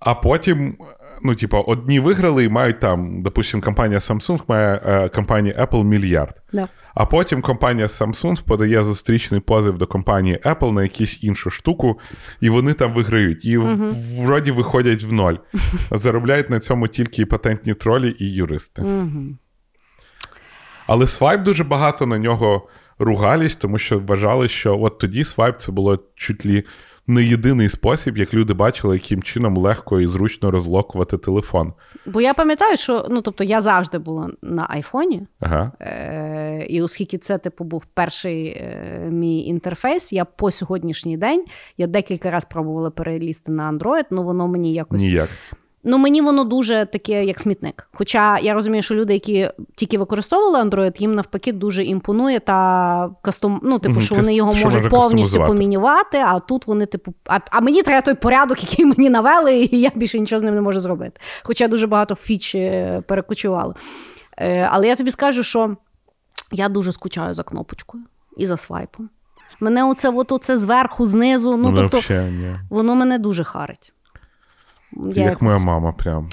А 0.00 0.14
потім, 0.14 0.76
ну, 1.24 1.34
типу, 1.34 1.58
одні 1.58 2.00
виграли 2.00 2.44
і 2.44 2.48
мають 2.48 2.80
там, 2.80 3.22
допустим, 3.22 3.60
компанія 3.60 3.98
Samsung 3.98 4.42
має 4.48 4.80
е, 4.84 5.08
компанії 5.08 5.54
Apple 5.54 5.84
мільярд. 5.84 6.42
Да. 6.52 6.68
А 6.94 7.06
потім 7.06 7.42
компанія 7.42 7.86
Samsung 7.86 8.44
подає 8.44 8.82
зустрічний 8.82 9.40
позив 9.40 9.78
до 9.78 9.86
компанії 9.86 10.38
Apple 10.44 10.72
на 10.72 10.82
якусь 10.82 11.18
іншу 11.22 11.50
штуку, 11.50 11.98
і 12.40 12.50
вони 12.50 12.72
там 12.72 12.94
виграють. 12.94 13.44
І 13.44 13.58
в- 13.58 14.22
вроді 14.24 14.50
виходять 14.50 15.02
в 15.02 15.12
ноль. 15.12 15.34
Заробляють 15.90 16.50
на 16.50 16.60
цьому 16.60 16.88
тільки 16.88 17.22
і 17.22 17.24
патентні 17.24 17.74
тролі 17.74 18.16
і 18.18 18.32
юристи. 18.32 18.82
Але 20.86 21.06
свайп 21.06 21.42
дуже 21.42 21.64
багато 21.64 22.06
на 22.06 22.18
нього 22.18 22.68
ругались, 22.98 23.56
тому 23.56 23.78
що 23.78 23.98
вважали, 23.98 24.48
що 24.48 24.78
от 24.80 24.98
тоді 24.98 25.24
свайп 25.24 25.58
це 25.58 25.72
було 25.72 25.98
чуть 26.14 26.46
лі 26.46 26.64
не 27.10 27.22
єдиний 27.22 27.68
спосіб, 27.68 28.18
як 28.18 28.34
люди 28.34 28.54
бачили, 28.54 28.96
яким 28.96 29.22
чином 29.22 29.56
легко 29.56 30.00
і 30.00 30.06
зручно 30.06 30.50
розлокувати 30.50 31.18
телефон. 31.18 31.72
Бо 32.06 32.20
я 32.20 32.34
пам'ятаю, 32.34 32.76
що 32.76 33.06
ну, 33.10 33.20
тобто, 33.20 33.44
я 33.44 33.60
завжди 33.60 33.98
була 33.98 34.30
на 34.42 34.66
айфоні. 34.70 35.26
Ага. 35.40 35.72
Е, 35.80 36.66
і 36.68 36.82
оскільки 36.82 37.18
це 37.18 37.38
типу 37.38 37.64
був 37.64 37.84
перший 37.94 38.46
е, 38.46 39.08
мій 39.10 39.44
інтерфейс, 39.44 40.12
я 40.12 40.24
по 40.24 40.50
сьогоднішній 40.50 41.16
день 41.16 41.44
я 41.78 41.86
декілька 41.86 42.30
разів 42.30 42.48
пробувала 42.48 42.90
перелізти 42.90 43.52
на 43.52 43.72
Android, 43.72 44.04
ну 44.10 44.22
воно 44.22 44.48
мені 44.48 44.72
якось 44.72 45.00
Ніяк. 45.00 45.28
Ну 45.84 45.98
мені 45.98 46.20
воно 46.20 46.44
дуже 46.44 46.86
таке, 46.92 47.24
як 47.24 47.40
смітник. 47.40 47.88
Хоча 47.92 48.38
я 48.38 48.54
розумію, 48.54 48.82
що 48.82 48.94
люди, 48.94 49.12
які 49.12 49.50
тільки 49.74 49.98
використовували 49.98 50.64
Android, 50.70 51.00
їм 51.00 51.14
навпаки 51.14 51.52
дуже 51.52 51.84
імпонує 51.84 52.40
та 52.40 53.10
кастом, 53.22 53.60
ну, 53.62 53.78
типу, 53.78 54.00
що 54.00 54.14
вони 54.14 54.34
його 54.34 54.52
що 54.52 54.64
можуть 54.64 54.90
повністю 54.90 55.44
помінювати, 55.44 56.18
а 56.18 56.38
тут 56.38 56.66
вони, 56.66 56.86
типу, 56.86 57.14
а, 57.26 57.38
а 57.50 57.60
мені 57.60 57.82
треба 57.82 58.00
той 58.00 58.14
порядок, 58.14 58.62
який 58.62 58.84
мені 58.84 59.10
навели, 59.10 59.56
і 59.56 59.80
я 59.80 59.90
більше 59.94 60.20
нічого 60.20 60.40
з 60.40 60.42
ним 60.42 60.54
не 60.54 60.60
можу 60.60 60.80
зробити. 60.80 61.20
Хоча 61.42 61.68
дуже 61.68 61.86
багато 61.86 62.14
фіч 62.14 62.54
е, 62.54 63.02
перекочувало. 63.06 63.74
Е, 64.38 64.68
Але 64.72 64.86
я 64.88 64.96
тобі 64.96 65.10
скажу, 65.10 65.42
що 65.42 65.76
я 66.52 66.68
дуже 66.68 66.92
скучаю 66.92 67.34
за 67.34 67.42
кнопочкою 67.42 68.04
і 68.36 68.46
за 68.46 68.56
свайпом. 68.56 69.10
Мене 69.60 69.84
оце, 69.84 70.10
от 70.10 70.32
оце 70.32 70.58
зверху, 70.58 71.06
знизу, 71.06 71.56
ну, 71.56 71.70
Ну, 71.70 71.88
тобто, 71.88 72.12
ні. 72.12 72.56
воно 72.70 72.94
мене 72.94 73.18
дуже 73.18 73.44
харить. 73.44 73.92
Ти 75.14 75.20
як 75.20 75.42
моя 75.42 75.58
мама, 75.58 75.92
прям. 75.92 76.28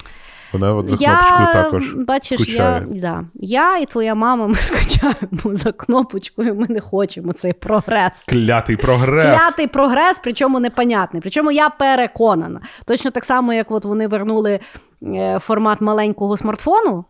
Вона 0.52 0.74
от 0.74 0.88
за 0.88 0.96
я, 1.00 1.52
також 1.52 1.94
бачиш, 1.94 2.40
скучає. 2.40 2.86
я, 2.92 3.00
да. 3.00 3.24
я 3.34 3.78
і 3.78 3.86
твоя 3.86 4.14
мама 4.14 4.46
ми 4.46 4.54
скучаємо 4.54 5.54
за 5.54 5.72
кнопочкою, 5.72 6.54
ми 6.54 6.66
не 6.68 6.80
хочемо 6.80 7.32
цей 7.32 7.52
прогрес. 7.52 8.24
Клятий 8.28 8.76
прогрес. 8.76 9.26
Клятий 9.26 9.66
прогрес, 9.66 10.20
причому 10.22 10.60
непонятний. 10.60 11.22
Причому 11.22 11.50
я 11.52 11.70
переконана. 11.70 12.60
Точно 12.84 13.10
так 13.10 13.24
само, 13.24 13.52
як 13.52 13.70
от 13.70 13.84
вони 13.84 14.06
вернули 14.06 14.60
е, 15.02 15.38
формат 15.38 15.80
маленького 15.80 16.36
смартфону. 16.36 17.04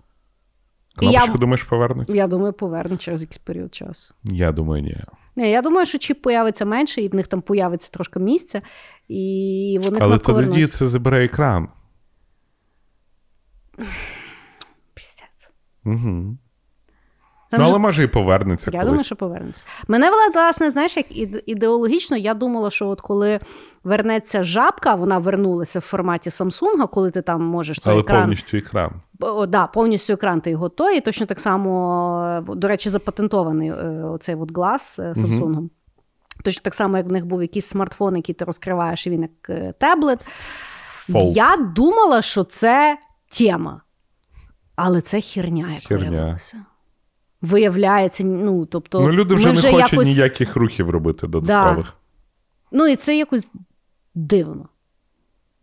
І 1.01 1.07
я, 1.07 1.11
Кнопочку, 1.13 1.39
думаєш, 1.39 1.63
повернуть? 1.63 2.11
я 2.11 2.27
думаю, 2.27 2.53
повернуть 2.53 3.03
через 3.03 3.23
якийсь 3.23 3.39
період 3.39 3.75
часу. 3.75 4.15
Я 4.25 4.53
думаю, 4.53 4.83
ні. 4.83 4.97
Ні, 5.39 5.51
я 5.51 5.62
думаю, 5.62 5.86
що 5.86 5.99
чіп 5.99 6.22
появиться 6.22 6.64
менше, 6.64 7.03
і 7.03 7.09
в 7.09 7.14
них 7.14 7.28
там 7.28 7.43
появиться 7.43 7.91
трошки 7.91 8.18
місця, 8.20 8.62
і 9.09 9.80
вони 9.84 9.99
Але 10.03 10.18
тоді 10.18 10.36
вернуть. 10.36 10.72
це 10.72 10.86
забере 10.86 11.24
екран. 11.24 11.68
Пісяць. 14.95 15.51
Угу. 15.84 16.36
Там 17.51 17.61
Ну, 17.61 17.67
але 17.69 17.79
може 17.79 18.03
і 18.03 18.07
повернеться. 18.07 18.71
Я 18.73 18.79
колись. 18.79 18.87
думаю, 18.87 19.05
що 19.05 19.17
повернеться. 19.17 19.65
Мене 19.89 20.11
власне, 20.35 20.71
знаєш, 20.71 20.97
як 20.97 21.07
ідеологічно, 21.49 22.17
я 22.17 22.35
думала, 22.35 22.71
що 22.71 22.89
от 22.89 23.01
коли 23.01 23.41
вернеться 23.85 24.45
жабка, 24.45 24.95
вона 24.95 25.19
вернулася 25.19 25.79
в 25.79 25.83
форматі 25.83 26.31
Samsung, 26.31 26.89
коли 26.89 27.11
ти 27.11 27.23
там 27.23 27.43
можеш 27.43 27.79
той 27.79 27.93
Але 27.93 28.03
екран. 28.03 28.21
повністю 28.21 28.57
екран. 28.57 28.91
О, 29.21 29.47
да, 29.47 29.67
повністю 29.67 30.13
екран 30.13 30.41
ти 30.41 30.51
його 30.51 30.69
той, 30.69 30.97
і 30.97 31.01
точно 31.01 31.27
так 31.27 31.41
само, 31.41 32.43
е, 32.51 32.55
до 32.55 32.69
речі, 32.69 32.89
запатентований 32.89 33.69
е, 33.71 33.75
оцей 34.05 34.35
от 34.35 34.57
глаз 34.57 34.97
е, 35.05 35.13
Samsung. 35.13 35.69
Точно 36.45 36.63
так 36.63 36.75
само, 36.75 36.97
як 36.97 37.07
в 37.07 37.13
них 37.13 37.27
був 37.27 37.43
якийсь 37.43 37.67
смартфон, 37.67 38.17
який 38.17 38.35
ти 38.35 38.45
розкриваєш, 38.45 39.07
і 39.07 39.11
він 39.11 39.23
як 39.23 39.75
таблет. 39.79 40.19
Fold. 41.09 41.33
Я 41.33 41.57
думала, 41.57 42.23
що 42.23 42.45
це 42.45 42.99
тема. 43.39 43.81
Але 44.77 45.01
це 45.01 45.21
херня, 45.21 45.69
як 45.75 45.91
виявилося. 46.01 46.57
Виявляється, 47.43 48.24
ну, 48.24 48.66
тобто, 48.66 49.01
ну, 49.01 49.12
люди 49.12 49.34
вже 49.34 49.47
ми 49.47 49.53
не 49.53 49.59
вже 49.59 49.70
хочуть 49.70 49.93
якось... 49.93 50.07
ніяких 50.07 50.57
рухів 50.57 50.91
робити 50.91 51.26
додаткових. 51.26 51.95
Ну, 52.72 52.86
і 52.86 52.97
це 52.97 53.16
якось 53.16 53.53
дивно. 54.14 54.68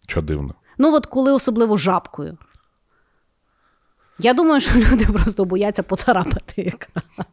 Що 0.07 0.21
дивно. 0.21 0.55
Ну, 0.77 0.95
от 0.95 1.05
коли 1.05 1.31
особливо 1.31 1.77
жабкою. 1.77 2.37
Я 4.19 4.33
думаю, 4.33 4.61
що 4.61 4.79
люди 4.79 5.05
просто 5.05 5.45
бояться 5.45 5.83
поцарапати 5.83 6.61
екран. 6.61 7.25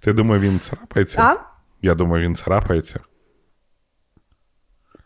Ти 0.00 0.12
думаю, 0.12 0.40
він 0.40 0.60
царапається? 0.60 1.22
А? 1.22 1.36
Я 1.82 1.94
думаю, 1.94 2.24
він 2.24 2.34
царапається. 2.34 3.00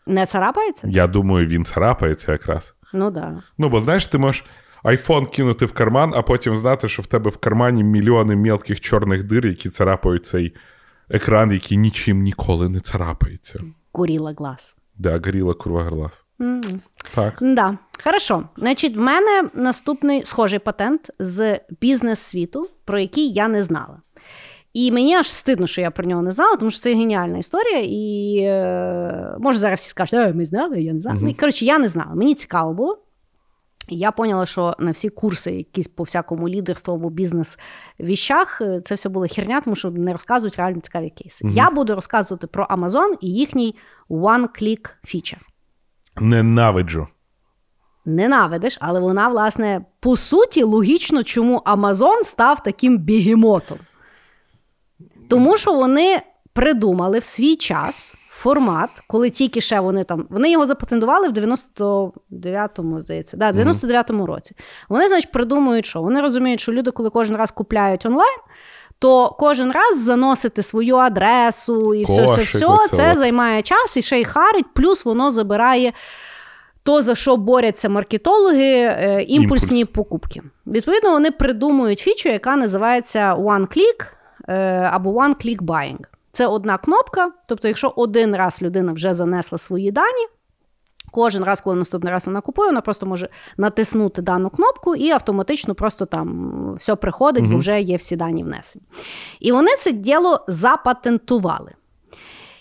Не 0.05 0.25
царапається? 0.25 0.87
Я 0.91 1.07
думаю, 1.07 1.47
він 1.47 1.65
царапається 1.65 2.31
якраз. 2.31 2.75
Ну 2.93 3.11
так. 3.11 3.23
Да. 3.23 3.43
Ну, 3.57 3.69
бо 3.69 3.81
знаєш, 3.81 4.07
ти 4.07 4.17
можеш 4.17 4.45
айфон 4.83 5.25
кинути 5.25 5.65
в 5.65 5.71
карман, 5.73 6.13
а 6.15 6.21
потім 6.21 6.55
знати, 6.55 6.89
що 6.89 7.01
в 7.01 7.05
тебе 7.05 7.29
в 7.29 7.37
кармані 7.37 7.83
мільйони 7.83 8.35
мілких 8.35 8.81
чорних 8.81 9.23
дир, 9.23 9.47
які 9.47 9.69
царапають 9.69 10.25
цей 10.25 10.53
екран, 11.09 11.51
який 11.51 11.77
нічим 11.77 12.21
ніколи 12.21 12.69
не 12.69 12.79
царапається. 12.79 13.59
Куріла 13.91 14.33
глаз. 14.37 14.75
Да, 14.95 15.11
горіла 15.25 15.53
курва 15.53 15.83
глаз. 15.83 16.25
М. 16.41 16.61
Так. 17.15 17.37
Да. 17.41 17.77
Хорошо. 18.03 18.43
Значить, 18.57 18.95
в 18.97 18.99
мене 18.99 19.49
наступний 19.53 20.25
схожий 20.25 20.59
патент 20.59 21.11
з 21.19 21.59
бізнес-світу, 21.81 22.69
про 22.85 22.99
який 22.99 23.31
я 23.31 23.47
не 23.47 23.61
знала. 23.61 24.01
І 24.73 24.91
мені 24.91 25.15
аж 25.15 25.31
стидно, 25.31 25.67
що 25.67 25.81
я 25.81 25.91
про 25.91 26.05
нього 26.05 26.21
не 26.21 26.31
знала, 26.31 26.55
тому 26.55 26.71
що 26.71 26.79
це 26.79 26.93
геніальна 26.93 27.37
історія. 27.37 27.79
І 27.87 28.37
е, 28.43 29.35
може 29.39 29.57
зараз 29.59 29.79
всі 29.79 29.89
скажуть, 29.89 30.13
е, 30.13 30.33
ми 30.33 30.45
знали, 30.45 30.81
я 30.81 30.93
не 30.93 31.01
знала. 31.01 31.19
Ну, 31.21 31.29
і, 31.29 31.33
коротше, 31.33 31.65
я 31.65 31.79
не 31.79 31.87
знала. 31.87 32.15
Мені 32.15 32.35
цікаво 32.35 32.73
було. 32.73 32.97
І 33.87 33.97
я 33.97 34.11
поняла, 34.11 34.45
що 34.45 34.75
на 34.79 34.91
всі 34.91 35.09
курси, 35.09 35.51
якісь 35.51 35.87
по 35.87 36.03
всякому 36.03 36.49
лідерству 36.49 36.93
або 36.93 37.09
бізнес-віщах, 37.09 38.61
е, 38.61 38.81
це 38.81 38.95
все 38.95 39.09
було 39.09 39.27
херня, 39.27 39.61
тому 39.61 39.75
що 39.75 39.91
не 39.91 40.13
розказують 40.13 40.55
реально 40.55 40.81
цікаві 40.81 41.09
кейси. 41.09 41.47
Я 41.53 41.69
буду 41.69 41.95
розказувати 41.95 42.47
про 42.47 42.65
Amazon 42.65 43.13
і 43.21 43.27
їхній 43.27 43.75
one-click 44.09 44.89
feature. 45.05 45.39
Ненавиджу. 46.21 47.07
Ненавидиш, 48.05 48.77
але 48.81 48.99
вона, 48.99 49.27
власне, 49.27 49.81
по 49.99 50.15
суті, 50.15 50.63
логічно, 50.63 51.23
чому 51.23 51.57
Amazon 51.65 52.23
став 52.23 52.63
таким 52.63 52.97
бігемотом. 52.97 53.77
Тому 55.29 55.57
що 55.57 55.73
вони 55.73 56.21
придумали 56.53 57.19
в 57.19 57.23
свій 57.23 57.55
час 57.55 58.13
формат, 58.37 58.89
коли 59.07 59.29
тільки 59.29 59.61
ще 59.61 59.79
вони 59.79 60.03
там. 60.03 60.27
Вони 60.29 60.51
його 60.51 60.65
запатентували 60.65 61.29
в 61.29 61.31
99-му, 61.31 63.01
здається, 63.01 63.37
да, 63.37 63.51
99-му 63.51 64.25
році. 64.25 64.55
Вони, 64.89 65.07
значить, 65.07 65.31
придумують, 65.31 65.85
що 65.85 66.01
вони 66.01 66.21
розуміють, 66.21 66.59
що 66.59 66.71
люди, 66.73 66.91
коли 66.91 67.09
кожен 67.09 67.35
раз 67.35 67.51
купляють 67.51 68.05
онлайн. 68.05 68.37
То 68.99 69.35
кожен 69.39 69.71
раз 69.71 70.03
заносити 70.03 70.61
свою 70.61 70.95
адресу 70.95 71.93
і 71.93 72.03
все, 72.03 72.25
все, 72.25 72.41
все, 72.41 72.67
це 72.91 73.15
займає 73.15 73.61
час 73.61 73.97
і 73.97 74.01
ще 74.01 74.19
й 74.21 74.25
харить, 74.25 74.65
плюс 74.73 75.05
воно 75.05 75.31
забирає 75.31 75.93
то, 76.83 77.01
за 77.01 77.15
що 77.15 77.37
борються 77.37 77.89
маркетологи, 77.89 78.73
е, 78.73 79.25
імпульсні 79.27 79.79
Імпульс. 79.79 79.95
покупки. 79.95 80.41
Відповідно, 80.67 81.11
вони 81.11 81.31
придумують 81.31 81.99
фічу, 81.99 82.29
яка 82.29 82.55
називається 82.55 83.35
One 83.35 83.77
Click 83.77 84.05
е, 84.47 84.89
або 84.91 85.11
One 85.11 85.35
Click 85.45 85.61
Buying. 85.61 86.16
Це 86.37 86.47
одна 86.47 86.77
кнопка, 86.77 87.31
тобто, 87.47 87.67
якщо 87.67 87.93
один 87.95 88.35
раз 88.35 88.61
людина 88.61 88.93
вже 88.93 89.13
занесла 89.13 89.57
свої 89.57 89.91
дані, 89.91 90.27
кожен 91.11 91.43
раз, 91.43 91.61
коли 91.61 91.75
наступний 91.75 92.13
раз 92.13 92.27
вона 92.27 92.41
купує, 92.41 92.69
вона 92.69 92.81
просто 92.81 93.05
може 93.05 93.29
натиснути 93.57 94.21
дану 94.21 94.49
кнопку 94.49 94.95
і 94.95 95.11
автоматично 95.11 95.75
просто 95.75 96.05
там 96.05 96.75
все 96.75 96.95
приходить, 96.95 97.45
бо 97.45 97.57
вже 97.57 97.81
є 97.81 97.95
всі 97.95 98.15
дані 98.15 98.43
внесені. 98.43 98.85
І 99.39 99.51
вони 99.51 99.71
це 99.79 99.91
діло 99.91 100.45
запатентували. 100.47 101.73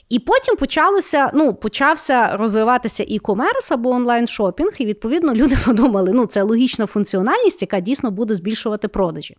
І 0.08 0.18
потім 0.18 0.56
почалося, 0.56 1.30
ну, 1.34 1.54
почався 1.54 2.36
розвиватися 2.36 3.04
і-комерс 3.08 3.72
або 3.72 3.90
онлайн-шопінг, 3.90 4.72
і 4.78 4.86
відповідно 4.86 5.34
люди 5.34 5.58
подумали, 5.66 6.12
ну 6.12 6.26
це 6.26 6.42
логічна 6.42 6.86
функціональність, 6.86 7.62
яка 7.62 7.80
дійсно 7.80 8.10
буде 8.10 8.34
збільшувати 8.34 8.88
продажі. 8.88 9.36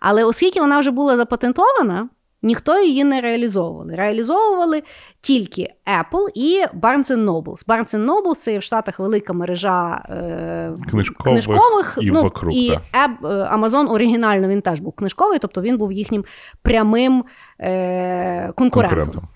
Але 0.00 0.24
оскільки 0.24 0.60
вона 0.60 0.80
вже 0.80 0.90
була 0.90 1.16
запатентована, 1.16 2.08
ніхто 2.46 2.78
її 2.78 3.04
не 3.04 3.20
реалізовували. 3.20 3.94
Реалізовували 3.94 4.82
тільки 5.20 5.68
Apple 5.86 6.28
і 6.34 6.64
Barnes 6.80 7.16
Nobles. 7.16 7.66
Barnes 7.66 8.06
Nobles– 8.06 8.34
це 8.34 8.58
в 8.58 8.62
Штатах 8.62 8.98
велика 8.98 9.32
мережа 9.32 10.04
е, 10.10 10.74
Книжкових 10.90 11.16
книжкових 11.16 11.98
і 12.00 12.10
ну, 12.10 12.22
вокруг, 12.22 12.52
і 12.54 12.72
да. 12.92 13.04
Е, 13.04 13.56
Amazon 13.56 13.92
оригінально 13.92 14.48
він 14.48 14.62
теж 14.62 14.80
був 14.80 14.92
книжковий, 14.92 15.38
тобто 15.38 15.60
він 15.60 15.78
був 15.78 15.92
їхнім 15.92 16.24
прямим 16.62 17.24
е, 17.60 18.52
конкурентом. 18.52 18.98
Конкурентом. 18.98 19.28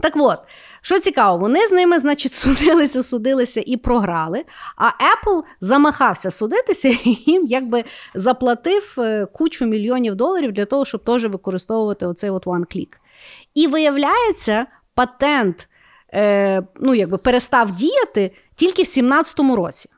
Так 0.00 0.12
от, 0.16 0.38
що 0.82 0.98
цікаво, 0.98 1.38
вони 1.38 1.66
з 1.66 1.70
ними, 1.70 1.98
значить, 1.98 2.32
судилися, 2.32 3.02
судилися 3.02 3.62
і 3.66 3.76
програли. 3.76 4.44
А 4.76 4.86
Apple 4.86 5.42
замахався 5.60 6.30
судитися 6.30 6.88
і 6.88 7.18
їм 7.26 7.46
якби 7.46 7.84
заплатив 8.14 8.94
е, 8.98 9.26
кучу 9.26 9.66
мільйонів 9.66 10.14
доларів 10.14 10.52
для 10.52 10.64
того, 10.64 10.84
щоб 10.84 11.04
теж 11.04 11.24
використовувати 11.24 12.06
оцей 12.06 12.30
от 12.30 12.46
one 12.46 12.76
click. 12.76 12.88
І 13.54 13.66
виявляється, 13.66 14.66
патент 14.94 15.68
е, 16.14 16.62
ну, 16.80 16.94
якби 16.94 17.18
перестав 17.18 17.72
діяти 17.72 18.30
тільки 18.54 18.82
в 18.82 18.86
17-му 18.86 19.56
році. 19.56 19.88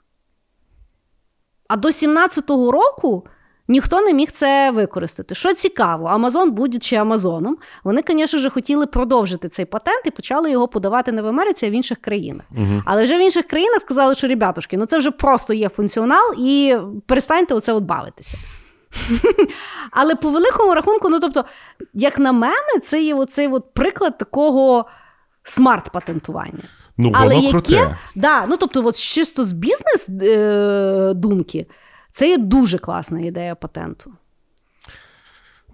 А 1.68 1.76
до 1.76 1.88
17-го 1.88 2.70
року 2.70 3.26
ніхто 3.68 4.00
не 4.00 4.12
міг 4.12 4.30
це 4.30 4.70
використати. 4.70 5.34
Що 5.34 5.54
цікаво, 5.54 6.06
Amazon, 6.08 6.50
будучи 6.50 6.96
Амазоном, 6.96 7.56
вони, 7.84 8.02
звісно 8.08 8.38
ж, 8.38 8.50
хотіли 8.50 8.86
продовжити 8.86 9.48
цей 9.48 9.64
патент 9.64 10.02
і 10.06 10.10
почали 10.10 10.50
його 10.50 10.68
подавати 10.68 11.12
не 11.12 11.22
в 11.22 11.26
Америці, 11.26 11.66
а 11.66 11.70
в 11.70 11.72
інших 11.72 11.98
країнах. 11.98 12.46
Але 12.84 13.04
вже 13.04 13.18
в 13.18 13.20
інших 13.20 13.46
країнах 13.46 13.80
сказали, 13.80 14.14
що 14.14 14.28
ребятушки, 14.28 14.76
ну 14.76 14.86
це 14.86 14.98
вже 14.98 15.10
просто 15.10 15.54
є 15.54 15.68
функціонал, 15.68 16.34
і 16.38 16.76
перестаньте 17.06 17.54
оце 17.54 17.72
от 17.72 17.84
бавитися. 17.84 18.38
Але 19.90 20.14
по 20.14 20.30
великому 20.30 20.74
рахунку, 20.74 21.08
ну 21.08 21.20
тобто, 21.20 21.44
як 21.94 22.18
на 22.18 22.32
мене, 22.32 22.78
це 22.82 23.02
є 23.02 23.14
оцей 23.14 23.48
от 23.48 23.74
приклад 23.74 24.18
такого 24.18 24.86
смарт-патентування. 25.42 26.68
Ну, 26.98 27.12
Але 27.14 27.34
воно 27.34 27.40
яке, 27.46 27.50
круте. 27.50 27.96
да, 28.14 28.46
ну 28.46 28.56
тобто, 28.56 28.86
от 28.86 28.96
чисто 28.96 29.44
з 29.44 29.52
бізнес 29.52 30.08
е, 30.22 31.12
думки, 31.14 31.66
це 32.14 32.28
є 32.28 32.38
дуже 32.38 32.78
класна 32.78 33.20
ідея 33.20 33.54
патенту. 33.54 34.12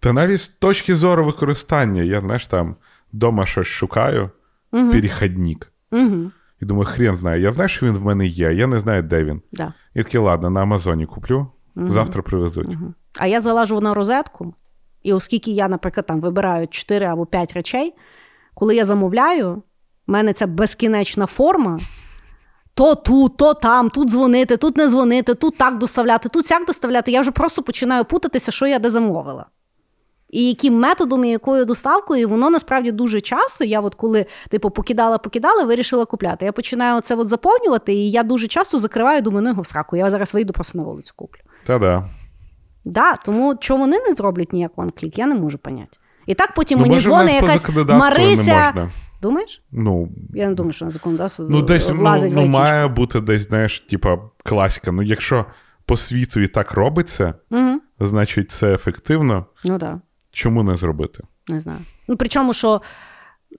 Та 0.01 0.13
навіть 0.13 0.41
з 0.41 0.49
точки 0.49 0.95
зору 0.95 1.25
використання, 1.25 2.03
я 2.03 2.21
знаєш, 2.21 2.47
там 2.47 2.77
вдома 3.13 3.47
щось 3.47 3.67
шукаю, 3.67 4.31
перехідник. 4.71 5.73
Угу, 5.93 6.31
І 6.61 6.65
думаю, 6.65 6.85
хрен 6.87 7.17
знає. 7.17 7.43
Я 7.43 7.53
знаю, 7.53 7.69
що 7.69 7.87
він 7.87 7.93
в 7.95 8.05
мене 8.05 8.27
є, 8.27 8.53
я 8.53 8.67
не 8.67 8.79
знаю, 8.79 9.03
де 9.03 9.25
він. 9.25 9.43
да. 9.53 9.73
І 9.95 10.03
такий, 10.03 10.21
ладно, 10.21 10.51
на 10.51 10.63
Амазоні 10.63 11.07
куплю, 11.07 11.47
завтра 11.77 12.23
привезуть. 12.23 12.77
А 13.19 13.27
я 13.27 13.41
залажу 13.41 13.81
на 13.81 13.95
розетку, 13.95 14.55
і 15.03 15.13
оскільки 15.13 15.51
я, 15.51 15.69
наприклад, 15.69 16.07
там 16.07 16.21
вибираю 16.21 16.69
4 16.69 17.07
або 17.07 17.27
5 17.27 17.53
речей, 17.53 17.95
коли 18.55 18.77
я 18.77 18.85
замовляю, 18.85 19.55
в 20.07 20.11
мене 20.11 20.33
ця 20.33 20.47
безкінечна 20.47 21.27
форма. 21.27 21.81
То 22.81 22.95
тут, 22.95 23.37
то 23.37 23.55
там, 23.55 23.91
тут 23.91 24.09
дзвонити, 24.09 24.57
тут 24.57 24.77
не 24.77 24.89
дзвонити, 24.89 25.35
тут 25.35 25.59
так 25.59 25.79
доставляти, 25.79 26.29
тут 26.29 26.47
сяк 26.47 26.67
доставляти. 26.67 27.11
Я 27.13 27.21
вже 27.21 27.31
просто 27.31 27.63
починаю 27.63 28.05
путатися, 28.05 28.53
що 28.53 28.67
я 28.67 28.79
де 28.79 28.91
замовила. 28.91 29.47
І 30.31 30.49
яким 30.49 30.79
методом, 30.79 31.25
і 31.25 31.31
якою 31.31 31.65
доставкою, 31.65 32.23
і 32.23 32.25
воно 32.25 32.51
насправді 32.51 32.93
дуже 32.93 33.21
часто. 33.21 33.65
Я, 33.65 33.81
от 33.81 33.95
коли 33.95 34.27
типу, 34.49 34.71
покидала, 34.71 35.19
покидала, 35.19 35.63
вирішила 35.63 36.05
купляти. 36.05 36.45
Я 36.45 36.53
починаю 36.53 37.01
це 37.01 37.15
от 37.15 37.29
заповнювати, 37.29 37.95
і 37.95 38.11
я 38.11 38.23
дуже 38.23 38.47
часто 38.47 38.79
закриваю, 38.79 39.23
думаю, 39.23 39.43
ну 39.43 39.49
його 39.49 39.63
в 39.63 39.67
сраку, 39.67 39.97
я 39.97 40.11
зараз 40.11 40.35
вийду 40.35 40.53
просто 40.53 40.79
на 40.79 40.85
вулицю 40.85 41.13
куплю. 41.17 41.41
Та-да. 41.67 42.09
Да, 42.85 43.17
тому 43.17 43.57
чому 43.57 43.85
вони 43.85 43.99
не 44.09 44.15
зроблять 44.15 44.53
ніяк 44.53 44.73
one-click, 44.77 45.19
я 45.19 45.27
не 45.27 45.35
можу 45.35 45.59
поняти. 45.59 45.99
І 46.27 46.35
так 46.35 46.55
потім 46.55 46.79
Ну, 46.79 46.87
мені 46.87 47.01
дзвонить 47.01 47.35
якась 47.35 47.69
Марися. 47.89 48.91
Думаєш? 49.23 49.63
Ну, 49.73 50.09
Я 50.35 50.49
не 50.49 50.55
думаю, 50.55 50.73
що 50.73 50.85
на 50.85 50.91
законодавство 50.91 51.47
ну 51.51 51.63
десь 51.63 51.89
ну, 51.89 51.95
влазить 51.97 52.33
в 52.33 52.35
ну, 52.35 52.47
має 52.47 52.89
бути 52.89 53.21
десь, 53.21 53.43
знаєш, 53.49 53.81
типа 53.81 54.19
класика. 54.45 54.93
Ну, 54.93 55.03
якщо 55.03 55.45
по 55.85 55.97
світу 55.97 56.41
і 56.41 56.49
так 56.49 56.73
робиться, 56.73 57.35
Угу. 57.51 57.81
значить 58.01 58.51
це 58.51 58.75
ефективно. 58.75 59.47
Ну 59.65 59.79
так, 59.79 59.81
да, 59.81 60.01
Чому 60.31 60.63
не 60.63 60.77
зробити? 60.77 61.23
не 61.49 61.61
знаю. 61.61 61.81
Ну, 62.09 62.17
причому, 62.17 62.53
що 62.55 62.83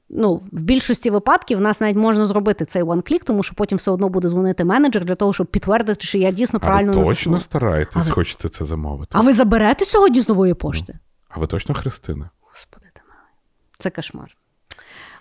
ну, 0.10 0.36
в 0.52 0.62
більшості 0.62 1.10
випадків 1.10 1.58
в 1.58 1.62
нас 1.62 1.82
навіть 1.82 1.98
можна 1.98 2.26
зробити 2.26 2.66
цей 2.66 2.84
one-click, 2.84 3.24
тому 3.24 3.44
що 3.44 3.56
потім 3.56 3.78
все 3.78 3.92
одно 3.92 4.10
буде 4.10 4.28
дзвонити 4.30 4.64
менеджер 4.64 5.06
для 5.06 5.16
того, 5.16 5.34
щоб 5.34 5.48
підтвердити, 5.48 6.02
що 6.06 6.18
я 6.18 6.32
дійсно 6.32 6.60
А 6.62 6.66
правильно 6.66 6.92
ви 6.92 6.98
точно 6.98 7.08
натиснула. 7.10 7.40
стараєтесь, 7.40 7.96
Але- 7.96 8.12
хочете 8.12 8.50
це 8.50 8.66
замовити? 8.66 9.10
А 9.12 9.22
ви 9.22 9.34
заберете 9.34 9.86
сьогодні 9.86 10.22
з 10.22 10.30
нової 10.30 10.54
пошти? 10.54 11.00
А 11.30 11.40
ви 11.40 11.48
точно 11.48 11.76
Христина? 11.76 12.30
Господи 12.42 12.88
ти 12.94 13.02
милий. 13.08 13.26
Це 13.80 13.90
кошмар. 13.90 14.36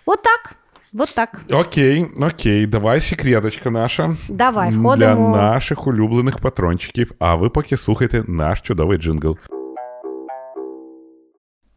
От 0.05 0.19
так. 0.23 0.55
От 0.99 1.15
так. 1.15 1.41
Окей, 1.51 2.05
окей, 2.21 2.65
давай 2.65 3.01
секреточка 3.01 3.69
наша. 3.69 4.17
Давай, 4.29 4.71
Для 4.71 5.15
наших 5.15 5.87
улюблених 5.87 6.37
патрончиків. 6.39 7.11
А 7.19 7.35
ви 7.35 7.49
поки 7.49 7.77
слухайте 7.77 8.23
наш 8.27 8.61
чудовий 8.61 8.97
джингл. 8.97 9.37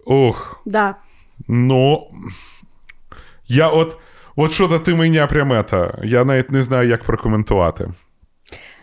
Ох, 0.05 0.63
Да. 0.67 0.95
ну. 1.49 2.11
Я 3.47 3.69
от. 3.69 3.97
От 4.37 4.53
що-то 4.53 4.79
ти 4.79 4.95
мене 4.95 5.27
прям 5.27 5.53
это, 5.53 6.05
Я 6.05 6.25
навіть 6.25 6.51
не 6.51 6.63
знаю, 6.63 6.89
як 6.89 7.05
прокоментувати. 7.05 7.89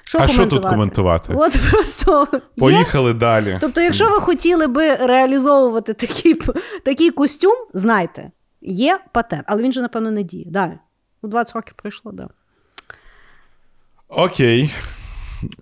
Що 0.04 0.20
а 0.20 0.28
що 0.28 0.46
тут 0.46 0.66
коментувати? 0.66 1.34
От 1.36 1.58
просто 1.72 2.28
є 2.34 2.40
Поїхали 2.58 3.14
далі. 3.14 3.58
Тобто, 3.62 3.82
якщо 3.82 4.10
ви 4.10 4.20
хотіли 4.20 4.68
би 4.68 4.96
реалізовувати 4.96 5.94
такий, 5.94 6.42
такий 6.86 7.12
костюм, 7.12 7.56
знайте, 7.74 8.32
є 8.62 9.00
патент, 9.12 9.44
але 9.48 9.64
він 9.64 9.72
же, 9.72 9.82
напевно, 9.82 10.12
не 10.12 10.24
діє. 10.24 10.46
Далі. 10.48 10.78
У 11.22 11.28
20 11.28 11.56
років 11.56 11.74
пройшло, 11.74 12.12
да. 12.12 12.30
Окей. 14.08 14.74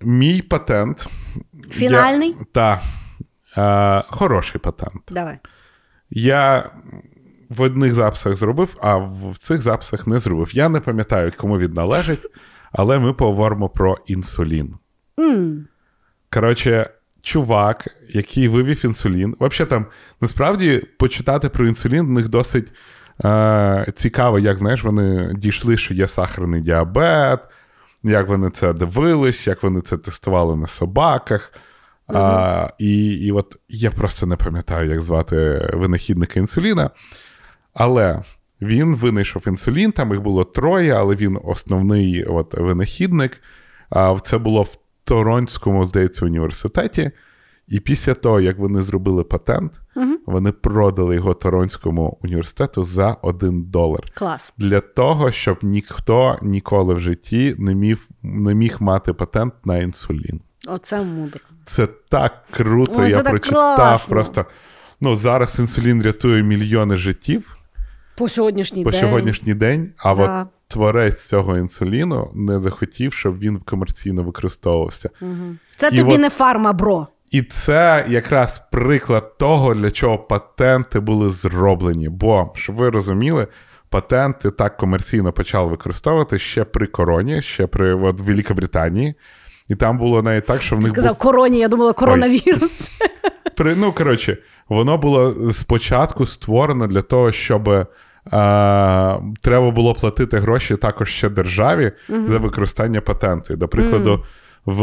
Мій 0.02 0.42
патент. 0.42 1.06
Фінальний? 1.70 2.36
Так. 2.52 2.80
Е, 3.56 4.04
хороший 4.08 4.60
патент. 4.60 5.02
Давай. 5.10 5.38
Я 6.10 6.70
в 7.48 7.60
одних 7.60 7.94
записах 7.94 8.34
зробив, 8.34 8.76
а 8.82 8.96
в 8.96 9.38
цих 9.38 9.62
записах 9.62 10.06
не 10.06 10.18
зробив. 10.18 10.50
Я 10.52 10.68
не 10.68 10.80
пам'ятаю, 10.80 11.32
кому 11.36 11.58
він 11.58 11.72
належить, 11.72 12.26
але 12.72 12.98
ми 12.98 13.12
поговоримо 13.12 13.68
про 13.68 13.98
інсулін. 14.06 14.74
Mm. 15.16 15.64
Коротше, 16.30 16.90
чувак, 17.22 17.88
який 18.08 18.48
вивів 18.48 18.84
інсулін. 18.84 19.36
Взагалі 19.40 19.70
там 19.70 19.86
насправді 20.20 20.82
почитати 20.98 21.48
про 21.48 21.66
інсулін 21.66 22.06
в 22.06 22.10
них 22.10 22.28
досить 22.28 22.68
е, 23.24 23.86
цікаво, 23.94 24.38
як 24.38 24.58
знаєш, 24.58 24.84
вони 24.84 25.34
дійшли, 25.34 25.76
що 25.76 25.94
є 25.94 26.08
сахарний 26.08 26.60
діабет, 26.60 27.40
як 28.02 28.28
вони 28.28 28.50
це 28.50 28.72
дивились, 28.72 29.46
як 29.46 29.62
вони 29.62 29.80
це 29.80 29.98
тестували 29.98 30.56
на 30.56 30.66
собаках. 30.66 31.52
Mm-hmm. 32.08 32.18
А, 32.18 32.70
І 32.78 33.06
і 33.06 33.32
от 33.32 33.56
я 33.68 33.90
просто 33.90 34.26
не 34.26 34.36
пам'ятаю, 34.36 34.90
як 34.90 35.02
звати 35.02 35.68
винахідника 35.74 36.40
інсуліна. 36.40 36.90
Але 37.74 38.22
він 38.60 38.96
винайшов 38.96 39.48
інсулін, 39.48 39.92
там 39.92 40.10
їх 40.10 40.20
було 40.22 40.44
троє, 40.44 40.94
але 40.94 41.14
він 41.14 41.38
основний 41.44 42.24
от, 42.24 42.54
винахідник. 42.54 43.42
А 43.90 44.16
Це 44.22 44.38
було 44.38 44.62
в 44.62 44.76
Торонському, 45.10 45.86
здається, 45.86 46.24
університеті. 46.24 47.10
І 47.68 47.80
після 47.80 48.14
того, 48.14 48.40
як 48.40 48.58
вони 48.58 48.82
зробили 48.82 49.24
патент, 49.24 49.72
угу. 49.96 50.12
вони 50.26 50.52
продали 50.52 51.14
його 51.14 51.34
Торонському 51.34 52.18
університету 52.22 52.84
за 52.84 53.16
один 53.22 53.62
долар. 53.62 54.00
Клас. 54.14 54.52
Для 54.58 54.80
того, 54.80 55.32
щоб 55.32 55.58
ніхто 55.62 56.38
ніколи 56.42 56.94
в 56.94 57.00
житті 57.00 57.54
не 57.58 57.74
міг 57.74 57.98
не 58.22 58.54
міг 58.54 58.76
мати 58.80 59.12
патент 59.12 59.54
на 59.64 59.78
інсулін. 59.78 60.40
Оце 60.68 61.04
мудро. 61.04 61.40
Це 61.64 61.86
так 61.86 62.44
круто. 62.50 62.94
Ой, 62.98 63.10
я 63.10 63.16
так 63.16 63.30
прочитав 63.30 63.76
класно. 63.76 64.08
просто. 64.08 64.44
Ну, 65.00 65.14
зараз 65.14 65.58
інсулін 65.58 66.02
рятує 66.02 66.42
мільйони 66.42 66.96
життів 66.96 67.56
По 68.16 68.28
сьогоднішній 68.28 68.84
по 68.84 68.90
день. 68.90 69.00
сьогоднішній 69.00 69.54
день, 69.54 69.92
а 69.96 70.14
Да. 70.14 70.40
от 70.42 70.48
творець 70.70 71.24
цього 71.24 71.58
інсуліну 71.58 72.30
не 72.34 72.60
захотів, 72.60 73.12
щоб 73.12 73.38
він 73.38 73.58
комерційно 73.58 74.22
використовувався. 74.22 75.10
Угу. 75.22 75.56
Це 75.76 75.88
І 75.92 75.96
тобі 75.96 76.12
от- 76.14 76.20
не 76.20 76.30
фарма, 76.30 76.72
бро. 76.72 77.06
І 77.30 77.42
це 77.42 78.06
якраз 78.08 78.62
приклад 78.72 79.38
того, 79.38 79.74
для 79.74 79.90
чого 79.90 80.18
патенти 80.18 81.00
були 81.00 81.30
зроблені. 81.30 82.08
Бо, 82.08 82.52
щоб 82.54 82.76
ви 82.76 82.90
розуміли, 82.90 83.46
патенти 83.88 84.50
так 84.50 84.76
комерційно 84.76 85.32
почали 85.32 85.70
використовувати 85.70 86.38
ще 86.38 86.64
при 86.64 86.86
короні, 86.86 87.42
ще 87.42 87.66
при 87.66 87.94
от, 87.94 88.20
Великобританії. 88.20 89.14
І 89.68 89.74
там 89.74 89.98
було 89.98 90.22
навіть 90.22 90.46
так, 90.46 90.62
що 90.62 90.76
в 90.76 90.80
них 90.80 90.92
Сказав 90.92 91.10
був 91.12 91.18
короні, 91.18 91.58
я 91.58 91.68
думала, 91.68 91.92
коронавірус. 91.92 92.90
при, 93.56 93.74
ну, 93.74 93.92
коротше, 93.92 94.38
воно 94.68 94.98
було 94.98 95.52
спочатку 95.52 96.26
створено 96.26 96.86
для 96.86 97.02
того, 97.02 97.32
щоб 97.32 97.86
треба 99.40 99.70
було 99.70 99.94
платити 99.94 100.38
гроші 100.38 100.76
також 100.76 101.08
ще 101.10 101.28
державі 101.28 101.92
за 102.08 102.38
використання 102.38 103.00
патенту. 103.00 103.56
До 103.56 103.68
прикладу, 103.68 104.24
в 104.64 104.82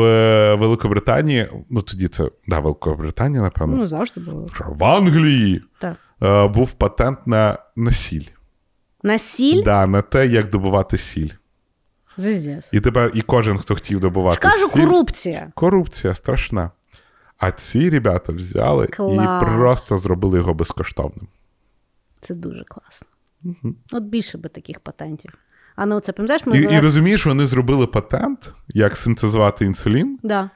Великобританії, 0.56 1.50
ну 1.70 1.82
тоді 1.82 2.08
це 2.08 2.30
да, 2.48 2.60
Великобританія, 2.60 3.42
напевно, 3.42 3.76
Ну, 3.78 3.86
завжди 3.88 4.22
було. 4.22 4.48
в 4.68 4.84
Англії 4.84 5.62
Так. 5.80 5.96
е, 6.24 6.48
був 6.48 6.74
патент 6.74 7.28
на, 7.28 7.58
на 7.76 7.92
сіль. 7.92 8.26
На 9.04 9.18
сіль? 9.20 9.64
Да, 9.64 9.88
на 9.88 10.02
те, 10.02 10.28
як 10.28 10.50
добувати 10.50 10.98
сіль. 10.98 11.30
І 12.72 12.80
тепер 12.80 13.12
і 13.14 13.22
кожен, 13.22 13.58
хто 13.58 13.74
хотів 13.74 14.00
добувати 14.00 14.40
Кажу, 14.40 14.70
сіль, 14.70 14.82
корупція. 14.82 15.52
корупція 15.56 16.16
страшна. 16.16 16.72
А 17.38 17.52
ці 17.52 17.90
ребята 17.90 18.34
взяли 18.34 18.88
Клас. 18.88 19.42
і 19.42 19.46
просто 19.46 19.98
зробили 19.98 20.38
його 20.38 20.54
безкоштовним. 20.54 21.28
Це 22.22 22.34
дуже 22.34 22.64
класно. 22.64 23.08
От 23.94 24.04
більше 24.04 24.38
би 24.38 24.50
таких 24.50 24.80
патентів. 24.80 25.34
А 25.76 25.86
ну 25.86 26.00
це 26.00 26.12
пам'ятаєш, 26.12 26.46
ми 26.46 26.58
І, 26.58 26.62
і 26.62 26.64
зараз- 26.64 26.84
розумієш, 26.84 27.26
вони 27.26 27.46
зробили 27.48 27.88
патент, 27.88 28.54
як 28.68 28.98
синтезувати 28.98 29.66
інсулін, 29.66 30.20
да. 30.24 30.50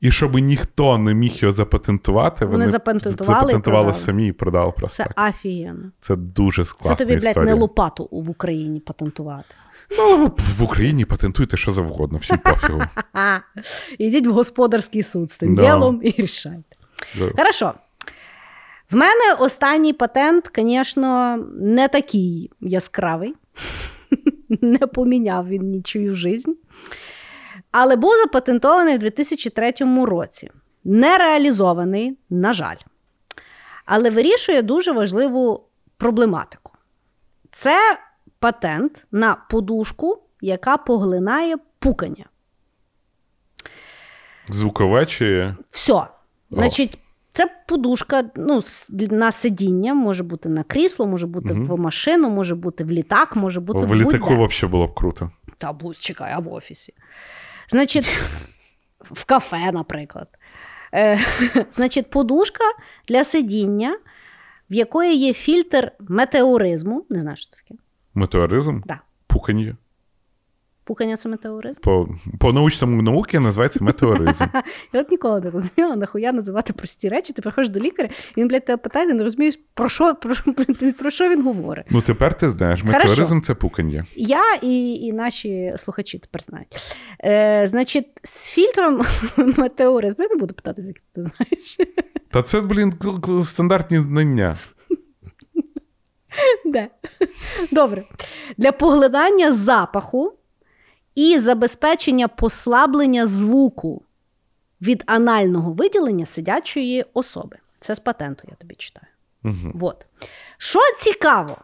і 0.00 0.10
щоб 0.12 0.34
ніхто 0.38 0.98
не 0.98 1.14
міг 1.14 1.32
його 1.34 1.52
запатентувати, 1.52 2.44
Вони 2.44 2.58
вони, 2.58 2.66
запатентували 2.70 3.12
і 3.40 3.40
запатентували 3.40 3.84
продали. 3.84 4.04
самі 4.04 4.26
і 4.28 4.32
продали 4.32 4.72
просто 4.72 5.02
Це 5.04 5.10
так. 5.16 5.28
офігенно. 5.34 5.90
Це 6.00 6.16
дуже 6.16 6.64
класна 6.64 6.88
Це 6.88 7.04
тобі, 7.04 7.16
блядь, 7.16 7.24
історія. 7.24 7.54
не 7.54 7.60
лопату 7.60 8.08
в 8.12 8.30
Україні 8.30 8.80
патентувати. 8.80 9.54
Ну, 9.98 10.26
в 10.58 10.62
Україні 10.62 11.04
патентуйте 11.04 11.56
що 11.56 11.72
завгодно, 11.72 12.18
всім 12.18 12.38
пофігу. 12.44 12.80
Ідіть 13.98 14.26
в 14.26 14.32
господарський 14.32 15.02
суд 15.02 15.30
з 15.30 15.38
тим 15.38 15.54
Да. 15.54 15.62
ділом 15.62 16.00
і 16.04 16.10
рішайте. 16.22 16.76
Да. 17.18 17.30
Хорошо. 17.36 17.72
В 18.92 18.96
мене 18.96 19.34
останній 19.38 19.92
патент, 19.92 20.50
звісно, 20.56 21.36
не 21.60 21.88
такий 21.88 22.50
яскравий. 22.60 23.34
Не 24.60 24.78
поміняв 24.78 25.48
він 25.48 25.70
нічию 25.70 26.14
жизнь. 26.14 26.52
Але 27.70 27.96
був 27.96 28.10
запатентований 28.22 28.96
в 28.96 28.98
2003 28.98 29.72
році. 30.06 30.50
Не 30.84 31.18
реалізований, 31.18 32.18
на 32.30 32.52
жаль. 32.52 32.76
Але 33.84 34.10
вирішує 34.10 34.62
дуже 34.62 34.92
важливу 34.92 35.64
проблематику. 35.96 36.72
Це 37.52 37.98
патент 38.38 39.06
на 39.12 39.34
подушку, 39.34 40.22
яка 40.40 40.76
поглинає 40.76 41.56
пукання. 41.78 42.26
Звукове 44.48 45.06
чи. 45.06 45.54
Все. 45.70 46.06
Значить, 46.50 46.98
це 47.32 47.46
подушка 47.66 48.24
ну, 48.36 48.60
на 49.10 49.32
сидіння, 49.32 49.94
може 49.94 50.24
бути 50.24 50.48
на 50.48 50.62
крісло, 50.62 51.06
може 51.06 51.26
бути 51.26 51.54
в 51.54 51.78
машину, 51.78 52.30
може 52.30 52.54
бути 52.54 52.84
в 52.84 52.90
літак, 52.90 53.36
може 53.36 53.60
бути 53.60 53.86
В 53.86 53.88
в 53.88 53.94
літаку 53.94 54.46
взагалі 54.46 54.70
було 54.70 54.86
б 54.86 54.94
круто. 54.94 55.30
Та 55.58 55.72
будь 55.72 55.98
чекай, 55.98 56.32
а 56.34 56.38
в 56.38 56.52
офісі. 56.52 56.94
Значить, 57.68 58.10
в 59.00 59.24
кафе, 59.24 59.72
наприклад. 59.72 60.28
Е, 60.94 61.18
значить, 61.72 62.10
подушка 62.10 62.64
для 63.08 63.24
сидіння, 63.24 63.98
в 64.70 64.74
якої 64.74 65.16
є 65.16 65.32
фільтр 65.32 65.92
метеоризму. 66.00 67.06
Не 67.10 67.20
знаю, 67.20 67.36
що 67.36 67.46
це 67.48 67.62
таке. 67.62 67.74
Метеоризм, 68.14 68.80
Да. 68.86 69.00
пукання. 69.26 69.76
Пукання 70.84 71.16
це 71.16 71.28
метеоризм. 71.28 71.80
По, 71.82 72.08
по 72.38 72.52
научному 72.52 73.02
науці 73.02 73.38
називається 73.38 73.84
метеоризм. 73.84 74.44
Я 74.92 75.00
от 75.00 75.10
ніколи 75.10 75.40
не 75.40 75.50
розуміла, 75.50 75.96
нахуя 75.96 76.32
називати 76.32 76.72
прості 76.72 77.08
речі. 77.08 77.32
Ти 77.32 77.42
приходиш 77.42 77.70
до 77.70 77.80
лікаря, 77.80 78.08
і 78.36 78.40
він, 78.40 78.48
блядь, 78.48 78.64
тебе 78.64 78.76
питає, 78.76 79.06
ти 79.06 79.14
не 79.14 79.24
розумієш, 79.24 79.58
про 79.74 79.88
що, 79.88 80.14
про, 80.22 80.34
про, 80.54 80.92
про 80.92 81.10
що 81.10 81.28
він 81.28 81.42
говорить. 81.42 81.86
Ну 81.90 82.00
тепер 82.00 82.34
ти 82.34 82.50
знаєш, 82.50 82.84
метеоризм 82.84 83.40
це 83.40 83.54
пукання. 83.54 84.06
Я 84.16 84.42
і, 84.62 84.94
і 84.94 85.12
наші 85.12 85.72
слухачі 85.76 86.18
тепер 86.18 86.42
знають. 86.42 86.96
Е, 87.24 87.66
значить, 87.68 88.06
з 88.22 88.52
фільтром 88.52 89.02
метеоризму, 89.56 90.24
я 90.24 90.30
не 90.30 90.36
буду 90.36 90.54
питати, 90.54 90.82
звідки 90.82 91.02
ти 91.12 91.22
знаєш. 91.22 91.78
Та 92.30 92.42
це, 92.42 92.60
блін, 92.60 92.92
стандартні 93.44 93.98
знання. 93.98 94.58
Добре. 97.70 98.04
Для 98.56 98.72
поглинання 98.72 99.52
запаху 99.52 100.32
і 101.14 101.38
забезпечення 101.38 102.28
послаблення 102.28 103.26
звуку 103.26 104.02
від 104.80 105.02
анального 105.06 105.72
виділення 105.72 106.26
сидячої 106.26 107.04
особи. 107.14 107.56
Це 107.80 107.94
з 107.94 107.98
патенту, 107.98 108.42
я 108.50 108.54
тобі 108.54 108.74
читаю. 108.74 109.06
Угу. 109.44 109.72
Вот. 109.74 110.06
Що 110.58 110.80
цікаво, 110.98 111.56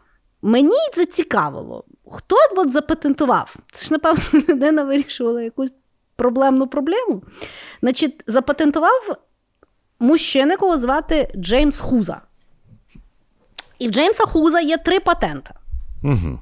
мені 0.43 0.79
зацікавило, 0.97 1.85
хто 2.11 2.37
от 2.57 2.73
запатентував? 2.73 3.57
Це 3.73 3.87
ж, 3.87 3.93
напевно, 3.93 4.23
людина 4.49 4.85
вирішувала 4.85 5.43
якусь 5.43 5.71
проблемну 6.17 6.67
проблему. 6.67 7.23
Значить, 7.81 8.25
запатентував 8.27 9.19
мужчина, 9.99 10.53
якого 10.53 10.79
звати 10.79 11.33
Джеймс 11.37 11.81
Хуза. 11.81 12.21
І 13.79 13.89
в 13.89 13.91
Джеймса 13.91 14.27
Хуза 14.27 14.61
є 14.61 14.77
три 14.77 15.01
патента. 15.01 15.55
Угу. 16.03 16.39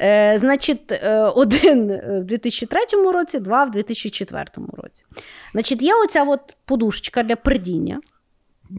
Е, 0.00 0.38
значить, 0.38 0.92
е, 0.92 1.20
один 1.20 2.00
в 2.20 2.24
2003 2.24 3.12
році, 3.12 3.40
два 3.40 3.64
в 3.64 3.70
2004 3.70 4.44
році. 4.72 5.04
Значить, 5.52 5.82
є 5.82 5.92
оця 6.04 6.24
от 6.24 6.56
подушечка 6.64 7.22
для 7.22 7.36
придіння. 7.36 8.00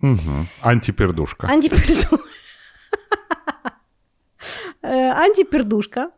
Угу. 0.03 0.45
Антипердушка. 0.61 1.47
Антипердушка. 1.47 2.17
Е, 4.83 5.11
Антипердушка. 5.13 6.09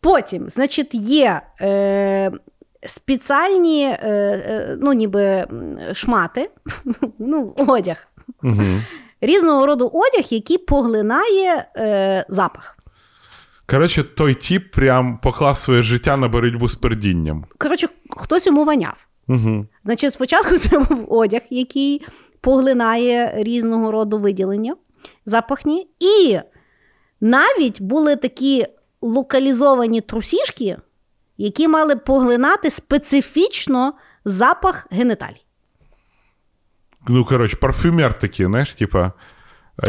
Потім, 0.00 0.50
значить, 0.50 0.94
є 0.94 1.40
е, 1.60 2.30
спеціальні 2.86 3.84
е, 3.84 4.76
ну, 4.80 4.92
ніби 4.92 5.46
шмати, 5.92 6.50
ну, 7.18 7.54
одяг. 7.56 8.08
Угу. 8.42 8.64
Різного 9.20 9.66
роду 9.66 9.86
одяг, 9.86 10.26
який 10.30 10.58
поглинає 10.58 11.66
е, 11.76 12.24
запах. 12.28 12.78
Коротше, 13.72 14.02
той 14.02 14.34
тіп 14.34 14.72
прям 14.72 15.18
поклав 15.18 15.58
своє 15.58 15.82
життя 15.82 16.16
на 16.16 16.28
боротьбу 16.28 16.68
з 16.68 16.74
пердінням. 16.74 17.44
Коротше, 17.58 17.88
хтось 18.10 18.46
йому 18.46 18.64
ваняв. 18.64 19.06
Угу. 19.28 19.66
Значить, 19.84 20.12
спочатку 20.12 20.58
це 20.58 20.78
був 20.78 21.12
одяг, 21.12 21.40
який 21.50 22.06
поглинає 22.40 23.32
різного 23.36 23.90
роду 23.90 24.18
виділення 24.18 24.76
запахні. 25.26 25.88
І 26.00 26.38
навіть 27.20 27.82
були 27.82 28.16
такі 28.16 28.66
локалізовані 29.02 30.00
трусішки, 30.00 30.76
які 31.36 31.68
мали 31.68 31.96
поглинати 31.96 32.70
специфічно 32.70 33.92
запах 34.24 34.86
геніталій. 34.90 35.44
Ну, 37.08 37.24
коротше, 37.24 37.56
парфюмер 37.56 38.18
такий, 38.18 38.46
знаєш, 38.46 38.74
типа, 38.74 39.12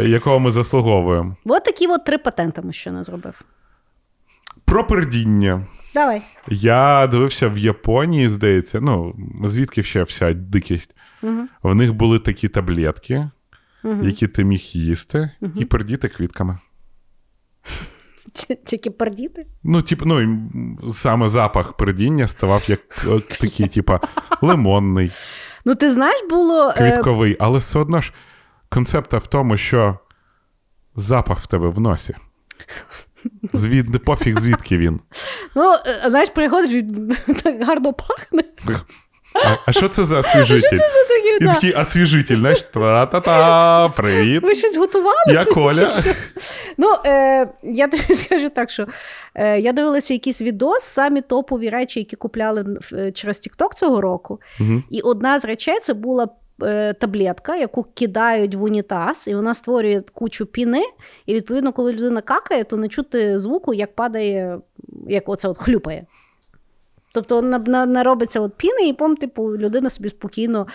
е, 0.00 0.08
якого 0.08 0.38
ми 0.38 0.50
заслуговуємо. 0.50 1.36
От 1.46 1.64
такі 1.64 1.86
от 1.86 2.04
три 2.04 2.18
патенти 2.18 2.62
ми 2.62 2.72
ще 2.72 2.90
не 2.90 3.04
зробив. 3.04 3.44
Про 4.64 4.86
пердіння. 4.86 5.66
Давай. 5.94 6.22
Я 6.48 7.06
дивився 7.06 7.48
в 7.48 7.58
Японії, 7.58 8.28
здається, 8.28 8.80
ну, 8.80 9.16
звідки 9.44 9.82
ще 9.82 10.02
вся 10.02 10.32
дикість. 10.32 10.94
Угу. 11.22 11.46
В 11.62 11.74
них 11.74 11.94
були 11.94 12.18
такі 12.18 12.48
таблетки, 12.48 13.30
Угу. 13.84 14.04
які 14.04 14.28
ти 14.28 14.44
міг 14.44 14.60
їсти, 14.72 15.30
і 15.56 15.64
пердіти 15.64 16.08
квітками. 16.08 16.58
Тільки 18.66 18.90
пердіти. 18.90 19.46
Ну, 19.64 19.82
тип, 19.82 20.02
ну, 20.04 20.38
саме 20.92 21.28
запах 21.28 21.72
пердіння 21.72 22.28
ставав 22.28 22.62
як 22.66 23.06
такий, 23.40 23.68
типа, 23.68 24.00
лимонний, 24.42 25.10
Ну, 25.64 25.74
ти 25.74 25.90
знаєш, 25.90 26.20
було. 26.30 26.70
е, 26.70 26.72
квітковий, 26.72 27.36
але 27.40 27.58
все 27.58 27.78
одно 27.78 28.00
ж 28.00 28.12
концепта 28.68 29.18
в 29.18 29.26
тому, 29.26 29.56
що 29.56 29.98
запах 30.96 31.38
в 31.40 31.46
тебе 31.46 31.68
в 31.68 31.80
носі. 31.80 32.14
Звід, 33.52 34.04
пофіг, 34.04 34.40
звідки 34.40 34.78
він. 34.78 35.00
Ну, 35.56 35.74
е, 35.86 36.10
знаєш, 36.10 36.30
приходиш, 36.30 36.84
так 37.42 37.64
гарно 37.64 37.92
пахне. 37.92 38.42
А, 39.34 39.56
а 39.66 39.72
що 39.72 39.88
це 39.88 40.04
за 40.04 40.18
освіжитель? 40.18 40.78
Це 40.78 41.04
таке, 41.08 41.36
І 41.40 41.44
да. 41.44 41.54
такий 41.54 41.72
освіжитель, 41.72 42.38
знаєш, 42.38 42.64
та-та, 42.72 43.88
привіт. 43.88 44.42
Ви 44.42 44.54
щось 44.54 44.76
готували? 44.76 45.32
Я 45.32 45.44
Коля. 45.44 45.90
Ну, 46.78 46.88
е, 47.06 47.48
я 47.62 47.88
тобі 47.88 48.02
скажу 48.14 48.48
так, 48.48 48.70
що 48.70 48.86
е, 49.34 49.60
я 49.60 49.72
дивилася 49.72 50.14
якийсь 50.14 50.42
відос, 50.42 50.82
самі 50.82 51.20
топові 51.20 51.68
речі, 51.68 52.00
які 52.00 52.16
купляли 52.16 52.76
е, 52.92 53.12
через 53.12 53.36
TikTok 53.36 53.74
цього 53.74 54.00
року. 54.00 54.40
Мгм. 54.58 54.84
І 54.90 55.00
одна 55.00 55.40
з 55.40 55.44
речей 55.44 55.78
це 55.82 55.94
була 55.94 56.28
таблетка, 57.00 57.56
яку 57.56 57.82
кидають 57.82 58.54
в 58.54 58.62
унітаз, 58.62 59.28
і 59.28 59.34
вона 59.34 59.54
створює 59.54 60.02
кучу 60.14 60.46
піни. 60.46 60.82
І 61.26 61.34
відповідно, 61.34 61.72
коли 61.72 61.92
людина 61.92 62.20
какає, 62.20 62.64
то 62.64 62.76
не 62.76 62.88
чути 62.88 63.38
звуку, 63.38 63.74
як 63.74 63.94
падає, 63.94 64.58
як 65.08 65.28
оце 65.28 65.48
от 65.48 65.58
хлюпає. 65.58 66.06
Тобто 67.12 67.42
на, 67.42 67.58
на, 67.58 67.86
наробиться 67.86 68.40
от 68.40 68.54
піни, 68.54 68.88
і 68.88 68.92
пом, 68.92 69.16
типу, 69.16 69.56
людина 69.56 69.90
собі 69.90 70.08
спокійно. 70.08 70.66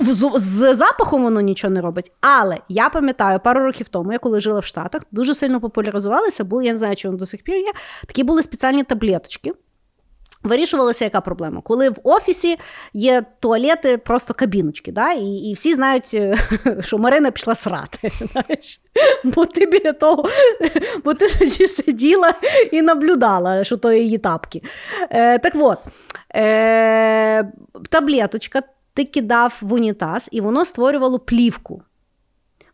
З, 0.00 0.30
з 0.36 0.74
запахом 0.74 1.22
воно 1.22 1.40
нічого 1.40 1.74
не 1.74 1.80
робить. 1.80 2.12
Але 2.20 2.56
я 2.68 2.88
пам'ятаю, 2.88 3.40
пару 3.44 3.60
років 3.60 3.88
тому, 3.88 4.12
я 4.12 4.18
коли 4.18 4.40
жила 4.40 4.60
в 4.60 4.64
Штатах, 4.64 5.02
дуже 5.12 5.34
сильно 5.34 5.60
популяризувалися, 5.60 6.44
були, 6.44 6.64
я 6.64 6.72
не 6.72 6.78
знаю, 6.78 6.96
чи 6.96 7.08
воно 7.08 7.18
до 7.18 7.26
сих 7.26 7.42
пір 7.42 7.54
є. 7.54 7.72
Такі 8.06 8.24
були 8.24 8.42
спеціальні 8.42 8.84
таблеточки. 8.84 9.52
Вирішувалася 10.46 11.04
яка 11.04 11.20
проблема? 11.20 11.60
Коли 11.60 11.90
в 11.90 11.96
офісі 12.02 12.58
є 12.92 13.24
туалети, 13.40 13.98
просто 13.98 14.34
кабіночки, 14.34 14.92
да? 14.92 15.12
і, 15.12 15.24
і 15.24 15.54
всі 15.54 15.74
знають, 15.74 16.10
е, 16.14 16.36
що 16.80 16.98
Марина 16.98 17.30
пішла 17.30 17.54
срати. 17.54 18.12
Знаєш? 18.32 18.80
Бо 19.24 19.46
ти 19.46 19.66
біля 19.66 19.92
того, 19.92 20.24
бо 21.04 21.14
ти 21.14 21.28
тоді 21.38 21.66
сиділа 21.66 22.34
і 22.72 22.82
наблюдала, 22.82 23.64
що 23.64 23.76
то 23.76 23.92
її 23.92 24.18
тапки. 24.18 24.62
Е, 25.10 25.38
так 25.38 25.52
от, 25.56 25.78
е, 26.34 27.52
таблеточка 27.90 28.62
ти 28.94 29.04
кидав 29.04 29.58
в 29.60 29.72
унітаз, 29.72 30.28
і 30.32 30.40
воно 30.40 30.64
створювало 30.64 31.18
плівку. 31.18 31.82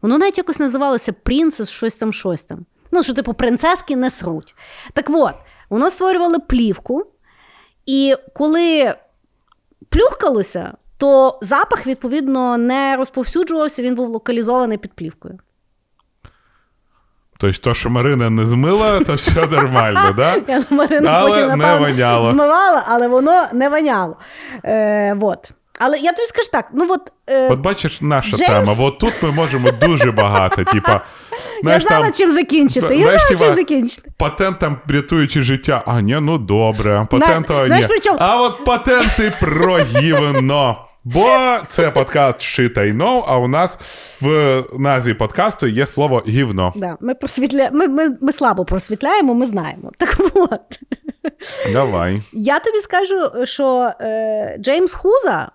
Воно 0.03 0.19
навіть 0.19 0.39
якось 0.39 0.59
називалося 0.59 1.13
принцес, 1.13 1.71
щось 1.71 1.95
там, 1.95 2.13
щось 2.13 2.45
там. 2.45 2.67
Ну, 2.91 3.03
що, 3.03 3.15
типу, 3.15 3.35
принцески 3.35 3.97
не 3.97 4.11
сруть. 4.11 4.55
Так 4.93 5.11
от, 5.11 5.35
воно 5.71 5.91
створювало 5.91 6.41
плівку, 6.41 7.07
і 7.87 8.15
коли 8.35 8.95
плюхкалося, 9.89 10.73
то 10.97 11.39
запах, 11.43 11.87
відповідно, 11.87 12.59
не 12.59 12.97
розповсюджувався, 12.97 13.83
він 13.83 13.95
був 13.95 14.09
локалізований 14.09 14.79
під 14.79 14.93
плівкою. 14.93 15.39
Тобто, 17.39 17.59
то, 17.61 17.75
що 17.75 17.91
Марина 17.91 18.31
не 18.31 18.47
змила, 18.47 19.01
то 19.01 19.15
все 19.15 19.47
нормально, 19.51 20.13
да? 20.17 20.37
Я 20.49 20.65
Але 20.71 20.89
потім, 21.49 21.59
не 21.59 21.77
воняло. 21.79 22.31
змивала, 22.31 22.85
але 22.87 23.09
воно 23.09 23.45
не 23.53 23.69
воняло. 23.69 24.17
Е, 24.65 25.15
вот. 25.15 25.51
Але 25.85 25.99
я 25.99 26.13
тобі 26.13 26.27
скажу 26.29 26.49
так: 26.53 26.67
ну 26.73 26.87
от. 26.91 27.13
Е, 27.27 27.49
От 27.49 27.59
бачиш, 27.59 28.01
наша 28.01 28.37
Джеймс- 28.37 28.65
тема. 28.65 28.77
От 28.81 28.99
тут 28.99 29.13
ми 29.23 29.31
можемо 29.31 29.71
дуже 29.71 30.13
багато. 30.13 30.65
Типа, 30.73 31.01
я 31.63 31.81
знала, 31.81 32.05
там, 32.05 32.13
чим 32.13 32.33
закінчити. 32.33 32.97
Я 32.97 33.03
знаєш, 33.03 33.23
знала, 33.23 33.39
типа, 33.39 33.45
чим 33.47 33.55
закінчити. 33.55 34.11
Патент 34.19 34.65
рятуючи 34.89 35.43
життя. 35.43 35.83
А, 35.87 36.01
ні, 36.01 36.19
ну 36.21 36.39
добре. 36.39 37.07
Патент, 37.11 37.47
Зна- 37.47 37.61
а, 37.61 37.67
знаєш, 37.67 37.89
ні. 37.89 37.97
при? 37.99 38.17
А 38.21 38.41
от 38.41 38.65
патенти 38.65 39.33
про 39.41 39.79
гівно. 39.79 40.89
Бо 41.05 41.39
це 41.69 41.91
подкаст 41.91 42.41
«Shit 42.41 42.79
I 42.79 42.97
know», 42.97 43.25
а 43.27 43.39
у 43.39 43.49
нас 43.49 43.79
в 44.21 44.63
назві 44.79 45.15
подкасту 45.15 45.67
є 45.67 45.87
слово 45.87 46.23
гівно. 46.29 46.73
Да, 46.77 46.97
ми, 47.01 47.15
просвітля... 47.15 47.69
ми, 47.73 47.89
ми, 47.89 48.17
ми 48.21 48.33
слабо 48.33 48.65
просвітляємо, 48.65 49.35
ми 49.35 49.47
знаємо. 49.47 49.93
Так 49.99 50.17
от. 50.35 50.61
Давай. 51.73 52.23
Я 52.33 52.59
тобі 52.59 52.81
скажу, 52.81 53.47
що 53.47 53.91
е, 54.01 54.57
Джеймс 54.61 54.95
Хуза 54.95 55.51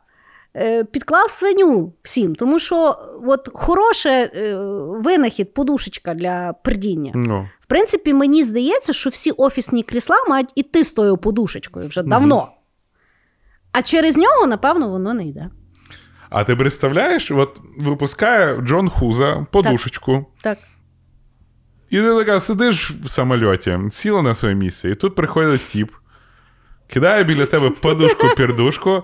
підклав 0.92 1.32
свиню 1.32 1.94
всім, 2.04 2.36
тому 2.36 2.60
що 2.60 2.96
от 3.26 3.50
хороше 3.54 4.10
е, 4.10 4.56
винахід, 5.04 5.54
подушечка 5.54 6.14
для 6.14 6.54
пердіння. 6.64 7.12
Ну. 7.16 7.50
В 7.60 7.66
принципі, 7.66 8.14
мені 8.14 8.44
здається, 8.44 8.94
що 8.94 9.10
всі 9.10 9.32
офісні 9.32 9.84
крісла 9.84 10.16
мають 10.30 10.50
іти 10.56 10.84
з 10.84 10.92
тою 10.92 11.18
подушечкою 11.18 11.88
вже 11.88 12.04
давно. 12.04 12.52
А 13.72 13.82
через 13.82 14.18
нього, 14.18 14.48
напевно, 14.48 14.90
воно 14.90 15.14
не 15.14 15.28
йде. 15.28 15.50
А 16.30 16.44
ти 16.44 16.56
представляєш, 16.56 17.32
от 17.32 17.62
випускає 17.78 18.62
Джон 18.62 18.90
Хуза 18.90 19.46
подушечку. 19.52 20.26
Так. 20.42 20.58
І 21.90 21.98
ти 21.98 22.16
така 22.16 22.40
сидиш 22.40 22.92
в 23.04 23.10
самольоті, 23.10 23.80
сіла 23.92 24.22
на 24.22 24.36
своє 24.36 24.56
місце, 24.56 24.90
і 24.90 24.96
тут 24.96 25.16
приходить 25.16 25.68
тіп, 25.68 25.92
кидає 26.88 27.24
біля 27.24 27.46
тебе 27.46 27.70
подушку-пердушку 27.70 29.04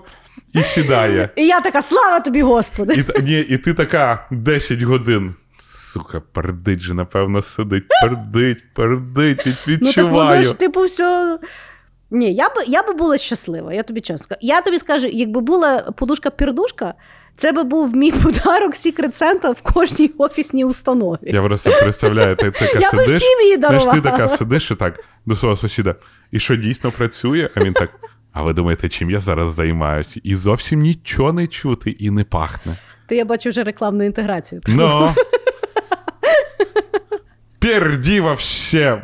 і 0.54 0.62
сідає. 0.62 1.28
І 1.36 1.46
я 1.46 1.60
така, 1.60 1.82
слава 1.82 2.20
тобі, 2.20 2.42
Господи! 2.42 3.04
І, 3.18 3.22
ні, 3.22 3.38
і 3.40 3.58
ти 3.58 3.74
така 3.74 4.26
10 4.30 4.82
годин. 4.82 5.34
Сука, 5.58 6.22
пердить 6.32 6.80
же, 6.80 6.94
напевно, 6.94 7.42
сидить, 7.42 7.84
пердить, 8.02 8.64
пердить, 8.74 9.46
і 9.66 9.78
Ну 9.80 9.92
так 9.92 10.42
ж, 10.42 10.54
типу, 10.58 10.84
все. 10.84 11.38
Ні, 12.10 12.34
я 12.34 12.48
би, 12.48 12.62
я 12.66 12.82
би 12.82 12.92
була 12.92 13.18
щаслива, 13.18 13.72
я 13.72 13.82
тобі 13.82 14.00
чесно 14.00 14.18
скажу. 14.24 14.38
Я 14.42 14.60
тобі 14.60 14.78
скажу, 14.78 15.06
якби 15.06 15.40
була 15.40 15.92
подушка-пірдушка, 15.96 16.92
це 17.36 17.52
би 17.52 17.62
був 17.62 17.96
мій 17.96 18.12
подарок 18.12 18.74
Secret 18.74 19.22
Santa 19.22 19.52
в 19.52 19.60
кожній 19.72 20.10
офісній 20.18 20.64
установі. 20.64 21.18
Я 21.22 21.42
просто 21.42 21.70
представляю, 21.82 22.36
ти 22.36 22.50
така 22.50 22.78
Я 22.80 22.90
би 22.92 23.04
сидиш. 23.04 23.22
всім 23.22 23.40
її 23.40 23.56
знаєш, 23.56 23.84
ти 23.84 24.00
така 24.00 24.28
сидиш 24.28 24.70
і 24.70 24.74
так 24.74 25.04
до 25.26 25.36
свого 25.36 25.56
сусіда. 25.56 25.94
І 26.32 26.40
що 26.40 26.56
дійсно 26.56 26.90
працює? 26.90 27.50
А 27.54 27.60
він 27.60 27.72
так. 27.72 27.90
А 28.34 28.42
ви 28.42 28.52
думаєте, 28.52 28.88
чим 28.88 29.10
я 29.10 29.20
зараз 29.20 29.54
займаюся? 29.54 30.20
І 30.22 30.34
зовсім 30.34 30.80
нічого 30.80 31.32
не 31.32 31.46
чути 31.46 31.90
і 31.90 32.10
не 32.10 32.24
пахне. 32.24 32.76
Ти 33.06 33.16
я 33.16 33.24
бачу 33.24 33.50
вже 33.50 33.64
рекламну 33.64 34.04
інтеграцію. 34.04 34.60
Ну. 34.66 35.14
Перді 37.58 38.20
вообще. 38.20 39.02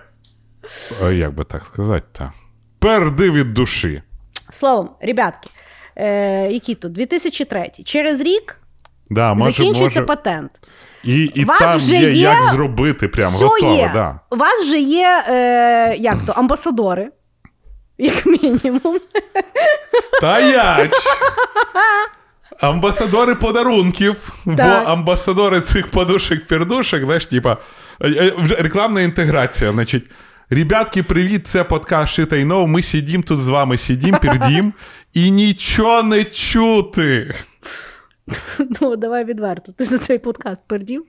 Як 1.12 1.34
би 1.34 1.44
так 1.44 1.62
сказати-то? 1.62 2.32
Перди 2.78 3.30
від 3.30 3.54
душі. 3.54 4.02
Словом, 4.50 4.90
ребятки, 5.00 5.50
е, 5.96 6.48
які 6.52 6.74
тут? 6.74 6.92
2003. 6.92 7.70
Через 7.84 8.20
рік 8.20 8.56
Да, 9.10 9.34
може, 9.34 9.50
закінчується 9.52 10.00
може... 10.00 10.06
патент. 10.06 10.50
І, 11.04 11.14
і 11.24 11.44
Вас 11.44 11.58
там 11.58 11.76
вже 11.76 11.94
є, 11.94 12.10
є- 12.10 12.20
як 12.22 12.42
зробити, 12.44 13.08
прям 13.08 13.32
Все 13.32 13.44
готово. 13.44 13.74
є. 13.76 13.90
Да. 13.94 14.20
У 14.30 14.36
вас 14.36 14.62
вже 14.64 14.80
є 14.80 15.24
е, 15.28 15.96
як 15.98 16.22
то, 16.22 16.32
амбасадори, 16.32 17.10
як 18.00 18.26
мінімум. 18.26 19.00
Стоять! 20.02 21.06
Амбасадори 22.60 23.34
подарунків, 23.34 24.32
бо 24.44 24.62
амбасадори 24.62 25.60
цих 25.60 25.90
подушек-пердушек, 25.90 27.04
знаєш, 27.04 27.26
типа 27.26 27.56
е, 28.00 28.08
е, 28.08 28.34
рекламна 28.58 29.00
інтеграція. 29.00 29.72
Значить, 29.72 30.10
ребятки, 30.50 31.02
привіт, 31.02 31.46
це 31.46 31.64
подкаст 31.64 32.18
I 32.18 32.46
Know, 32.46 32.66
Ми 32.66 32.82
сидім 32.82 33.22
тут 33.22 33.40
з 33.40 33.48
вами, 33.48 33.78
сидім, 33.78 34.18
пердім, 34.22 34.72
і 35.12 35.30
нічого 35.30 36.02
не 36.02 36.24
чути. 36.24 37.34
Ну, 38.80 38.96
давай 38.96 39.24
відверто. 39.24 39.72
Ти 39.72 39.84
за 39.84 39.98
цей 39.98 40.18
подкаст 40.18 40.60
пердів? 40.66 41.04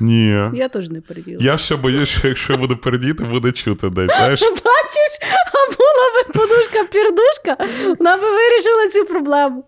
Ні. 0.00 0.50
Я 0.54 0.68
теж 0.68 0.88
не 0.88 1.00
перділа. 1.00 1.38
Я 1.40 1.58
ще 1.58 1.76
боюсь, 1.76 2.08
що 2.08 2.28
якщо 2.28 2.52
я 2.52 2.58
буду 2.58 2.76
пердіти, 2.76 3.24
буде 3.24 3.52
чути 3.52 3.90
десь. 3.90 4.16
Знаєш? 4.16 4.40
Бачиш, 4.50 5.18
а 5.54 5.70
була 5.76 6.06
би 6.14 6.40
подушка-пірдушка, 6.40 7.56
вона 7.98 8.16
би 8.16 8.30
вирішила 8.30 8.88
цю 8.92 9.04
проблему. 9.04 9.64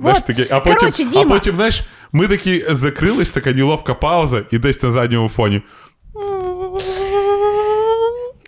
Знаєш, 0.00 0.18
Вот. 0.18 0.24
такі, 0.26 0.46
а 0.50 0.60
потім, 0.60 0.78
Коротше, 0.78 1.06
а 1.16 1.24
потім, 1.24 1.56
знаєш, 1.56 1.82
ми 2.12 2.28
такі 2.28 2.64
закрились, 2.68 3.30
така 3.30 3.52
неловка 3.52 3.94
пауза, 3.94 4.44
і 4.50 4.58
десь 4.58 4.82
на 4.82 4.90
задньому 4.90 5.28
фоні. 5.28 5.62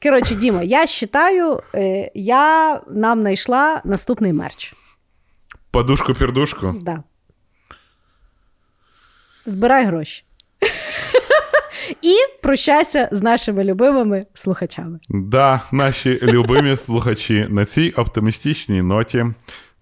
Коротше, 0.03 0.35
Діма, 0.35 0.63
я 0.63 0.85
вважаю, 1.13 1.63
е, 1.75 2.11
я 2.15 2.81
нам 2.91 3.21
знайшла 3.21 3.81
наступний 3.85 4.33
мерч. 4.33 4.75
Подушку-пердушку. 5.71 6.75
Да. 6.83 7.03
Збирай 9.47 9.85
гроші. 9.85 10.25
І 12.03 12.15
прощайся 12.43 13.09
з 13.13 13.23
нашими 13.23 13.65
любимими 13.65 14.23
слухачами. 14.35 14.99
Да, 15.09 15.61
наші 15.73 16.21
любимі 16.23 16.77
слухачі 16.77 17.47
на 17.51 17.65
цій 17.65 17.91
оптимістичній 17.91 18.83
ноті 18.83 19.27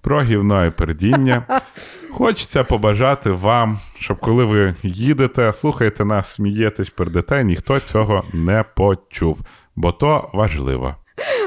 про 0.01 0.22
гівно 0.22 0.66
і 0.66 0.70
пердіння. 0.70 1.61
Хочеться 2.11 2.64
побажати 2.64 3.30
вам, 3.30 3.80
щоб 3.98 4.20
коли 4.20 4.44
ви 4.44 4.74
їдете, 4.82 5.53
слухаєте 5.53 6.05
нас, 6.05 6.34
смієтесь, 6.34 6.90
пердете, 6.90 7.44
ніхто 7.44 7.80
цього 7.80 8.24
не 8.34 8.64
почув, 8.76 9.40
бо 9.76 9.92
то 9.92 10.30
важливо. 10.32 10.96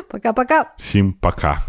Пока-пока. 0.09 0.65
Всім 0.77 1.13
пока. 1.13 1.65